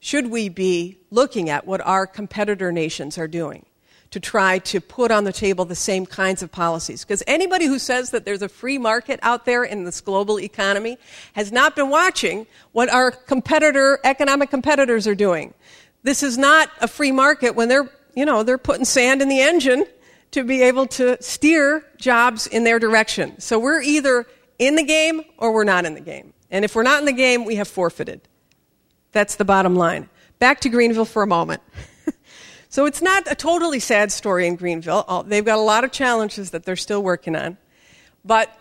Should 0.00 0.30
we 0.30 0.48
be 0.48 0.98
looking 1.10 1.48
at 1.48 1.66
what 1.66 1.80
our 1.80 2.06
competitor 2.06 2.72
nations 2.72 3.18
are 3.18 3.28
doing? 3.28 3.66
To 4.10 4.20
try 4.20 4.58
to 4.58 4.80
put 4.80 5.10
on 5.10 5.24
the 5.24 5.32
table 5.32 5.64
the 5.64 5.74
same 5.74 6.06
kinds 6.06 6.42
of 6.42 6.52
policies. 6.52 7.04
Because 7.04 7.22
anybody 7.26 7.66
who 7.66 7.78
says 7.78 8.10
that 8.10 8.24
there's 8.24 8.42
a 8.42 8.48
free 8.48 8.78
market 8.78 9.18
out 9.22 9.44
there 9.44 9.64
in 9.64 9.84
this 9.84 10.00
global 10.00 10.38
economy 10.38 10.98
has 11.32 11.50
not 11.50 11.74
been 11.76 11.90
watching 11.90 12.46
what 12.72 12.88
our 12.88 13.10
competitor, 13.10 13.98
economic 14.04 14.50
competitors 14.50 15.06
are 15.06 15.14
doing. 15.14 15.54
This 16.02 16.22
is 16.22 16.38
not 16.38 16.70
a 16.80 16.88
free 16.88 17.12
market 17.12 17.56
when 17.56 17.68
they're, 17.68 17.90
you 18.14 18.24
know, 18.24 18.42
they're 18.42 18.58
putting 18.58 18.84
sand 18.84 19.22
in 19.22 19.28
the 19.28 19.40
engine 19.40 19.84
to 20.30 20.44
be 20.44 20.62
able 20.62 20.86
to 20.86 21.20
steer 21.22 21.84
jobs 21.96 22.46
in 22.46 22.64
their 22.64 22.78
direction. 22.78 23.40
So 23.40 23.58
we're 23.58 23.82
either 23.82 24.26
in 24.58 24.76
the 24.76 24.84
game 24.84 25.22
or 25.38 25.52
we're 25.52 25.64
not 25.64 25.84
in 25.84 25.94
the 25.94 26.00
game. 26.00 26.32
And 26.50 26.64
if 26.64 26.74
we're 26.74 26.84
not 26.84 27.00
in 27.00 27.06
the 27.06 27.12
game, 27.12 27.44
we 27.44 27.56
have 27.56 27.68
forfeited. 27.68 28.20
That's 29.12 29.36
the 29.36 29.44
bottom 29.44 29.74
line. 29.74 30.08
Back 30.38 30.60
to 30.60 30.68
Greenville 30.68 31.06
for 31.06 31.22
a 31.22 31.26
moment. 31.26 31.62
So 32.68 32.84
it's 32.86 33.00
not 33.00 33.30
a 33.30 33.34
totally 33.34 33.80
sad 33.80 34.10
story 34.12 34.46
in 34.46 34.56
Greenville. 34.56 35.24
They've 35.26 35.44
got 35.44 35.58
a 35.58 35.62
lot 35.62 35.84
of 35.84 35.92
challenges 35.92 36.50
that 36.50 36.64
they're 36.64 36.76
still 36.76 37.02
working 37.02 37.36
on. 37.36 37.56
But 38.24 38.56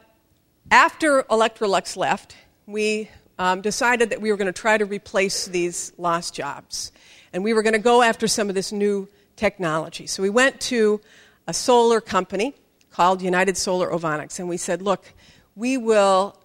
after 0.71 1.23
Electrolux 1.23 1.97
left, 1.97 2.35
we 2.67 3.09
um, 3.37 3.61
decided 3.61 4.11
that 4.11 4.21
we 4.21 4.31
were 4.31 4.37
going 4.37 4.51
to 4.51 4.61
try 4.61 4.77
to 4.77 4.85
replace 4.85 5.45
these 5.45 5.91
lost 5.97 6.33
jobs. 6.33 6.91
And 7.33 7.43
we 7.43 7.53
were 7.53 7.63
going 7.63 7.73
to 7.73 7.79
go 7.79 8.01
after 8.01 8.27
some 8.27 8.47
of 8.47 8.55
this 8.55 8.71
new 8.71 9.09
technology. 9.35 10.07
So 10.07 10.23
we 10.23 10.29
went 10.29 10.61
to 10.61 11.01
a 11.47 11.53
solar 11.53 11.99
company 11.99 12.55
called 12.91 13.21
United 13.21 13.57
Solar 13.57 13.89
Ovonics, 13.89 14.39
and 14.39 14.47
we 14.47 14.57
said, 14.57 14.81
look, 14.81 15.13
we 15.55 15.77
will 15.77 16.39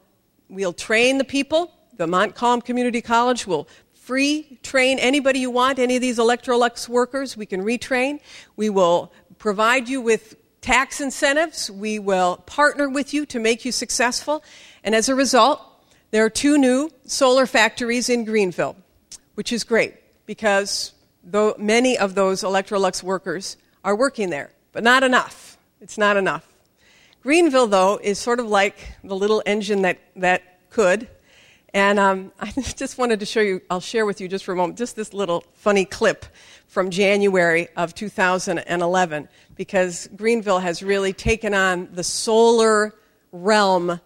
we'll 0.49 0.73
train 0.73 1.19
the 1.19 1.25
people. 1.25 1.73
The 1.97 2.07
Montcalm 2.07 2.61
Community 2.63 3.01
College 3.01 3.47
will 3.47 3.69
free 4.11 4.59
train 4.65 4.99
anybody 4.99 5.39
you 5.39 5.53
want, 5.53 5.79
any 5.79 5.95
of 5.95 6.03
these 6.03 6.19
Electrolux 6.19 6.89
workers. 6.89 7.37
We 7.37 7.47
can 7.47 7.63
retrain. 7.63 8.19
We 8.57 8.69
will 8.69 9.13
provide 9.39 9.89
you 9.89 10.01
with 10.01 10.35
tax 10.61 11.01
incentives. 11.01 11.71
We 11.71 12.01
will 12.01 12.39
partner 12.39 12.89
with 12.89 13.15
you 13.15 13.25
to 13.27 13.39
make 13.39 13.65
you 13.65 13.71
successful. 13.71 14.43
And 14.83 14.97
as 14.97 15.09
a 15.09 15.15
result, 15.15 15.61
there 16.11 16.25
are 16.25 16.29
two 16.29 16.59
new 16.59 16.91
solar 17.05 17.47
factories 17.47 18.09
in 18.09 18.25
Greenville, 18.25 18.75
which 19.37 19.53
is 19.53 19.63
great 19.63 19.95
because 20.27 20.93
though 21.23 21.55
many 21.57 21.97
of 21.97 22.17
those 22.17 22.43
Electrolux 22.43 23.05
workers 23.05 23.57
are 23.85 23.95
working 23.95 24.31
there, 24.31 24.51
but 24.73 24.83
not 24.83 25.05
enough. 25.05 25.57
It's 25.81 25.97
not 25.97 26.17
enough. 26.17 26.49
Greenville, 27.23 27.69
though, 27.69 28.01
is 28.03 28.19
sort 28.19 28.41
of 28.41 28.47
like 28.47 28.77
the 29.05 29.15
little 29.15 29.41
engine 29.47 29.83
that, 29.83 29.99
that 30.17 30.69
could 30.69 31.07
And 31.75 31.99
um, 31.99 32.33
I 32.41 32.51
just 32.51 32.99
wanted 32.99 33.21
to 33.21 33.27
show 33.27 33.41
you, 33.41 33.61
I'll 33.71 33.81
share 33.81 34.07
with 34.07 34.21
you 34.21 34.29
just 34.29 34.45
for 34.45 34.53
a 34.53 34.57
moment, 34.57 34.79
just 34.79 34.97
this 34.97 35.13
little 35.13 35.45
funny 35.55 35.85
clip 35.85 36.27
from 36.67 36.91
January 36.91 37.69
of 37.77 37.95
2011, 37.95 39.29
because 39.57 40.09
Greenville 40.17 40.61
has 40.61 40.83
really 40.83 41.13
taken 41.13 41.55
on 41.55 41.89
the 41.93 42.05
solar 42.05 42.95
realm 43.33 44.01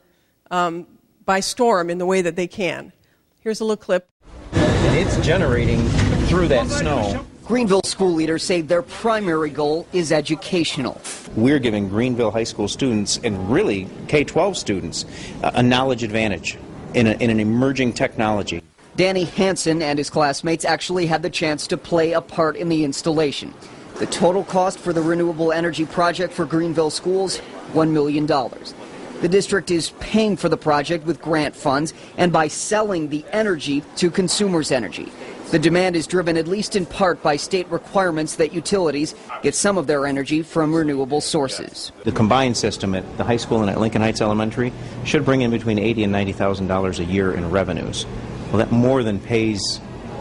um, 0.50 0.86
by 1.24 1.40
storm 1.40 1.90
in 1.90 1.98
the 1.98 2.06
way 2.06 2.22
that 2.22 2.36
they 2.36 2.46
can. 2.46 2.92
Here's 3.40 3.60
a 3.60 3.64
little 3.64 3.76
clip. 3.76 4.08
It's 4.52 5.18
generating 5.26 5.86
through 6.26 6.48
that 6.48 6.68
snow. 6.68 7.26
Greenville 7.44 7.82
school 7.82 8.14
leaders 8.14 8.42
say 8.42 8.62
their 8.62 8.80
primary 8.80 9.50
goal 9.50 9.86
is 9.92 10.12
educational. 10.12 10.98
We're 11.36 11.58
giving 11.58 11.90
Greenville 11.90 12.30
High 12.30 12.44
School 12.44 12.68
students 12.68 13.20
and 13.22 13.50
really 13.52 13.86
K 14.08 14.24
12 14.24 14.56
students 14.56 15.04
a 15.42 15.62
knowledge 15.62 16.02
advantage 16.02 16.56
in, 16.94 17.06
a, 17.06 17.12
in 17.12 17.30
an 17.30 17.40
emerging 17.40 17.92
technology. 17.92 18.62
Danny 18.96 19.24
Hansen 19.24 19.82
and 19.82 19.98
his 19.98 20.08
classmates 20.08 20.64
actually 20.64 21.06
had 21.06 21.22
the 21.22 21.30
chance 21.30 21.66
to 21.66 21.76
play 21.76 22.12
a 22.12 22.20
part 22.20 22.56
in 22.56 22.68
the 22.68 22.84
installation. 22.84 23.52
The 23.96 24.06
total 24.06 24.44
cost 24.44 24.78
for 24.78 24.92
the 24.92 25.02
renewable 25.02 25.52
energy 25.52 25.84
project 25.86 26.32
for 26.32 26.44
Greenville 26.44 26.90
schools, 26.90 27.40
$1 27.72 27.90
million. 27.90 28.26
The 28.26 29.28
district 29.28 29.70
is 29.70 29.90
paying 30.00 30.36
for 30.36 30.48
the 30.48 30.56
project 30.56 31.06
with 31.06 31.20
grant 31.20 31.56
funds 31.56 31.94
and 32.16 32.32
by 32.32 32.48
selling 32.48 33.08
the 33.08 33.24
energy 33.32 33.82
to 33.96 34.10
Consumers 34.10 34.70
Energy. 34.70 35.10
The 35.54 35.60
demand 35.60 35.94
is 35.94 36.08
driven 36.08 36.36
at 36.36 36.48
least 36.48 36.74
in 36.74 36.84
part 36.84 37.22
by 37.22 37.36
state 37.36 37.68
requirements 37.68 38.34
that 38.34 38.52
utilities 38.52 39.14
get 39.40 39.54
some 39.54 39.78
of 39.78 39.86
their 39.86 40.04
energy 40.04 40.42
from 40.42 40.74
renewable 40.74 41.20
sources. 41.20 41.92
The 42.02 42.10
combined 42.10 42.56
system 42.56 42.92
at 42.92 43.04
the 43.18 43.22
high 43.22 43.36
school 43.36 43.60
and 43.60 43.70
at 43.70 43.78
Lincoln 43.78 44.02
Heights 44.02 44.20
Elementary 44.20 44.72
should 45.04 45.24
bring 45.24 45.42
in 45.42 45.52
between 45.52 45.78
eighty 45.78 46.02
and 46.02 46.10
ninety 46.10 46.32
thousand 46.32 46.66
dollars 46.66 46.98
a 46.98 47.04
year 47.04 47.32
in 47.32 47.52
revenues. 47.52 48.04
Well, 48.48 48.58
that 48.58 48.72
more 48.72 49.04
than 49.04 49.20
pays 49.20 49.80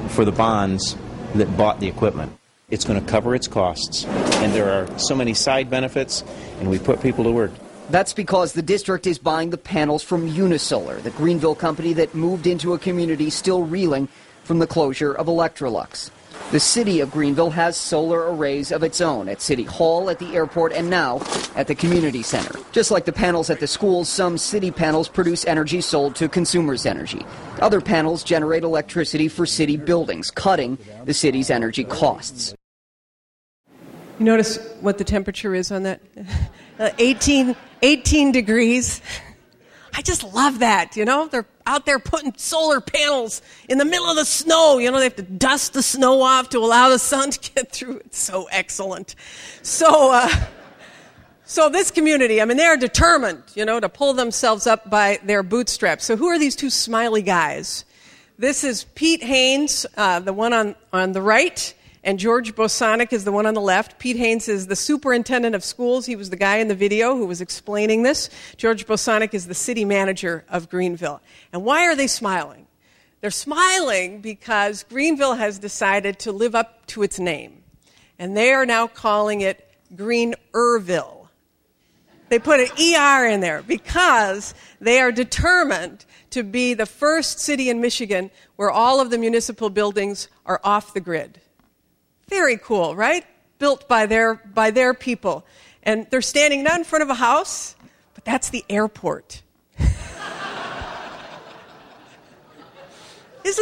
for 0.10 0.24
the 0.24 0.32
bonds 0.32 0.96
that 1.34 1.58
bought 1.58 1.80
the 1.80 1.88
equipment. 1.88 2.38
It's 2.70 2.86
going 2.86 3.04
to 3.04 3.12
cover 3.12 3.34
its 3.34 3.48
costs, 3.48 4.06
and 4.06 4.54
there 4.54 4.70
are 4.70 5.00
so 5.00 5.16
many 5.16 5.34
side 5.34 5.68
benefits, 5.68 6.24
and 6.60 6.70
we 6.70 6.78
put 6.78 7.02
people 7.02 7.24
to 7.24 7.32
work. 7.32 7.50
That's 7.90 8.14
because 8.14 8.54
the 8.54 8.62
district 8.62 9.08
is 9.08 9.18
buying 9.18 9.50
the 9.50 9.58
panels 9.58 10.04
from 10.04 10.30
Unisolar, 10.30 11.02
the 11.02 11.10
Greenville 11.10 11.56
company 11.56 11.92
that 11.94 12.14
moved 12.14 12.46
into 12.46 12.76
a 12.76 12.78
community 12.78 13.32
still 13.32 13.64
reeling 13.64 14.08
from 14.44 14.60
the 14.60 14.68
closure 14.68 15.14
of 15.14 15.28
Electrolux. 15.28 16.12
The 16.52 16.60
city 16.60 17.00
of 17.00 17.10
Greenville 17.10 17.50
has 17.50 17.76
solar 17.76 18.32
arrays 18.32 18.72
of 18.72 18.84
its 18.84 19.02
own 19.02 19.28
at 19.28 19.42
City 19.42 19.64
Hall, 19.64 20.10
at 20.10 20.20
the 20.20 20.36
airport, 20.36 20.72
and 20.72 20.90
now 20.90 21.22
at 21.56 21.68
the 21.68 21.74
community 21.74 22.22
center. 22.22 22.60
Just 22.72 22.92
like 22.92 23.06
the 23.06 23.12
panels 23.12 23.50
at 23.50 23.60
the 23.60 23.66
schools, 23.66 24.08
some 24.08 24.38
city 24.38 24.70
panels 24.70 25.10
produce 25.10 25.46
energy 25.46 25.82
sold 25.82 26.16
to 26.16 26.30
Consumers 26.30 26.86
Energy. 26.86 27.26
Other 27.60 27.82
panels 27.82 28.24
generate 28.24 28.64
electricity 28.64 29.28
for 29.28 29.48
city 29.48 29.78
buildings, 29.78 30.30
cutting 30.30 30.78
the 31.06 31.14
city's 31.14 31.50
energy 31.50 31.86
costs. 31.86 32.54
You 34.20 34.26
notice 34.26 34.60
what 34.82 35.00
the 35.00 35.04
temperature 35.04 35.56
is 35.56 35.72
on 35.72 35.84
that? 35.84 36.02
Uh, 36.80 36.90
18, 36.98 37.56
18 37.84 38.32
degrees. 38.32 39.00
I 39.96 40.02
just 40.02 40.24
love 40.24 40.60
that, 40.60 40.96
you 40.96 41.06
know? 41.06 41.28
They're 41.28 41.46
out 41.66 41.86
there 41.86 42.00
putting 42.00 42.34
solar 42.36 42.82
panels 42.82 43.42
in 43.70 43.78
the 43.78 43.86
middle 43.86 44.08
of 44.08 44.16
the 44.16 44.26
snow. 44.26 44.80
You 44.80 44.92
know, 44.92 44.98
they 44.98 45.06
have 45.06 45.16
to 45.18 45.22
dust 45.22 45.74
the 45.74 45.84
snow 45.84 46.22
off 46.22 46.50
to 46.50 46.60
allow 46.60 46.90
the 46.90 47.00
sun 47.00 47.32
to 47.32 47.52
get 47.52 47.72
through. 47.72 47.98
It's 47.98 48.18
so 48.18 48.48
excellent. 48.52 49.16
So, 49.62 50.12
uh, 50.12 50.30
so 51.46 51.70
this 51.70 51.92
community, 51.92 52.42
I 52.42 52.46
mean, 52.46 52.58
they're 52.58 52.78
determined, 52.78 53.44
you 53.54 53.66
know, 53.66 53.80
to 53.80 53.88
pull 53.88 54.14
themselves 54.14 54.66
up 54.66 54.90
by 54.90 55.20
their 55.24 55.44
bootstraps. 55.44 56.06
So 56.06 56.16
who 56.16 56.28
are 56.28 56.40
these 56.40 56.56
two 56.56 56.72
smiley 56.72 57.22
guys? 57.22 57.86
This 58.40 58.64
is 58.64 58.86
Pete 58.96 59.22
Haynes, 59.22 59.86
uh, 59.96 60.20
the 60.20 60.34
one 60.34 60.54
on, 60.54 60.76
on 60.92 61.12
the 61.12 61.22
right, 61.22 61.74
and 62.04 62.20
George 62.20 62.54
Bosanic 62.54 63.14
is 63.14 63.24
the 63.24 63.32
one 63.32 63.46
on 63.46 63.54
the 63.54 63.62
left. 63.62 63.98
Pete 63.98 64.18
Haynes 64.18 64.50
is 64.50 64.68
the 64.68 64.76
superintendent 64.76 65.56
of 65.56 65.64
schools. 65.64 66.06
He 66.06 66.16
was 66.16 66.30
the 66.30 66.36
guy 66.36 66.58
in 66.58 66.68
the 66.68 66.76
video 66.76 67.16
who 67.16 67.26
was 67.26 67.40
explaining 67.40 68.04
this. 68.04 68.30
George 68.58 68.86
Bosanic 68.86 69.34
is 69.34 69.48
the 69.48 69.54
city 69.54 69.86
manager 69.86 70.44
of 70.50 70.70
Greenville. 70.70 71.22
And 71.54 71.64
why 71.64 71.86
are 71.88 71.96
they 71.96 72.08
smiling? 72.08 72.68
They're 73.22 73.32
smiling 73.32 74.20
because 74.20 74.84
Greenville 74.84 75.36
has 75.36 75.60
decided 75.60 76.20
to 76.20 76.34
live 76.34 76.56
up 76.56 76.86
to 76.88 77.04
its 77.04 77.20
name. 77.20 77.64
And 78.20 78.36
they 78.36 78.52
are 78.52 78.66
now 78.66 78.88
calling 78.88 79.40
it 79.40 79.66
Green 79.96 80.36
Greenerville. 80.54 81.28
They 82.28 82.40
put 82.40 82.60
an 82.60 82.70
ER 82.78 83.28
in 83.28 83.40
there 83.40 83.62
because 83.62 84.54
they 84.82 85.00
are 85.00 85.12
determined 85.12 86.04
to 86.32 86.44
be 86.44 86.74
the 86.74 86.86
first 86.86 87.40
city 87.40 87.70
in 87.70 87.80
Michigan 87.80 88.32
where 88.56 88.72
all 88.72 89.00
of 89.00 89.10
the 89.10 89.18
municipal 89.18 89.70
buildings 89.70 90.28
are 90.46 90.60
off 90.64 90.94
the 90.94 91.00
grid. 91.00 91.40
Very 92.34 92.58
cool, 92.58 92.96
right? 92.96 93.24
Built 93.60 93.88
by 93.88 94.08
their, 94.08 94.34
by 94.34 94.72
their 94.72 94.96
people. 94.96 95.46
And 95.84 96.08
they're 96.10 96.24
standing 96.24 96.64
not 96.64 96.80
in 96.80 96.84
front 96.84 97.04
of 97.04 97.12
a 97.12 97.14
house, 97.14 97.76
but 98.16 98.26
that's 98.26 98.50
the 98.50 98.66
airport. 98.72 99.44
Isn't 99.78 99.94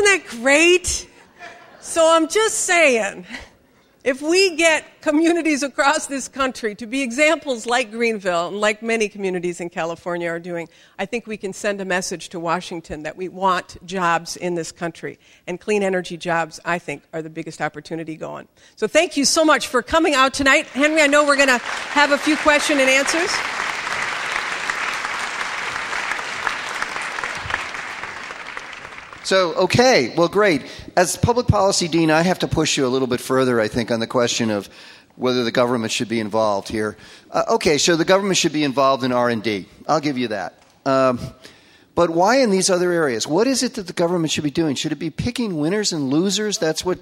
that 0.05 0.23
great? 0.29 1.09
So 1.81 2.15
I'm 2.15 2.29
just 2.29 2.59
saying, 2.59 3.25
if 4.03 4.21
we 4.21 4.55
get 4.55 5.01
communities 5.01 5.61
across 5.61 6.07
this 6.07 6.27
country 6.27 6.73
to 6.75 6.87
be 6.87 7.01
examples 7.01 7.65
like 7.65 7.91
Greenville 7.91 8.47
and 8.47 8.59
like 8.59 8.81
many 8.81 9.07
communities 9.07 9.61
in 9.61 9.69
California 9.69 10.29
are 10.29 10.39
doing, 10.39 10.67
I 10.97 11.05
think 11.05 11.27
we 11.27 11.37
can 11.37 11.53
send 11.53 11.81
a 11.81 11.85
message 11.85 12.29
to 12.29 12.39
Washington 12.39 13.03
that 13.03 13.15
we 13.15 13.29
want 13.29 13.77
jobs 13.85 14.37
in 14.37 14.55
this 14.55 14.71
country. 14.71 15.19
And 15.45 15.59
clean 15.59 15.83
energy 15.83 16.17
jobs, 16.17 16.59
I 16.65 16.79
think, 16.79 17.03
are 17.13 17.21
the 17.21 17.29
biggest 17.29 17.61
opportunity 17.61 18.15
going. 18.15 18.47
So 18.75 18.87
thank 18.87 19.17
you 19.17 19.25
so 19.25 19.45
much 19.45 19.67
for 19.67 19.83
coming 19.83 20.15
out 20.15 20.33
tonight. 20.33 20.65
Henry, 20.67 21.01
I 21.01 21.07
know 21.07 21.25
we're 21.25 21.35
going 21.35 21.47
to 21.49 21.59
have 21.59 22.11
a 22.11 22.17
few 22.17 22.37
question 22.37 22.79
and 22.79 22.89
answers. 22.89 23.31
So, 29.23 29.53
okay, 29.53 30.13
well, 30.17 30.27
great. 30.27 30.63
As 30.97 31.15
public 31.15 31.47
policy 31.47 31.87
dean, 31.87 32.09
I 32.09 32.21
have 32.21 32.39
to 32.39 32.47
push 32.47 32.75
you 32.75 32.87
a 32.87 32.89
little 32.89 33.07
bit 33.07 33.21
further, 33.21 33.61
I 33.61 33.67
think, 33.67 33.91
on 33.91 33.99
the 33.99 34.07
question 34.07 34.49
of 34.49 34.67
whether 35.15 35.43
the 35.43 35.51
government 35.51 35.91
should 35.91 36.09
be 36.09 36.19
involved 36.19 36.67
here. 36.67 36.97
Uh, 37.29 37.43
okay, 37.49 37.77
so 37.77 37.95
the 37.95 38.05
government 38.05 38.37
should 38.37 38.53
be 38.53 38.63
involved 38.63 39.03
in 39.03 39.11
R&D. 39.11 39.67
I'll 39.87 39.99
give 39.99 40.17
you 40.17 40.29
that. 40.29 40.55
Um, 40.85 41.19
but 41.93 42.09
why 42.09 42.37
in 42.37 42.49
these 42.49 42.71
other 42.71 42.91
areas? 42.91 43.27
What 43.27 43.45
is 43.45 43.61
it 43.61 43.75
that 43.75 43.85
the 43.85 43.93
government 43.93 44.31
should 44.31 44.43
be 44.43 44.51
doing? 44.51 44.75
Should 44.75 44.91
it 44.91 44.99
be 44.99 45.11
picking 45.11 45.57
winners 45.57 45.93
and 45.93 46.09
losers? 46.09 46.57
That's 46.57 46.83
what 46.83 46.99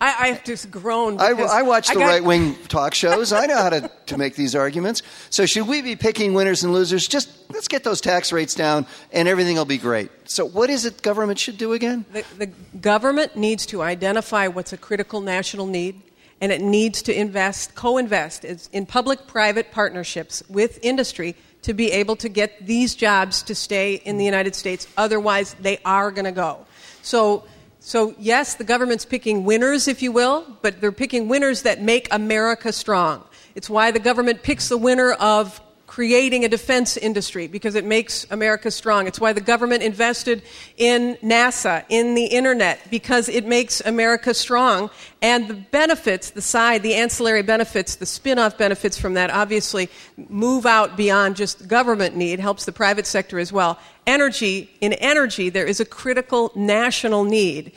I, 0.00 0.06
I 0.06 0.26
have 0.28 0.44
just 0.44 0.70
groaned. 0.70 1.20
I, 1.20 1.30
I 1.30 1.62
watch 1.62 1.88
the 1.88 1.94
got- 1.94 2.06
right 2.06 2.24
wing 2.24 2.56
talk 2.68 2.94
shows. 2.94 3.32
I 3.32 3.46
know 3.46 3.56
how 3.56 3.70
to, 3.70 3.90
to 4.06 4.18
make 4.18 4.34
these 4.34 4.54
arguments. 4.54 5.02
So, 5.30 5.46
should 5.46 5.68
we 5.68 5.82
be 5.82 5.96
picking 5.96 6.34
winners 6.34 6.64
and 6.64 6.72
losers? 6.72 7.06
Just 7.06 7.30
let's 7.50 7.68
get 7.68 7.84
those 7.84 8.00
tax 8.00 8.32
rates 8.32 8.54
down 8.54 8.86
and 9.12 9.28
everything 9.28 9.56
will 9.56 9.64
be 9.64 9.78
great. 9.78 10.10
So, 10.24 10.44
what 10.44 10.70
is 10.70 10.84
it 10.84 11.02
government 11.02 11.38
should 11.38 11.58
do 11.58 11.72
again? 11.72 12.04
The, 12.12 12.24
the 12.38 12.46
government 12.78 13.36
needs 13.36 13.66
to 13.66 13.82
identify 13.82 14.48
what's 14.48 14.72
a 14.72 14.78
critical 14.78 15.20
national 15.20 15.66
need, 15.66 16.00
and 16.40 16.52
it 16.52 16.60
needs 16.60 17.02
to 17.02 17.18
invest, 17.18 17.74
co 17.74 17.98
invest 17.98 18.44
in 18.44 18.86
public 18.86 19.26
private 19.26 19.70
partnerships 19.70 20.42
with 20.48 20.78
industry 20.82 21.36
to 21.62 21.72
be 21.72 21.90
able 21.92 22.14
to 22.16 22.28
get 22.28 22.66
these 22.66 22.94
jobs 22.94 23.42
to 23.42 23.54
stay 23.54 23.94
in 23.94 24.18
the 24.18 24.24
United 24.24 24.54
States. 24.54 24.86
Otherwise, 24.98 25.54
they 25.60 25.78
are 25.84 26.10
going 26.10 26.26
to 26.26 26.32
go. 26.32 26.66
So, 27.00 27.44
so, 27.86 28.14
yes, 28.18 28.54
the 28.54 28.64
government's 28.64 29.04
picking 29.04 29.44
winners, 29.44 29.88
if 29.88 30.00
you 30.00 30.10
will, 30.10 30.56
but 30.62 30.80
they're 30.80 30.90
picking 30.90 31.28
winners 31.28 31.62
that 31.62 31.82
make 31.82 32.08
America 32.10 32.72
strong. 32.72 33.22
It's 33.54 33.68
why 33.68 33.90
the 33.90 33.98
government 33.98 34.42
picks 34.42 34.70
the 34.70 34.78
winner 34.78 35.12
of 35.12 35.60
creating 35.94 36.44
a 36.44 36.48
defense 36.48 36.96
industry 36.96 37.46
because 37.46 37.76
it 37.76 37.84
makes 37.84 38.26
America 38.32 38.68
strong. 38.68 39.06
It's 39.06 39.20
why 39.20 39.32
the 39.32 39.40
government 39.40 39.84
invested 39.84 40.42
in 40.76 41.14
NASA, 41.22 41.84
in 41.88 42.16
the 42.16 42.24
internet, 42.24 42.80
because 42.90 43.28
it 43.28 43.46
makes 43.46 43.80
America 43.80 44.34
strong. 44.34 44.90
And 45.22 45.46
the 45.46 45.54
benefits, 45.54 46.30
the 46.30 46.42
side, 46.42 46.82
the 46.82 46.94
ancillary 46.94 47.42
benefits, 47.42 47.94
the 47.94 48.06
spin 48.06 48.40
off 48.40 48.58
benefits 48.58 48.98
from 48.98 49.14
that 49.14 49.30
obviously 49.30 49.88
move 50.16 50.66
out 50.66 50.96
beyond 50.96 51.36
just 51.36 51.68
government 51.68 52.16
need, 52.16 52.40
helps 52.40 52.64
the 52.64 52.72
private 52.72 53.06
sector 53.06 53.38
as 53.38 53.52
well. 53.52 53.78
Energy, 54.04 54.68
in 54.80 54.94
energy, 54.94 55.48
there 55.48 55.64
is 55.64 55.78
a 55.78 55.84
critical 55.84 56.50
national 56.56 57.22
need. 57.22 57.70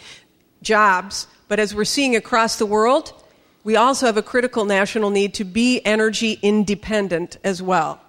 Jobs, 0.63 1.28
but 1.47 1.59
as 1.59 1.76
we're 1.76 1.86
seeing 1.86 2.15
across 2.15 2.55
the 2.55 2.65
world, 2.65 3.13
we 3.63 3.76
also 3.76 4.07
have 4.07 4.18
a 4.18 4.24
critical 4.24 4.65
national 4.65 5.11
need 5.11 5.36
to 5.36 5.43
be 5.43 5.86
energy 5.86 6.39
independent 6.41 7.38
as 7.43 7.61
well. 7.61 8.01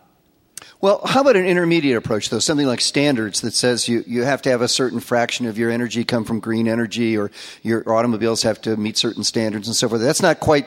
Well, 0.81 1.01
how 1.05 1.23
about 1.23 1.35
an 1.35 1.45
intermediate 1.45 1.97
approach, 1.97 2.31
though? 2.31 2.39
Something 2.39 2.67
like 2.67 2.81
standards 2.81 3.41
that 3.41 3.53
says 3.53 3.89
you, 3.89 4.05
you 4.07 4.23
have 4.23 4.43
to 4.43 4.51
have 4.51 4.63
a 4.63 4.69
certain 4.69 5.01
fraction 5.01 5.47
of 5.47 5.59
your 5.59 5.71
energy 5.71 6.05
come 6.05 6.25
from 6.25 6.39
green 6.39 6.69
energy, 6.69 7.17
or 7.17 7.33
your 7.63 7.89
automobiles 7.93 8.43
have 8.43 8.61
to 8.63 8.77
meet 8.77 8.97
certain 8.97 9.25
standards 9.25 9.67
and 9.67 9.75
so 9.75 9.89
forth. 9.89 10.01
That's 10.01 10.23
not 10.23 10.39
quite 10.39 10.67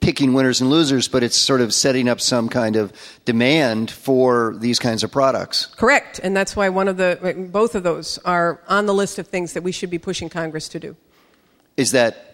picking 0.00 0.34
winners 0.34 0.60
and 0.60 0.68
losers, 0.68 1.08
but 1.08 1.22
it's 1.22 1.36
sort 1.36 1.62
of 1.62 1.72
setting 1.72 2.08
up 2.08 2.20
some 2.20 2.50
kind 2.50 2.76
of 2.76 2.92
demand 3.24 3.90
for 3.90 4.54
these 4.58 4.78
kinds 4.78 5.02
of 5.02 5.10
products. 5.10 5.66
Correct, 5.66 6.20
and 6.22 6.36
that's 6.36 6.54
why 6.54 6.68
one 6.68 6.86
of 6.86 6.98
the 6.98 7.48
both 7.50 7.74
of 7.74 7.84
those 7.84 8.18
are 8.26 8.60
on 8.68 8.84
the 8.84 8.94
list 8.94 9.18
of 9.18 9.26
things 9.28 9.54
that 9.54 9.62
we 9.62 9.72
should 9.72 9.90
be 9.90 9.98
pushing 9.98 10.28
Congress 10.28 10.68
to 10.68 10.78
do. 10.78 10.94
Is 11.76 11.92
that 11.92 12.27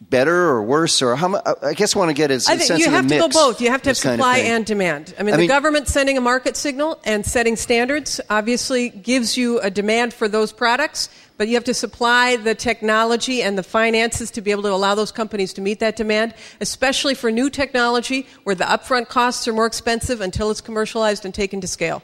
better 0.00 0.34
or 0.50 0.62
worse 0.62 1.02
or 1.02 1.16
how 1.16 1.40
I 1.62 1.74
guess 1.74 1.96
I 1.96 1.98
want 1.98 2.10
to 2.10 2.14
get 2.14 2.30
is 2.30 2.46
I 2.48 2.56
think 2.56 2.80
you 2.80 2.90
have 2.90 3.06
to 3.08 3.18
go 3.18 3.28
both. 3.28 3.60
You 3.60 3.70
have 3.70 3.82
to 3.82 3.90
have 3.90 3.96
supply 3.96 4.38
and 4.38 4.64
demand. 4.64 5.14
I 5.18 5.22
mean, 5.22 5.32
I 5.32 5.36
the 5.36 5.40
mean- 5.42 5.48
government 5.48 5.88
sending 5.88 6.16
a 6.18 6.20
market 6.20 6.56
signal 6.56 7.00
and 7.04 7.24
setting 7.24 7.56
standards 7.56 8.20
obviously 8.30 8.90
gives 8.90 9.36
you 9.36 9.58
a 9.60 9.70
demand 9.70 10.12
for 10.12 10.28
those 10.28 10.52
products, 10.52 11.08
but 11.38 11.48
you 11.48 11.54
have 11.54 11.64
to 11.64 11.74
supply 11.74 12.36
the 12.36 12.54
technology 12.54 13.42
and 13.42 13.56
the 13.58 13.62
finances 13.62 14.30
to 14.32 14.40
be 14.40 14.50
able 14.50 14.62
to 14.64 14.72
allow 14.72 14.94
those 14.94 15.12
companies 15.12 15.52
to 15.54 15.60
meet 15.60 15.80
that 15.80 15.96
demand, 15.96 16.34
especially 16.60 17.14
for 17.14 17.32
new 17.32 17.50
technology 17.50 18.26
where 18.44 18.54
the 18.54 18.64
upfront 18.64 19.08
costs 19.08 19.48
are 19.48 19.52
more 19.52 19.66
expensive 19.66 20.20
until 20.20 20.50
it's 20.50 20.60
commercialized 20.60 21.24
and 21.24 21.34
taken 21.34 21.60
to 21.60 21.66
scale. 21.66 22.02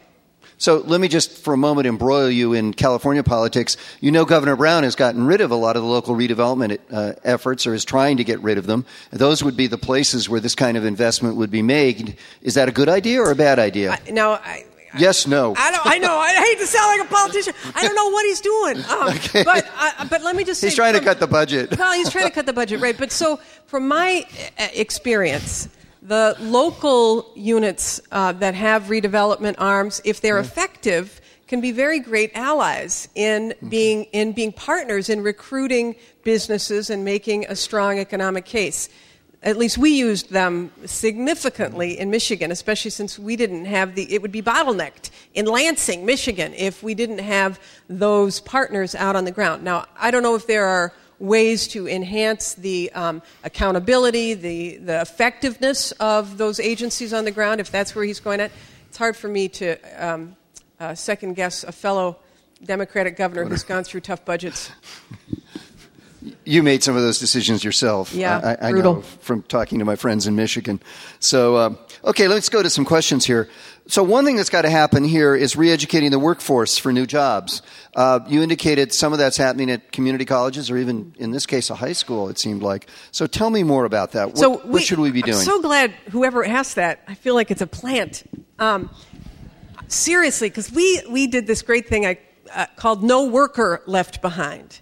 So 0.63 0.77
let 0.87 1.01
me 1.01 1.09
just 1.09 1.33
for 1.39 1.53
a 1.53 1.57
moment 1.57 1.89
embroil 1.89 2.31
you 2.31 2.53
in 2.53 2.73
California 2.73 3.25
politics. 3.25 3.77
You 4.01 4.13
know, 4.13 4.25
Governor 4.25 4.55
Brown 4.55 4.85
has 4.85 4.95
gotten 4.95 5.27
rid 5.27 5.41
of 5.41 5.51
a 5.51 5.57
lot 5.57 5.75
of 5.75 5.83
the 5.83 5.89
local 5.89 6.15
redevelopment 6.15 6.79
uh, 6.93 7.15
efforts 7.25 7.67
or 7.67 7.75
is 7.75 7.85
trying 7.85 8.19
to 8.19 8.25
get 8.25 8.41
rid 8.43 8.59
of 8.59 8.67
them. 8.67 8.87
Those 9.11 9.43
would 9.43 9.57
be 9.57 9.67
the 9.67 9.77
places 9.77 10.29
where 10.29 10.39
this 10.39 10.55
kind 10.55 10.77
of 10.77 10.85
investment 10.85 11.35
would 11.35 11.51
be 11.51 11.63
made. 11.63 12.17
Is 12.43 12.55
that 12.55 12.69
a 12.69 12.71
good 12.71 12.89
idea 12.89 13.21
or 13.21 13.33
a 13.33 13.35
bad 13.35 13.59
idea? 13.59 13.91
I, 14.07 14.11
now, 14.13 14.35
I, 14.35 14.65
yes, 14.97 15.27
no. 15.27 15.53
I 15.59 15.73
don't. 15.73 15.85
I 15.85 15.99
know. 15.99 16.17
I 16.17 16.33
hate 16.33 16.61
to 16.61 16.67
sound 16.69 16.97
like 16.97 17.11
a 17.11 17.13
politician. 17.13 17.55
I 17.75 17.83
don't 17.83 17.97
know 17.97 18.11
what 18.11 18.25
he's 18.25 18.41
doing. 18.41 18.77
Um, 18.89 19.09
Okay. 19.09 19.43
But 19.43 19.69
uh, 19.77 20.07
but 20.09 20.23
let 20.23 20.37
me 20.37 20.45
just 20.45 20.61
say, 20.61 20.69
He's 20.69 20.77
trying 20.77 20.95
to 20.95 21.01
cut 21.01 21.19
the 21.19 21.27
budget. 21.27 21.77
Well, 21.77 21.93
he's 21.95 22.09
trying 22.09 22.29
to 22.29 22.33
cut 22.33 22.47
the 22.47 22.53
budget, 22.53 22.81
right? 22.81 22.97
But 22.97 23.11
so, 23.11 23.41
from 23.67 23.89
my 23.89 24.25
uh, 24.61 24.69
experience, 24.75 25.69
the 26.03 26.37
local 26.41 27.31
units 27.37 28.01
uh, 28.11 28.33
that 28.33 28.55
have 28.55 28.85
redevelopment 28.85 29.55
arms, 29.59 30.01
if 30.05 30.21
they're 30.21 30.37
mm. 30.37 30.45
effective, 30.45 31.21
can 31.47 31.61
be 31.61 31.71
very 31.71 32.01
great 32.01 32.33
allies 32.35 33.09
in 33.15 33.51
mm-hmm. 33.51 33.69
being 33.69 34.05
in 34.05 34.33
being 34.33 34.53
partners 34.53 35.09
in 35.09 35.23
recruiting 35.23 35.95
businesses 36.25 36.91
and 36.91 37.05
making 37.05 37.47
a 37.47 37.55
strong 37.55 37.99
economic 37.99 38.45
case. 38.45 38.89
At 39.45 39.57
least 39.57 39.77
we 39.77 39.91
used 39.91 40.31
them 40.31 40.73
significantly 40.87 41.93
mm-hmm. 41.93 42.03
in 42.03 42.11
Michigan, 42.11 42.51
especially 42.51 42.91
since 42.91 43.19
we 43.19 43.37
didn't 43.37 43.67
have 43.67 43.95
the. 43.95 44.13
It 44.13 44.23
would 44.23 44.33
be 44.33 44.43
bottlenecked 44.43 45.11
in 45.35 45.47
Lansing, 45.47 46.05
Michigan, 46.05 46.53
if 46.55 46.83
we 46.83 46.95
didn't 46.95 47.19
have 47.19 47.61
those 47.89 48.41
partners 48.41 48.95
out 48.97 49.15
on 49.15 49.25
the 49.25 49.31
ground. 49.31 49.63
Now, 49.63 49.87
I 50.01 50.11
don't 50.11 50.23
know 50.23 50.35
if 50.35 50.47
there 50.47 50.65
are 50.65 50.93
ways 51.23 51.69
to 51.69 51.89
enhance 51.89 52.55
the 52.55 52.91
um, 52.95 53.23
accountability, 53.45 54.35
the, 54.35 54.77
the 54.79 55.01
effectiveness 55.01 55.93
of 55.93 56.37
those 56.37 56.59
agencies 56.59 57.15
on 57.15 57.25
the 57.25 57.31
ground, 57.31 57.61
if 57.61 57.71
that's 57.71 57.95
where 57.95 58.05
he's 58.05 58.19
going 58.19 58.41
at. 58.41 58.51
It's 58.89 58.99
hard 58.99 59.17
for 59.17 59.29
me 59.29 59.49
to 59.49 59.77
um, 60.05 60.37
uh, 60.81 60.97
second 60.97 61.35
guess 61.35 61.63
a 61.63 61.71
fellow 61.71 62.17
Democratic 62.65 63.17
governor 63.17 63.45
who's 63.45 63.63
gone 63.63 63.85
through 63.85 64.01
tough 64.01 64.25
budgets. 64.25 64.73
You 66.45 66.63
made 66.63 66.83
some 66.83 66.97
of 66.97 67.03
those 67.03 67.19
decisions 67.19 67.63
yourself. 67.63 68.13
Yeah, 68.13 68.57
I, 68.61 68.69
I 68.69 68.71
brutal. 68.73 68.97
know 68.97 69.03
from 69.03 69.43
talking 69.45 69.79
to 69.79 69.85
my 69.85 69.97
friends 69.97 70.27
in 70.27 70.35
Michigan. 70.35 70.81
So, 71.21 71.57
um, 71.57 71.79
okay, 72.05 72.27
let's 72.27 72.49
go 72.49 72.63
to 72.63 72.71
some 72.71 72.85
questions 72.85 73.25
here. 73.25 73.49
So, 73.93 74.03
one 74.03 74.25
thing 74.25 74.37
that's 74.37 74.49
got 74.49 74.63
to 74.63 74.71
happen 74.71 75.05
here 75.05 75.35
is 75.35 75.55
re-educating 75.55 76.13
the 76.13 76.19
workforce 76.19 76.79
for 76.79 76.95
new 76.95 77.05
jobs. 77.05 77.61
Uh, 77.95 78.21
you 78.27 78.43
indicated 78.43 78.95
some 78.95 79.13
of 79.13 79.19
that's 79.19 79.37
happening 79.37 79.71
at 79.71 79.93
community 79.93 80.25
colleges, 80.25 80.71
or 80.71 80.79
even 80.79 81.15
in 81.19 81.31
this 81.31 81.45
case, 81.45 81.69
a 81.69 81.75
high 81.75 81.93
school. 81.93 82.31
It 82.31 82.39
seemed 82.39 82.63
like. 82.63 82.89
So, 83.11 83.27
tell 83.27 83.51
me 83.51 83.63
more 83.63 83.85
about 83.85 84.13
that. 84.13 84.29
What, 84.29 84.39
so 84.39 84.57
what 84.57 84.83
should 84.83 84.99
we 84.99 85.11
be 85.11 85.21
doing? 85.21 85.37
I'm 85.37 85.45
so 85.45 85.61
glad 85.61 85.91
whoever 86.11 86.43
asked 86.43 86.77
that. 86.77 87.03
I 87.07 87.13
feel 87.13 87.35
like 87.35 87.51
it's 87.51 87.61
a 87.61 87.67
plant. 87.67 88.23
Um, 88.59 88.89
seriously, 89.89 90.49
because 90.49 90.73
we, 90.73 91.03
we 91.11 91.27
did 91.27 91.47
this 91.47 91.61
great 91.61 91.87
thing 91.87 92.07
I, 92.07 92.19
uh, 92.51 92.65
called 92.77 93.05
No 93.05 93.27
Worker 93.27 93.83
Left 93.85 94.23
Behind. 94.23 94.81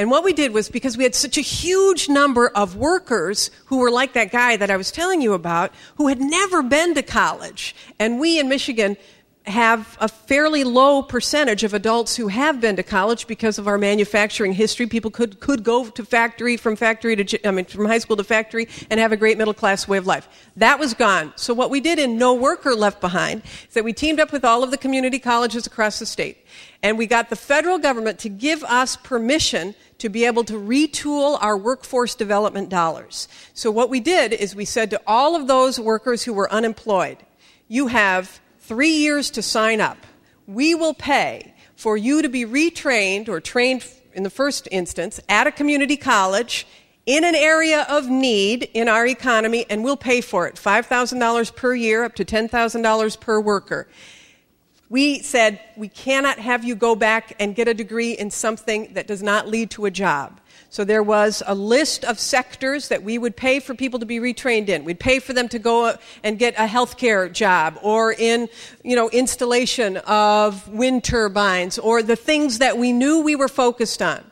And 0.00 0.10
what 0.10 0.24
we 0.24 0.32
did 0.32 0.54
was 0.54 0.70
because 0.70 0.96
we 0.96 1.04
had 1.04 1.14
such 1.14 1.36
a 1.36 1.42
huge 1.42 2.08
number 2.08 2.48
of 2.48 2.74
workers 2.74 3.50
who 3.66 3.80
were 3.80 3.90
like 3.90 4.14
that 4.14 4.32
guy 4.32 4.56
that 4.56 4.70
I 4.70 4.78
was 4.78 4.90
telling 4.90 5.20
you 5.20 5.34
about, 5.34 5.74
who 5.96 6.08
had 6.08 6.18
never 6.18 6.62
been 6.62 6.94
to 6.94 7.02
college. 7.02 7.76
And 7.98 8.18
we 8.18 8.40
in 8.40 8.48
Michigan 8.48 8.96
have 9.44 9.98
a 10.00 10.08
fairly 10.08 10.64
low 10.64 11.02
percentage 11.02 11.64
of 11.64 11.74
adults 11.74 12.16
who 12.16 12.28
have 12.28 12.62
been 12.62 12.76
to 12.76 12.82
college 12.82 13.26
because 13.26 13.58
of 13.58 13.68
our 13.68 13.76
manufacturing 13.76 14.54
history. 14.54 14.86
People 14.86 15.10
could, 15.10 15.38
could 15.38 15.64
go 15.64 15.90
to 15.90 16.04
factory 16.04 16.56
from 16.56 16.76
factory 16.76 17.16
to, 17.16 17.46
I 17.46 17.50
mean, 17.50 17.66
from 17.66 17.84
high 17.84 17.98
school 17.98 18.16
to 18.16 18.24
factory 18.24 18.68
and 18.88 18.98
have 19.00 19.12
a 19.12 19.18
great 19.18 19.36
middle 19.36 19.52
class 19.52 19.86
way 19.86 19.98
of 19.98 20.06
life. 20.06 20.28
That 20.56 20.78
was 20.78 20.94
gone. 20.94 21.34
So 21.36 21.52
what 21.52 21.68
we 21.68 21.80
did 21.80 21.98
in 21.98 22.16
No 22.16 22.32
Worker 22.32 22.74
Left 22.74 23.02
Behind 23.02 23.42
is 23.68 23.74
that 23.74 23.84
we 23.84 23.92
teamed 23.92 24.18
up 24.18 24.32
with 24.32 24.46
all 24.46 24.62
of 24.62 24.70
the 24.70 24.78
community 24.78 25.18
colleges 25.18 25.66
across 25.66 25.98
the 25.98 26.06
state. 26.06 26.46
And 26.82 26.96
we 26.96 27.06
got 27.06 27.28
the 27.28 27.36
federal 27.36 27.78
government 27.78 28.18
to 28.20 28.30
give 28.30 28.64
us 28.64 28.96
permission 28.96 29.74
to 30.00 30.08
be 30.08 30.24
able 30.24 30.44
to 30.44 30.54
retool 30.54 31.38
our 31.40 31.56
workforce 31.56 32.14
development 32.14 32.68
dollars. 32.68 33.28
So 33.54 33.70
what 33.70 33.90
we 33.90 34.00
did 34.00 34.32
is 34.32 34.54
we 34.54 34.64
said 34.64 34.90
to 34.90 35.00
all 35.06 35.36
of 35.36 35.46
those 35.46 35.78
workers 35.78 36.24
who 36.24 36.32
were 36.32 36.52
unemployed, 36.52 37.18
you 37.68 37.86
have 37.86 38.40
three 38.58 38.90
years 38.90 39.30
to 39.30 39.42
sign 39.42 39.80
up. 39.80 39.98
We 40.46 40.74
will 40.74 40.94
pay 40.94 41.54
for 41.76 41.96
you 41.96 42.22
to 42.22 42.28
be 42.28 42.44
retrained 42.44 43.28
or 43.28 43.40
trained 43.40 43.86
in 44.12 44.22
the 44.22 44.30
first 44.30 44.68
instance 44.70 45.20
at 45.28 45.46
a 45.46 45.52
community 45.52 45.96
college 45.96 46.66
in 47.06 47.24
an 47.24 47.34
area 47.34 47.86
of 47.88 48.08
need 48.08 48.68
in 48.74 48.88
our 48.88 49.06
economy, 49.06 49.66
and 49.70 49.82
we'll 49.82 49.96
pay 49.96 50.20
for 50.20 50.46
it 50.46 50.54
$5,000 50.56 51.56
per 51.56 51.74
year, 51.74 52.04
up 52.04 52.14
to 52.16 52.24
$10,000 52.24 53.20
per 53.20 53.40
worker. 53.40 53.88
We 54.90 55.20
said 55.22 55.60
we 55.76 55.86
cannot 55.86 56.40
have 56.40 56.64
you 56.64 56.74
go 56.74 56.96
back 56.96 57.36
and 57.38 57.54
get 57.54 57.68
a 57.68 57.74
degree 57.74 58.12
in 58.12 58.32
something 58.32 58.92
that 58.94 59.06
does 59.06 59.22
not 59.22 59.46
lead 59.46 59.70
to 59.70 59.86
a 59.86 59.90
job. 59.90 60.40
So 60.68 60.84
there 60.84 61.02
was 61.02 61.44
a 61.46 61.54
list 61.54 62.04
of 62.04 62.18
sectors 62.18 62.88
that 62.88 63.04
we 63.04 63.16
would 63.16 63.36
pay 63.36 63.60
for 63.60 63.72
people 63.74 64.00
to 64.00 64.06
be 64.06 64.18
retrained 64.18 64.68
in. 64.68 64.84
We'd 64.84 64.98
pay 64.98 65.20
for 65.20 65.32
them 65.32 65.48
to 65.50 65.60
go 65.60 65.96
and 66.24 66.40
get 66.40 66.54
a 66.54 66.66
healthcare 66.66 67.32
job 67.32 67.78
or 67.82 68.12
in, 68.12 68.48
you 68.82 68.96
know, 68.96 69.08
installation 69.10 69.96
of 69.98 70.66
wind 70.68 71.04
turbines 71.04 71.78
or 71.78 72.02
the 72.02 72.16
things 72.16 72.58
that 72.58 72.76
we 72.76 72.92
knew 72.92 73.20
we 73.20 73.36
were 73.36 73.48
focused 73.48 74.02
on. 74.02 74.28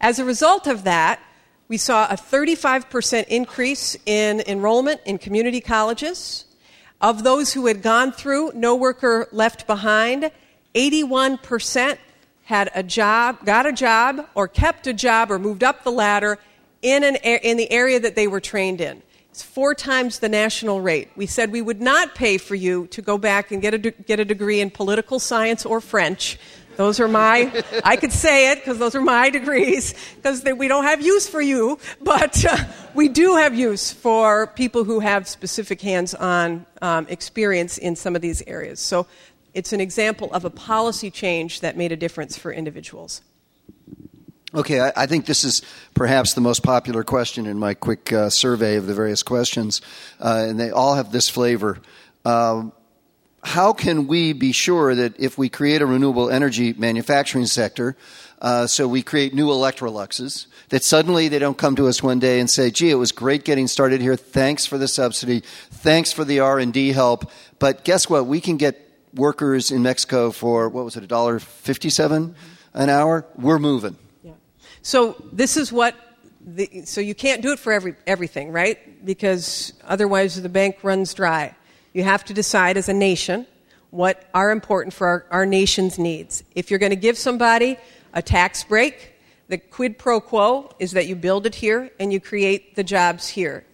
As 0.00 0.18
a 0.18 0.24
result 0.24 0.66
of 0.66 0.84
that, 0.84 1.20
we 1.68 1.76
saw 1.76 2.06
a 2.06 2.16
35% 2.16 3.28
increase 3.28 3.94
in 4.06 4.40
enrollment 4.46 5.02
in 5.04 5.18
community 5.18 5.60
colleges. 5.60 6.46
Of 7.00 7.22
those 7.22 7.52
who 7.52 7.66
had 7.66 7.80
gone 7.82 8.10
through 8.10 8.52
No 8.54 8.74
Worker 8.74 9.28
Left 9.30 9.68
Behind, 9.68 10.32
81% 10.74 11.98
had 12.44 12.70
a 12.74 12.82
job, 12.82 13.44
got 13.44 13.66
a 13.66 13.72
job, 13.72 14.26
or 14.34 14.48
kept 14.48 14.86
a 14.88 14.92
job, 14.92 15.30
or 15.30 15.38
moved 15.38 15.62
up 15.62 15.84
the 15.84 15.92
ladder 15.92 16.38
in, 16.82 17.04
an, 17.04 17.16
in 17.16 17.56
the 17.56 17.70
area 17.70 18.00
that 18.00 18.16
they 18.16 18.26
were 18.26 18.40
trained 18.40 18.80
in. 18.80 19.02
It's 19.30 19.42
four 19.44 19.74
times 19.74 20.18
the 20.18 20.28
national 20.28 20.80
rate. 20.80 21.10
We 21.14 21.26
said 21.26 21.52
we 21.52 21.62
would 21.62 21.80
not 21.80 22.16
pay 22.16 22.38
for 22.38 22.56
you 22.56 22.88
to 22.88 23.00
go 23.00 23.16
back 23.16 23.52
and 23.52 23.62
get 23.62 23.74
a, 23.74 23.78
get 23.78 24.18
a 24.18 24.24
degree 24.24 24.60
in 24.60 24.70
political 24.70 25.20
science 25.20 25.64
or 25.64 25.80
French. 25.80 26.38
Those 26.78 27.00
are 27.00 27.08
my, 27.08 27.64
I 27.82 27.96
could 27.96 28.12
say 28.12 28.52
it 28.52 28.60
because 28.60 28.78
those 28.78 28.94
are 28.94 29.00
my 29.00 29.30
degrees, 29.30 29.94
because 30.14 30.44
we 30.44 30.68
don't 30.68 30.84
have 30.84 31.02
use 31.02 31.28
for 31.28 31.42
you, 31.42 31.76
but 32.00 32.44
uh, 32.44 32.56
we 32.94 33.08
do 33.08 33.34
have 33.34 33.52
use 33.52 33.90
for 33.90 34.46
people 34.46 34.84
who 34.84 35.00
have 35.00 35.26
specific 35.26 35.80
hands 35.80 36.14
on 36.14 36.66
um, 36.80 37.08
experience 37.08 37.78
in 37.78 37.96
some 37.96 38.14
of 38.14 38.22
these 38.22 38.42
areas. 38.46 38.78
So 38.78 39.08
it's 39.54 39.72
an 39.72 39.80
example 39.80 40.32
of 40.32 40.44
a 40.44 40.50
policy 40.50 41.10
change 41.10 41.62
that 41.62 41.76
made 41.76 41.90
a 41.90 41.96
difference 41.96 42.38
for 42.38 42.52
individuals. 42.52 43.22
Okay, 44.54 44.78
I, 44.78 44.92
I 44.96 45.06
think 45.06 45.26
this 45.26 45.42
is 45.42 45.62
perhaps 45.94 46.34
the 46.34 46.40
most 46.40 46.62
popular 46.62 47.02
question 47.02 47.46
in 47.46 47.58
my 47.58 47.74
quick 47.74 48.12
uh, 48.12 48.30
survey 48.30 48.76
of 48.76 48.86
the 48.86 48.94
various 48.94 49.24
questions, 49.24 49.82
uh, 50.20 50.46
and 50.48 50.60
they 50.60 50.70
all 50.70 50.94
have 50.94 51.10
this 51.10 51.28
flavor. 51.28 51.80
Um, 52.24 52.72
how 53.42 53.72
can 53.72 54.06
we 54.06 54.32
be 54.32 54.52
sure 54.52 54.94
that 54.94 55.18
if 55.18 55.38
we 55.38 55.48
create 55.48 55.80
a 55.80 55.86
renewable 55.86 56.28
energy 56.30 56.72
manufacturing 56.72 57.46
sector, 57.46 57.96
uh, 58.40 58.66
so 58.66 58.86
we 58.86 59.02
create 59.02 59.34
new 59.34 59.48
Electroluxes, 59.48 60.46
that 60.68 60.84
suddenly 60.84 61.28
they 61.28 61.38
don't 61.38 61.58
come 61.58 61.76
to 61.76 61.86
us 61.88 62.02
one 62.02 62.18
day 62.18 62.40
and 62.40 62.50
say, 62.50 62.70
"Gee, 62.70 62.90
it 62.90 62.94
was 62.94 63.12
great 63.12 63.44
getting 63.44 63.66
started 63.66 64.00
here. 64.00 64.16
Thanks 64.16 64.66
for 64.66 64.78
the 64.78 64.88
subsidy. 64.88 65.40
Thanks 65.70 66.12
for 66.12 66.24
the 66.24 66.40
R 66.40 66.58
and 66.58 66.72
D 66.72 66.92
help." 66.92 67.30
But 67.58 67.84
guess 67.84 68.08
what? 68.08 68.26
We 68.26 68.40
can 68.40 68.56
get 68.56 68.84
workers 69.14 69.70
in 69.70 69.82
Mexico 69.82 70.30
for 70.30 70.68
what 70.68 70.84
was 70.84 70.96
it, 70.96 71.02
a 71.02 71.06
dollar 71.06 71.38
fifty-seven 71.38 72.34
an 72.74 72.88
hour? 72.90 73.24
We're 73.36 73.58
moving. 73.58 73.96
So 74.82 75.16
this 75.32 75.56
is 75.56 75.72
what. 75.72 75.94
The, 76.40 76.86
so 76.86 77.00
you 77.00 77.14
can't 77.14 77.42
do 77.42 77.52
it 77.52 77.58
for 77.58 77.72
every, 77.72 77.94
everything, 78.06 78.52
right? 78.52 79.04
Because 79.04 79.74
otherwise 79.84 80.40
the 80.40 80.48
bank 80.48 80.78
runs 80.82 81.12
dry. 81.12 81.54
You 81.98 82.04
have 82.04 82.24
to 82.26 82.32
decide 82.32 82.76
as 82.76 82.88
a 82.88 82.92
nation 82.94 83.44
what 83.90 84.22
are 84.32 84.52
important 84.52 84.94
for 84.94 85.08
our, 85.08 85.26
our 85.32 85.44
nation's 85.44 85.98
needs. 85.98 86.44
If 86.54 86.70
you're 86.70 86.78
going 86.78 86.90
to 86.90 86.96
give 87.08 87.18
somebody 87.18 87.76
a 88.12 88.22
tax 88.22 88.62
break, 88.62 89.14
the 89.48 89.58
quid 89.58 89.98
pro 89.98 90.20
quo 90.20 90.70
is 90.78 90.92
that 90.92 91.08
you 91.08 91.16
build 91.16 91.44
it 91.44 91.56
here 91.56 91.90
and 91.98 92.12
you 92.12 92.20
create 92.20 92.76
the 92.76 92.84
jobs 92.84 93.26
here. 93.26 93.64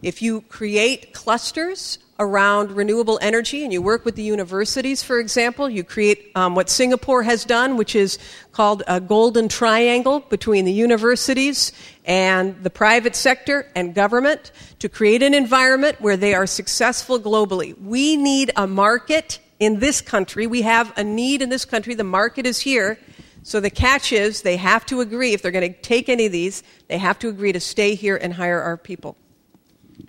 If 0.00 0.22
you 0.22 0.40
create 0.40 1.12
clusters 1.12 1.98
around 2.18 2.72
renewable 2.72 3.18
energy 3.20 3.62
and 3.62 3.72
you 3.72 3.82
work 3.82 4.04
with 4.04 4.16
the 4.16 4.22
universities, 4.22 5.02
for 5.02 5.18
example, 5.18 5.68
you 5.68 5.84
create 5.84 6.30
um, 6.34 6.54
what 6.54 6.70
Singapore 6.70 7.22
has 7.22 7.44
done, 7.44 7.76
which 7.76 7.94
is 7.94 8.18
called 8.52 8.82
a 8.86 9.00
golden 9.00 9.48
triangle 9.48 10.20
between 10.20 10.64
the 10.64 10.72
universities 10.72 11.72
and 12.04 12.62
the 12.62 12.70
private 12.70 13.14
sector 13.14 13.70
and 13.74 13.94
government 13.94 14.50
to 14.78 14.88
create 14.88 15.22
an 15.22 15.34
environment 15.34 16.00
where 16.00 16.16
they 16.16 16.34
are 16.34 16.46
successful 16.46 17.20
globally. 17.20 17.78
We 17.82 18.16
need 18.16 18.50
a 18.56 18.66
market 18.66 19.38
in 19.58 19.80
this 19.80 20.00
country. 20.00 20.46
We 20.46 20.62
have 20.62 20.96
a 20.96 21.04
need 21.04 21.42
in 21.42 21.48
this 21.48 21.64
country. 21.64 21.94
The 21.94 22.04
market 22.04 22.46
is 22.46 22.60
here. 22.60 22.98
So 23.42 23.60
the 23.60 23.70
catch 23.70 24.12
is 24.12 24.42
they 24.42 24.56
have 24.56 24.84
to 24.86 25.00
agree, 25.00 25.32
if 25.32 25.42
they're 25.42 25.52
going 25.52 25.72
to 25.72 25.80
take 25.80 26.08
any 26.08 26.26
of 26.26 26.32
these, 26.32 26.62
they 26.88 26.98
have 26.98 27.18
to 27.20 27.28
agree 27.28 27.52
to 27.52 27.60
stay 27.60 27.94
here 27.94 28.16
and 28.16 28.34
hire 28.34 28.60
our 28.60 28.76
people. 28.76 29.16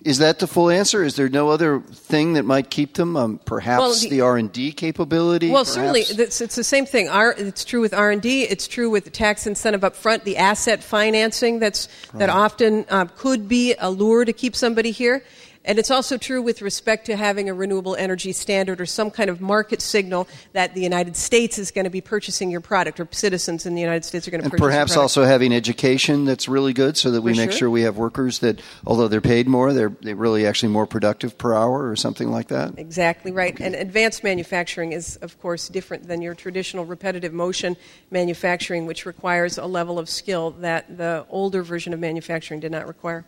Is 0.04 0.18
that 0.18 0.38
the 0.38 0.46
full 0.46 0.68
answer? 0.68 1.02
Is 1.02 1.16
there 1.16 1.28
no 1.28 1.48
other 1.48 1.80
thing 1.80 2.34
that 2.34 2.44
might 2.44 2.68
keep 2.70 2.94
them? 2.94 3.16
Um, 3.16 3.40
perhaps 3.44 3.80
well, 3.80 3.94
the, 3.94 4.08
the 4.10 4.20
R 4.20 4.36
and 4.36 4.52
D 4.52 4.70
capability. 4.70 5.50
Well, 5.50 5.64
perhaps? 5.64 5.74
certainly, 5.74 6.00
it's, 6.02 6.40
it's, 6.40 6.56
the 6.56 6.64
same 6.64 6.84
thing. 6.84 7.08
R, 7.08 7.34
it's 7.36 7.64
true 7.64 7.80
with 7.80 7.94
R 7.94 8.10
and 8.10 8.20
D. 8.20 8.42
It's 8.42 8.68
true 8.68 8.90
with 8.90 9.04
the 9.04 9.10
tax 9.10 9.46
incentive 9.46 9.84
up 9.84 9.96
front, 9.96 10.24
the 10.24 10.36
asset 10.36 10.82
financing 10.82 11.58
that's 11.58 11.88
right. 12.12 12.20
that 12.20 12.28
often 12.28 12.84
um, 12.90 13.10
could 13.16 13.48
be 13.48 13.74
a 13.78 13.90
lure 13.90 14.24
to 14.24 14.32
keep 14.32 14.54
somebody 14.54 14.90
here. 14.90 15.24
And 15.64 15.78
it's 15.78 15.90
also 15.90 16.16
true 16.16 16.40
with 16.40 16.62
respect 16.62 17.06
to 17.06 17.16
having 17.16 17.48
a 17.48 17.54
renewable 17.54 17.94
energy 17.96 18.32
standard 18.32 18.80
or 18.80 18.86
some 18.86 19.10
kind 19.10 19.28
of 19.28 19.40
market 19.40 19.82
signal 19.82 20.28
that 20.52 20.74
the 20.74 20.80
United 20.80 21.16
States 21.16 21.58
is 21.58 21.70
going 21.70 21.84
to 21.84 21.90
be 21.90 22.00
purchasing 22.00 22.50
your 22.50 22.60
product 22.60 23.00
or 23.00 23.08
citizens 23.10 23.66
in 23.66 23.74
the 23.74 23.80
United 23.80 24.04
States 24.04 24.26
are 24.26 24.30
going 24.30 24.40
to 24.40 24.46
and 24.46 24.52
purchase 24.52 24.64
perhaps 24.64 24.96
also 24.96 25.24
having 25.24 25.52
education 25.52 26.24
that's 26.24 26.48
really 26.48 26.72
good 26.72 26.96
so 26.96 27.10
that 27.10 27.20
we 27.20 27.32
For 27.32 27.40
make 27.40 27.50
sure. 27.50 27.58
sure 27.58 27.70
we 27.70 27.82
have 27.82 27.96
workers 27.96 28.38
that, 28.38 28.60
although 28.86 29.08
they're 29.08 29.20
paid 29.20 29.46
more, 29.46 29.72
they're, 29.72 29.94
they're 30.00 30.16
really 30.16 30.46
actually 30.46 30.72
more 30.72 30.86
productive 30.86 31.36
per 31.36 31.54
hour 31.54 31.88
or 31.88 31.96
something 31.96 32.30
like 32.30 32.48
that. 32.48 32.78
Exactly 32.78 33.32
right. 33.32 33.54
Okay. 33.54 33.64
And 33.64 33.74
advanced 33.74 34.24
manufacturing 34.24 34.92
is, 34.92 35.16
of 35.16 35.38
course, 35.40 35.68
different 35.68 36.08
than 36.08 36.22
your 36.22 36.34
traditional 36.34 36.84
repetitive 36.84 37.32
motion 37.32 37.76
manufacturing, 38.10 38.86
which 38.86 39.04
requires 39.04 39.58
a 39.58 39.66
level 39.66 39.98
of 39.98 40.08
skill 40.08 40.52
that 40.52 40.96
the 40.96 41.26
older 41.28 41.62
version 41.62 41.92
of 41.92 42.00
manufacturing 42.00 42.60
did 42.60 42.72
not 42.72 42.86
require. 42.86 43.24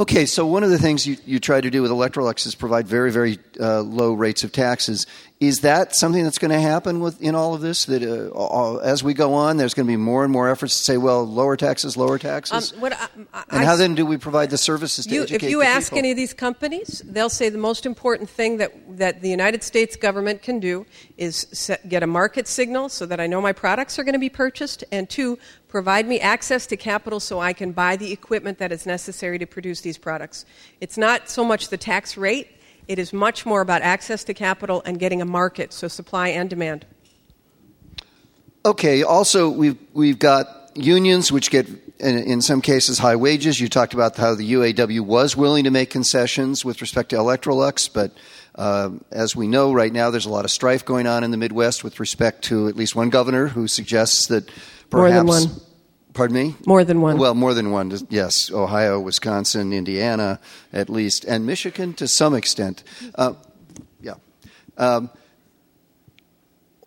Okay, 0.00 0.24
so 0.24 0.46
one 0.46 0.64
of 0.64 0.70
the 0.70 0.78
things 0.78 1.06
you, 1.06 1.18
you 1.26 1.38
try 1.38 1.60
to 1.60 1.70
do 1.70 1.82
with 1.82 1.90
Electrolux 1.90 2.46
is 2.46 2.54
provide 2.54 2.88
very, 2.88 3.12
very 3.12 3.38
uh, 3.60 3.82
low 3.82 4.14
rates 4.14 4.42
of 4.42 4.50
taxes. 4.50 5.06
Is 5.42 5.62
that 5.62 5.96
something 5.96 6.22
that's 6.22 6.38
going 6.38 6.52
to 6.52 6.60
happen 6.60 7.00
with 7.00 7.20
in 7.20 7.34
all 7.34 7.52
of 7.52 7.62
this? 7.62 7.86
That 7.86 8.04
uh, 8.04 8.76
as 8.76 9.02
we 9.02 9.12
go 9.12 9.34
on, 9.34 9.56
there's 9.56 9.74
going 9.74 9.88
to 9.88 9.92
be 9.92 9.96
more 9.96 10.22
and 10.22 10.32
more 10.32 10.48
efforts 10.48 10.78
to 10.78 10.84
say, 10.84 10.96
well, 10.98 11.26
lower 11.26 11.56
taxes, 11.56 11.96
lower 11.96 12.16
taxes. 12.16 12.72
Um, 12.72 12.78
what 12.78 12.92
I, 12.92 13.08
I, 13.34 13.44
and 13.50 13.64
how 13.64 13.74
then 13.74 13.96
do 13.96 14.06
we 14.06 14.18
provide 14.18 14.50
the 14.50 14.56
services 14.56 15.04
to 15.06 15.12
you, 15.12 15.22
educate 15.22 15.46
If 15.46 15.50
you 15.50 15.62
ask 15.62 15.88
people? 15.88 15.98
any 15.98 16.12
of 16.12 16.16
these 16.16 16.32
companies, 16.32 17.02
they'll 17.04 17.28
say 17.28 17.48
the 17.48 17.58
most 17.58 17.86
important 17.86 18.30
thing 18.30 18.58
that, 18.58 18.72
that 18.98 19.20
the 19.20 19.30
United 19.30 19.64
States 19.64 19.96
government 19.96 20.42
can 20.42 20.60
do 20.60 20.86
is 21.16 21.48
set, 21.50 21.88
get 21.88 22.04
a 22.04 22.06
market 22.06 22.46
signal 22.46 22.88
so 22.88 23.04
that 23.06 23.18
I 23.18 23.26
know 23.26 23.40
my 23.40 23.52
products 23.52 23.98
are 23.98 24.04
going 24.04 24.12
to 24.12 24.20
be 24.20 24.30
purchased, 24.30 24.84
and 24.92 25.10
two, 25.10 25.40
provide 25.66 26.06
me 26.06 26.20
access 26.20 26.68
to 26.68 26.76
capital 26.76 27.18
so 27.18 27.40
I 27.40 27.52
can 27.52 27.72
buy 27.72 27.96
the 27.96 28.12
equipment 28.12 28.58
that 28.58 28.70
is 28.70 28.86
necessary 28.86 29.40
to 29.40 29.46
produce 29.46 29.80
these 29.80 29.98
products. 29.98 30.44
It's 30.80 30.96
not 30.96 31.28
so 31.28 31.42
much 31.42 31.66
the 31.66 31.78
tax 31.78 32.16
rate, 32.16 32.46
it 32.88 32.98
is 32.98 33.12
much 33.12 33.46
more 33.46 33.60
about 33.60 33.82
access 33.82 34.24
to 34.24 34.34
capital 34.34 34.82
and 34.84 34.98
getting 34.98 35.22
a 35.22 35.24
market, 35.24 35.72
so 35.72 35.88
supply 35.88 36.28
and 36.28 36.50
demand. 36.50 36.86
Okay, 38.64 39.02
also, 39.02 39.48
we've, 39.48 39.78
we've 39.92 40.18
got 40.18 40.70
unions 40.74 41.32
which 41.32 41.50
get, 41.50 41.68
in, 41.98 42.18
in, 42.18 42.40
some 42.40 42.60
cases, 42.60 42.98
high 42.98 43.16
wages. 43.16 43.60
You 43.60 43.68
talked 43.68 43.94
about 43.94 44.16
how 44.16 44.34
the 44.34 44.52
UAW 44.52 45.00
was 45.00 45.36
willing 45.36 45.64
to 45.64 45.70
make 45.70 45.90
concessions 45.90 46.64
with 46.64 46.80
respect 46.80 47.10
to 47.10 47.16
Electrolux, 47.16 47.92
but 47.92 48.12
uh, 48.54 48.90
as 49.10 49.34
we 49.34 49.48
know 49.48 49.72
right 49.72 49.92
now, 49.92 50.10
there's 50.10 50.26
a 50.26 50.30
lot 50.30 50.44
of 50.44 50.50
strife 50.50 50.84
going 50.84 51.06
on 51.06 51.24
in 51.24 51.30
the 51.30 51.36
Midwest 51.36 51.82
with 51.82 51.98
respect 51.98 52.44
to 52.44 52.68
at 52.68 52.76
least 52.76 52.94
one 52.94 53.10
governor 53.10 53.48
who 53.48 53.66
suggests 53.66 54.26
that 54.26 54.50
perhaps. 54.90 55.24
More 55.24 55.40
than 55.40 55.48
one. 55.50 55.60
Pardon 56.14 56.34
me? 56.34 56.54
More 56.66 56.84
than 56.84 57.00
one. 57.00 57.16
Well, 57.18 57.34
more 57.34 57.54
than 57.54 57.70
one. 57.70 57.90
Yes, 58.10 58.50
Ohio, 58.50 59.00
Wisconsin, 59.00 59.72
Indiana, 59.72 60.40
at 60.72 60.90
least, 60.90 61.24
and 61.24 61.46
Michigan 61.46 61.94
to 61.94 62.06
some 62.06 62.34
extent. 62.34 62.84
Uh, 63.14 63.34
yeah. 64.00 64.14
Um, 64.76 65.10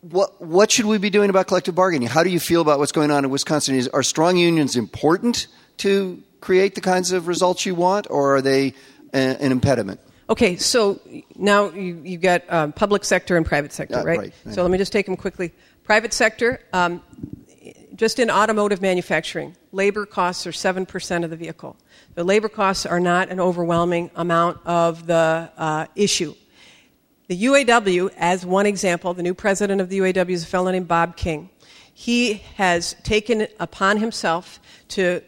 what 0.02 0.40
what 0.40 0.72
should 0.72 0.86
we 0.86 1.00
be 1.00 1.10
doing 1.10 1.30
about 1.32 1.48
collective 1.48 1.74
bargaining? 1.74 2.08
How 2.08 2.24
do 2.24 2.30
you 2.30 2.40
feel 2.40 2.62
about 2.62 2.78
what's 2.78 2.92
going 2.92 3.10
on 3.10 3.26
in 3.26 3.32
Wisconsin? 3.32 3.76
Is, 3.76 3.88
are 3.88 4.04
strong 4.04 4.38
unions 4.38 4.76
important 4.76 5.48
to 5.78 6.22
create 6.42 6.76
the 6.76 6.82
kinds 6.82 7.12
of 7.12 7.28
results 7.28 7.66
you 7.66 7.74
want, 7.74 8.08
or 8.12 8.36
are 8.36 8.42
they 8.42 8.76
a, 9.14 9.18
an 9.18 9.52
impediment? 9.52 10.00
Okay, 10.30 10.56
so 10.58 11.00
now 11.36 11.70
you, 11.70 12.02
you 12.04 12.18
got 12.18 12.42
um, 12.52 12.74
public 12.74 13.04
sector 13.06 13.38
and 13.38 13.46
private 13.46 13.72
sector, 13.74 13.98
Uh, 13.98 14.04
right? 14.04 14.18
right, 14.18 14.34
right. 14.46 14.56
So 14.56 14.62
let 14.62 14.72
me 14.72 14.78
just 14.78 14.92
take 14.92 15.06
them 15.06 15.16
quickly. 15.18 15.54
Private 15.84 16.14
sector, 16.14 16.60
um, 16.74 17.02
just 17.96 18.20
in 18.20 18.30
automotive 18.30 18.82
manufacturing, 18.82 19.56
labor 19.72 20.06
costs 20.06 20.46
are 20.46 20.52
7% 20.52 21.24
of 21.24 21.30
the 21.30 21.36
vehicle. 21.36 21.78
The 22.16 22.24
labor 22.24 22.50
costs 22.50 22.86
are 22.86 23.00
not 23.00 23.30
an 23.30 23.40
overwhelming 23.40 24.12
amount 24.16 24.60
of 24.66 25.08
the 25.08 25.52
uh, 25.58 25.88
issue. 25.96 26.34
The 27.28 27.44
UAW, 27.44 28.12
as 28.18 28.46
one 28.46 28.66
example, 28.66 29.14
the 29.14 29.24
new 29.24 29.34
president 29.34 29.82
of 29.82 29.90
the 29.90 30.00
UAW 30.00 30.30
is 30.30 30.44
a 30.44 30.48
fellow 30.48 30.72
named 30.72 30.88
Bob 30.88 31.16
King. 31.16 31.50
He 31.94 32.36
has 32.56 32.96
taken 33.04 33.48
upon 33.60 33.98
himself 33.98 34.60
to 34.90 35.22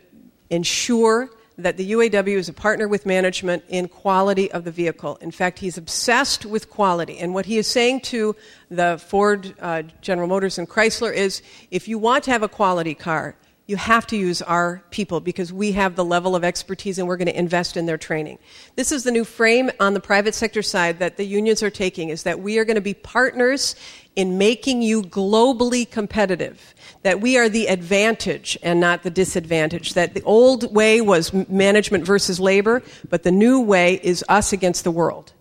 ensure 0.49 1.29
that 1.57 1.77
the 1.77 1.91
UAW 1.91 2.37
is 2.37 2.49
a 2.49 2.53
partner 2.53 2.87
with 2.87 3.05
management 3.05 3.63
in 3.67 3.87
quality 3.87 4.51
of 4.51 4.63
the 4.63 4.71
vehicle. 4.71 5.17
In 5.21 5.31
fact, 5.31 5.59
he's 5.59 5.77
obsessed 5.77 6.45
with 6.45 6.69
quality. 6.69 7.17
And 7.17 7.33
what 7.33 7.47
he 7.47 7.57
is 7.57 7.67
saying 7.67 8.01
to 8.01 8.35
the 8.69 9.01
Ford, 9.03 9.55
uh, 9.59 9.83
General 10.01 10.27
Motors, 10.27 10.59
and 10.59 10.69
Chrysler 10.69 11.13
is 11.13 11.41
if 11.71 11.87
you 11.87 11.97
want 11.97 12.23
to 12.25 12.31
have 12.31 12.43
a 12.43 12.47
quality 12.47 12.93
car, 12.93 13.35
you 13.67 13.75
have 13.75 14.07
to 14.07 14.15
use 14.15 14.41
our 14.41 14.81
people 14.91 15.19
because 15.19 15.51
we 15.51 15.73
have 15.73 15.95
the 15.95 16.05
level 16.05 16.37
of 16.37 16.43
expertise 16.45 16.97
and 16.97 17.05
we're 17.05 17.17
going 17.17 17.27
to 17.27 17.37
invest 17.37 17.75
in 17.75 17.85
their 17.85 17.97
training. 17.97 18.39
This 18.77 18.93
is 18.93 19.03
the 19.03 19.11
new 19.11 19.25
frame 19.25 19.69
on 19.81 19.93
the 19.93 19.99
private 19.99 20.33
sector 20.33 20.61
side 20.61 20.99
that 20.99 21.17
the 21.17 21.25
unions 21.25 21.61
are 21.61 21.69
taking 21.69 22.07
is 22.07 22.23
that 22.23 22.39
we 22.39 22.57
are 22.59 22.65
going 22.65 22.75
to 22.75 22.81
be 22.81 22.93
partners 22.93 23.75
in 24.15 24.37
making 24.37 24.81
you 24.81 25.01
globally 25.03 25.89
competitive. 25.89 26.73
That 27.03 27.19
we 27.19 27.37
are 27.37 27.49
the 27.49 27.67
advantage 27.67 28.57
and 28.63 28.79
not 28.79 29.03
the 29.03 29.09
disadvantage. 29.09 29.95
That 29.95 30.13
the 30.13 30.23
old 30.23 30.73
way 30.73 31.01
was 31.01 31.33
management 31.49 32.05
versus 32.05 32.39
labor, 32.39 32.81
but 33.09 33.23
the 33.23 33.31
new 33.31 33.59
way 33.59 33.95
is 34.01 34.23
us 34.29 34.53
against 34.53 34.85
the 34.85 34.91
world. 34.91 35.33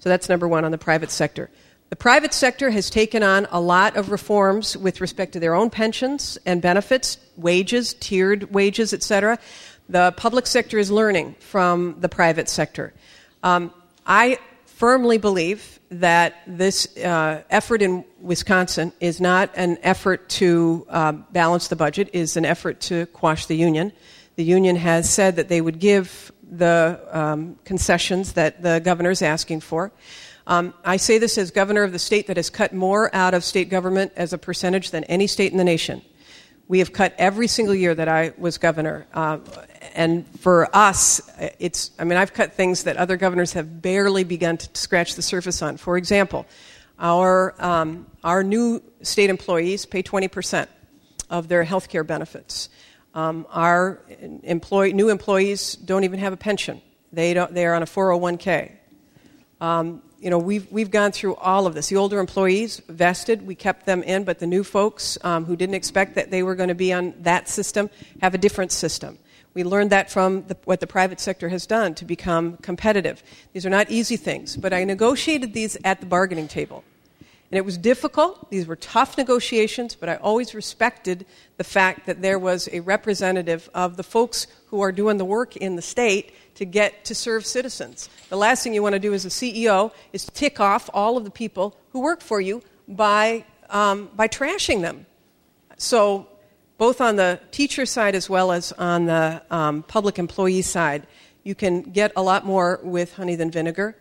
So 0.00 0.08
that's 0.08 0.28
number 0.28 0.48
one 0.48 0.64
on 0.64 0.72
the 0.72 0.78
private 0.78 1.12
sector. 1.12 1.48
The 1.90 1.96
private 1.96 2.34
sector 2.34 2.70
has 2.70 2.90
taken 2.90 3.22
on 3.22 3.46
a 3.50 3.60
lot 3.60 3.96
of 3.96 4.10
reforms 4.10 4.76
with 4.76 5.00
respect 5.00 5.32
to 5.32 5.40
their 5.40 5.54
own 5.54 5.70
pensions 5.70 6.36
and 6.44 6.60
benefits, 6.60 7.16
wages, 7.36 7.94
tiered 7.94 8.52
wages, 8.52 8.92
etc. 8.92 9.38
The 9.88 10.12
public 10.16 10.46
sector 10.46 10.78
is 10.78 10.90
learning 10.90 11.36
from 11.40 11.96
the 12.00 12.08
private 12.08 12.50
sector. 12.50 12.92
Um, 13.42 13.72
I 14.06 14.38
firmly 14.66 15.16
believe 15.16 15.80
that 15.90 16.42
this 16.46 16.94
uh, 16.98 17.42
effort 17.48 17.80
in 17.80 18.04
Wisconsin 18.20 18.92
is 19.00 19.18
not 19.18 19.50
an 19.54 19.78
effort 19.82 20.28
to 20.28 20.86
uh, 20.90 21.12
balance 21.12 21.68
the 21.68 21.76
budget, 21.76 22.10
is 22.12 22.36
an 22.36 22.44
effort 22.44 22.80
to 22.82 23.06
quash 23.06 23.46
the 23.46 23.56
union. 23.56 23.92
The 24.36 24.44
union 24.44 24.76
has 24.76 25.10
said 25.10 25.36
that 25.36 25.48
they 25.48 25.62
would 25.62 25.78
give 25.78 26.30
the 26.50 27.00
um, 27.10 27.58
concessions 27.64 28.34
that 28.34 28.62
the 28.62 28.80
governor 28.80 29.10
is 29.10 29.22
asking 29.22 29.60
for. 29.60 29.90
Um, 30.48 30.72
I 30.82 30.96
say 30.96 31.18
this 31.18 31.36
as 31.36 31.50
governor 31.50 31.82
of 31.82 31.92
the 31.92 31.98
state 31.98 32.28
that 32.28 32.38
has 32.38 32.48
cut 32.48 32.72
more 32.72 33.14
out 33.14 33.34
of 33.34 33.44
state 33.44 33.68
government 33.68 34.12
as 34.16 34.32
a 34.32 34.38
percentage 34.38 34.90
than 34.90 35.04
any 35.04 35.26
state 35.26 35.52
in 35.52 35.58
the 35.58 35.64
nation. 35.64 36.00
We 36.68 36.78
have 36.78 36.90
cut 36.90 37.14
every 37.18 37.48
single 37.48 37.74
year 37.74 37.94
that 37.94 38.08
I 38.08 38.32
was 38.38 38.56
governor. 38.56 39.06
Uh, 39.12 39.40
and 39.94 40.26
for 40.38 40.74
us, 40.74 41.20
it's, 41.58 41.90
I 41.98 42.04
mean, 42.04 42.16
I've 42.16 42.32
cut 42.32 42.54
things 42.54 42.84
that 42.84 42.96
other 42.96 43.18
governors 43.18 43.52
have 43.52 43.82
barely 43.82 44.24
begun 44.24 44.56
to 44.56 44.68
scratch 44.72 45.16
the 45.16 45.22
surface 45.22 45.60
on. 45.60 45.76
For 45.76 45.98
example, 45.98 46.46
our, 46.98 47.54
um, 47.62 48.06
our 48.24 48.42
new 48.42 48.82
state 49.02 49.28
employees 49.28 49.84
pay 49.84 50.02
20% 50.02 50.66
of 51.28 51.48
their 51.48 51.62
health 51.62 51.90
care 51.90 52.04
benefits. 52.04 52.70
Um, 53.14 53.46
our 53.50 54.00
employee, 54.44 54.94
new 54.94 55.10
employees 55.10 55.74
don't 55.74 56.04
even 56.04 56.20
have 56.20 56.32
a 56.32 56.38
pension. 56.38 56.80
They, 57.12 57.34
they 57.34 57.66
are 57.66 57.74
on 57.74 57.82
a 57.82 57.86
401k. 57.86 58.72
Um, 59.60 60.02
you 60.20 60.30
know, 60.30 60.38
we've, 60.38 60.70
we've 60.72 60.90
gone 60.90 61.12
through 61.12 61.36
all 61.36 61.66
of 61.66 61.74
this. 61.74 61.88
The 61.88 61.96
older 61.96 62.18
employees 62.18 62.82
vested, 62.88 63.46
we 63.46 63.54
kept 63.54 63.86
them 63.86 64.02
in, 64.02 64.24
but 64.24 64.40
the 64.40 64.46
new 64.46 64.64
folks 64.64 65.16
um, 65.22 65.44
who 65.44 65.54
didn't 65.54 65.76
expect 65.76 66.16
that 66.16 66.30
they 66.30 66.42
were 66.42 66.54
going 66.54 66.70
to 66.70 66.74
be 66.74 66.92
on 66.92 67.14
that 67.20 67.48
system 67.48 67.88
have 68.20 68.34
a 68.34 68.38
different 68.38 68.72
system. 68.72 69.18
We 69.54 69.64
learned 69.64 69.90
that 69.90 70.10
from 70.10 70.46
the, 70.46 70.56
what 70.64 70.80
the 70.80 70.86
private 70.86 71.20
sector 71.20 71.48
has 71.48 71.66
done 71.66 71.94
to 71.96 72.04
become 72.04 72.56
competitive. 72.58 73.22
These 73.52 73.64
are 73.64 73.70
not 73.70 73.90
easy 73.90 74.16
things, 74.16 74.56
but 74.56 74.72
I 74.72 74.84
negotiated 74.84 75.52
these 75.52 75.76
at 75.84 76.00
the 76.00 76.06
bargaining 76.06 76.48
table. 76.48 76.84
And 77.50 77.56
it 77.56 77.64
was 77.64 77.78
difficult. 77.78 78.50
These 78.50 78.66
were 78.66 78.76
tough 78.76 79.16
negotiations, 79.16 79.94
but 79.94 80.08
I 80.08 80.16
always 80.16 80.54
respected 80.54 81.24
the 81.56 81.64
fact 81.64 82.06
that 82.06 82.20
there 82.20 82.38
was 82.38 82.68
a 82.72 82.80
representative 82.80 83.70
of 83.72 83.96
the 83.96 84.02
folks 84.02 84.48
who 84.70 84.80
are 84.80 84.92
doing 84.92 85.16
the 85.16 85.24
work 85.24 85.56
in 85.56 85.76
the 85.76 85.82
state 85.82 86.32
to 86.54 86.64
get 86.64 87.04
to 87.06 87.14
serve 87.14 87.46
citizens. 87.46 88.08
The 88.28 88.36
last 88.36 88.62
thing 88.62 88.74
you 88.74 88.82
want 88.82 88.94
to 88.94 88.98
do 88.98 89.14
as 89.14 89.24
a 89.24 89.28
CEO 89.28 89.92
is 90.12 90.26
tick 90.26 90.60
off 90.60 90.90
all 90.92 91.16
of 91.16 91.24
the 91.24 91.30
people 91.30 91.76
who 91.92 92.00
work 92.00 92.20
for 92.20 92.40
you 92.40 92.62
by, 92.86 93.44
um, 93.70 94.10
by 94.14 94.28
trashing 94.28 94.82
them. 94.82 95.06
So, 95.76 96.28
both 96.76 97.00
on 97.00 97.16
the 97.16 97.40
teacher 97.50 97.86
side 97.86 98.14
as 98.14 98.30
well 98.30 98.52
as 98.52 98.70
on 98.72 99.06
the 99.06 99.42
um, 99.50 99.82
public 99.82 100.18
employee 100.18 100.62
side, 100.62 101.06
you 101.42 101.54
can 101.54 101.82
get 101.82 102.12
a 102.14 102.22
lot 102.22 102.46
more 102.46 102.78
with 102.82 103.14
honey 103.14 103.34
than 103.34 103.50
vinegar. 103.50 103.96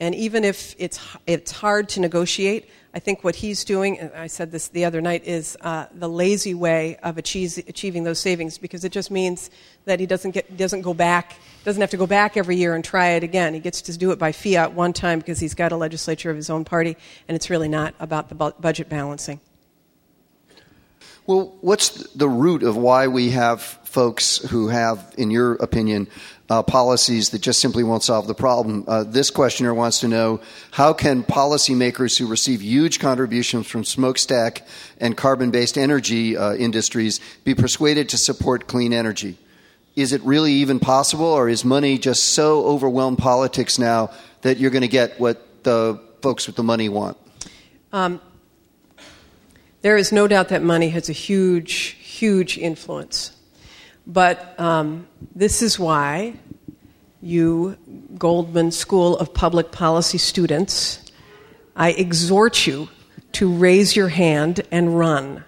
And 0.00 0.14
even 0.14 0.44
if 0.44 0.74
it's, 0.78 1.00
it's 1.26 1.50
hard 1.50 1.88
to 1.90 2.00
negotiate, 2.00 2.68
I 2.94 3.00
think 3.00 3.22
what 3.22 3.36
he's 3.36 3.64
doing, 3.64 3.98
and 3.98 4.10
I 4.14 4.28
said 4.28 4.50
this 4.50 4.68
the 4.68 4.86
other 4.86 5.00
night, 5.00 5.26
is 5.26 5.56
uh, 5.60 5.86
the 5.92 6.08
lazy 6.08 6.54
way 6.54 6.96
of 7.02 7.18
achieve, 7.18 7.58
achieving 7.68 8.04
those 8.04 8.18
savings 8.18 8.56
because 8.56 8.82
it 8.84 8.92
just 8.92 9.10
means 9.10 9.50
that 9.84 10.00
he 10.00 10.06
doesn't, 10.06 10.30
get, 10.30 10.56
doesn't 10.56 10.80
go 10.80 10.94
back, 10.94 11.36
doesn't 11.64 11.80
have 11.80 11.90
to 11.90 11.98
go 11.98 12.06
back 12.06 12.36
every 12.36 12.56
year 12.56 12.74
and 12.74 12.82
try 12.82 13.10
it 13.10 13.22
again. 13.22 13.52
He 13.52 13.60
gets 13.60 13.82
to 13.82 13.96
do 13.96 14.10
it 14.10 14.18
by 14.18 14.32
fiat 14.32 14.72
one 14.72 14.94
time 14.94 15.18
because 15.18 15.38
he's 15.38 15.54
got 15.54 15.70
a 15.70 15.76
legislature 15.76 16.30
of 16.30 16.36
his 16.36 16.48
own 16.48 16.64
party, 16.64 16.96
and 17.28 17.36
it's 17.36 17.50
really 17.50 17.68
not 17.68 17.94
about 18.00 18.30
the 18.30 18.34
bu- 18.34 18.52
budget 18.58 18.88
balancing. 18.88 19.40
Well, 21.26 21.54
what's 21.60 21.90
the 22.14 22.28
root 22.28 22.62
of 22.62 22.78
why 22.78 23.08
we 23.08 23.30
have 23.30 23.60
folks 23.60 24.38
who 24.38 24.68
have, 24.68 25.14
in 25.18 25.30
your 25.30 25.54
opinion, 25.56 26.08
uh, 26.48 26.62
policies 26.62 27.30
that 27.30 27.40
just 27.40 27.60
simply 27.60 27.84
won't 27.84 28.02
solve 28.02 28.26
the 28.26 28.34
problem. 28.34 28.84
Uh, 28.88 29.04
this 29.04 29.30
questioner 29.30 29.74
wants 29.74 30.00
to 30.00 30.08
know 30.08 30.40
how 30.70 30.92
can 30.92 31.22
policymakers 31.22 32.18
who 32.18 32.26
receive 32.26 32.62
huge 32.62 32.98
contributions 32.98 33.66
from 33.66 33.84
smokestack 33.84 34.66
and 34.98 35.16
carbon 35.16 35.50
based 35.50 35.76
energy 35.76 36.36
uh, 36.36 36.54
industries 36.54 37.20
be 37.44 37.54
persuaded 37.54 38.08
to 38.08 38.16
support 38.16 38.66
clean 38.66 38.92
energy? 38.92 39.36
Is 39.94 40.12
it 40.12 40.22
really 40.22 40.52
even 40.52 40.78
possible, 40.78 41.26
or 41.26 41.48
is 41.48 41.64
money 41.64 41.98
just 41.98 42.28
so 42.28 42.64
overwhelmed 42.64 43.18
politics 43.18 43.78
now 43.78 44.10
that 44.42 44.58
you're 44.58 44.70
going 44.70 44.82
to 44.82 44.88
get 44.88 45.18
what 45.18 45.64
the 45.64 46.00
folks 46.22 46.46
with 46.46 46.56
the 46.56 46.62
money 46.62 46.88
want? 46.88 47.16
Um, 47.92 48.20
there 49.82 49.96
is 49.96 50.12
no 50.12 50.28
doubt 50.28 50.48
that 50.50 50.62
money 50.62 50.90
has 50.90 51.08
a 51.08 51.12
huge, 51.12 51.96
huge 51.98 52.56
influence 52.58 53.32
but 54.08 54.58
um, 54.58 55.06
this 55.34 55.60
is 55.60 55.78
why 55.78 56.34
you, 57.20 57.76
Goldman 58.16 58.70
School 58.70 59.18
of 59.18 59.34
Public 59.34 59.70
Policy 59.70 60.16
students, 60.16 61.04
I 61.76 61.90
exhort 61.90 62.66
you 62.66 62.88
to 63.32 63.52
raise 63.52 63.94
your 63.94 64.08
hand 64.08 64.62
and 64.70 64.98
run. 64.98 65.44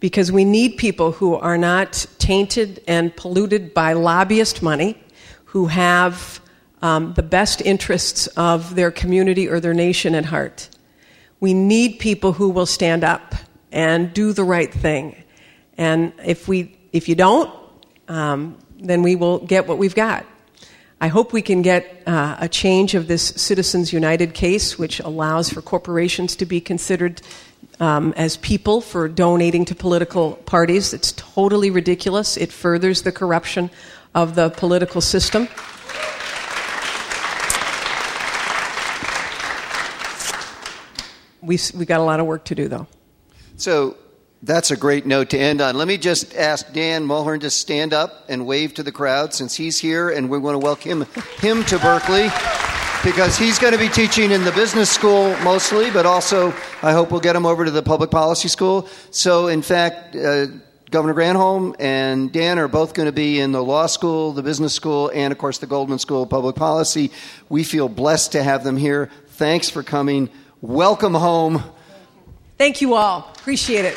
Because 0.00 0.32
we 0.32 0.46
need 0.46 0.78
people 0.78 1.12
who 1.12 1.34
are 1.34 1.58
not 1.58 2.06
tainted 2.18 2.82
and 2.88 3.14
polluted 3.14 3.74
by 3.74 3.92
lobbyist 3.92 4.62
money, 4.62 4.96
who 5.44 5.66
have 5.66 6.40
um, 6.80 7.12
the 7.14 7.22
best 7.22 7.60
interests 7.60 8.26
of 8.28 8.74
their 8.76 8.90
community 8.90 9.46
or 9.46 9.60
their 9.60 9.74
nation 9.74 10.14
at 10.14 10.24
heart. 10.24 10.70
We 11.38 11.52
need 11.52 11.98
people 11.98 12.32
who 12.32 12.48
will 12.48 12.64
stand 12.66 13.04
up 13.04 13.34
and 13.70 14.14
do 14.14 14.32
the 14.32 14.44
right 14.44 14.72
thing. 14.72 15.22
And 15.76 16.14
if, 16.24 16.48
we, 16.48 16.78
if 16.92 17.06
you 17.06 17.14
don't, 17.14 17.59
um, 18.10 18.58
then 18.80 19.02
we 19.02 19.14
will 19.14 19.38
get 19.38 19.68
what 19.68 19.78
we've 19.78 19.94
got. 19.94 20.26
I 21.00 21.08
hope 21.08 21.32
we 21.32 21.42
can 21.42 21.62
get 21.62 22.02
uh, 22.06 22.36
a 22.40 22.48
change 22.48 22.94
of 22.94 23.06
this 23.06 23.22
Citizens 23.22 23.92
United 23.92 24.34
case, 24.34 24.78
which 24.78 25.00
allows 25.00 25.48
for 25.48 25.62
corporations 25.62 26.36
to 26.36 26.44
be 26.44 26.60
considered 26.60 27.22
um, 27.78 28.12
as 28.16 28.36
people 28.36 28.80
for 28.80 29.08
donating 29.08 29.64
to 29.66 29.74
political 29.74 30.32
parties. 30.44 30.92
It's 30.92 31.12
totally 31.12 31.70
ridiculous. 31.70 32.36
It 32.36 32.52
furthers 32.52 33.02
the 33.02 33.12
corruption 33.12 33.70
of 34.14 34.34
the 34.34 34.50
political 34.50 35.00
system. 35.00 35.48
We've, 41.40 41.72
we 41.74 41.86
got 41.86 42.00
a 42.00 42.04
lot 42.04 42.20
of 42.20 42.26
work 42.26 42.44
to 42.46 42.54
do, 42.54 42.68
though. 42.68 42.86
So, 43.56 43.96
that's 44.42 44.70
a 44.70 44.76
great 44.76 45.04
note 45.04 45.30
to 45.30 45.38
end 45.38 45.60
on. 45.60 45.76
Let 45.76 45.86
me 45.86 45.98
just 45.98 46.34
ask 46.34 46.72
Dan 46.72 47.06
Mulhern 47.06 47.40
to 47.40 47.50
stand 47.50 47.92
up 47.92 48.24
and 48.28 48.46
wave 48.46 48.72
to 48.74 48.82
the 48.82 48.92
crowd 48.92 49.34
since 49.34 49.54
he's 49.54 49.78
here, 49.78 50.08
and 50.08 50.30
we 50.30 50.38
want 50.38 50.54
to 50.54 50.58
welcome 50.58 51.06
him 51.40 51.62
to 51.64 51.78
Berkeley 51.78 52.30
because 53.04 53.36
he's 53.36 53.58
going 53.58 53.72
to 53.72 53.78
be 53.78 53.88
teaching 53.88 54.30
in 54.30 54.44
the 54.44 54.52
business 54.52 54.90
school 54.90 55.36
mostly, 55.40 55.90
but 55.90 56.06
also 56.06 56.54
I 56.82 56.92
hope 56.92 57.10
we'll 57.10 57.20
get 57.20 57.36
him 57.36 57.44
over 57.44 57.64
to 57.64 57.70
the 57.70 57.82
public 57.82 58.10
policy 58.10 58.48
school. 58.48 58.88
So, 59.10 59.48
in 59.48 59.60
fact, 59.60 60.16
uh, 60.16 60.46
Governor 60.90 61.14
Granholm 61.14 61.76
and 61.78 62.32
Dan 62.32 62.58
are 62.58 62.68
both 62.68 62.94
going 62.94 63.06
to 63.06 63.12
be 63.12 63.40
in 63.40 63.52
the 63.52 63.62
law 63.62 63.86
school, 63.86 64.32
the 64.32 64.42
business 64.42 64.74
school, 64.74 65.10
and 65.14 65.32
of 65.32 65.38
course 65.38 65.58
the 65.58 65.66
Goldman 65.66 65.98
School 65.98 66.22
of 66.22 66.30
Public 66.30 66.56
Policy. 66.56 67.10
We 67.48 67.62
feel 67.62 67.88
blessed 67.88 68.32
to 68.32 68.42
have 68.42 68.64
them 68.64 68.78
here. 68.78 69.10
Thanks 69.32 69.68
for 69.68 69.82
coming. 69.82 70.30
Welcome 70.62 71.14
home. 71.14 71.62
Thank 72.58 72.80
you 72.80 72.94
all. 72.94 73.30
Appreciate 73.36 73.84
it. 73.84 73.96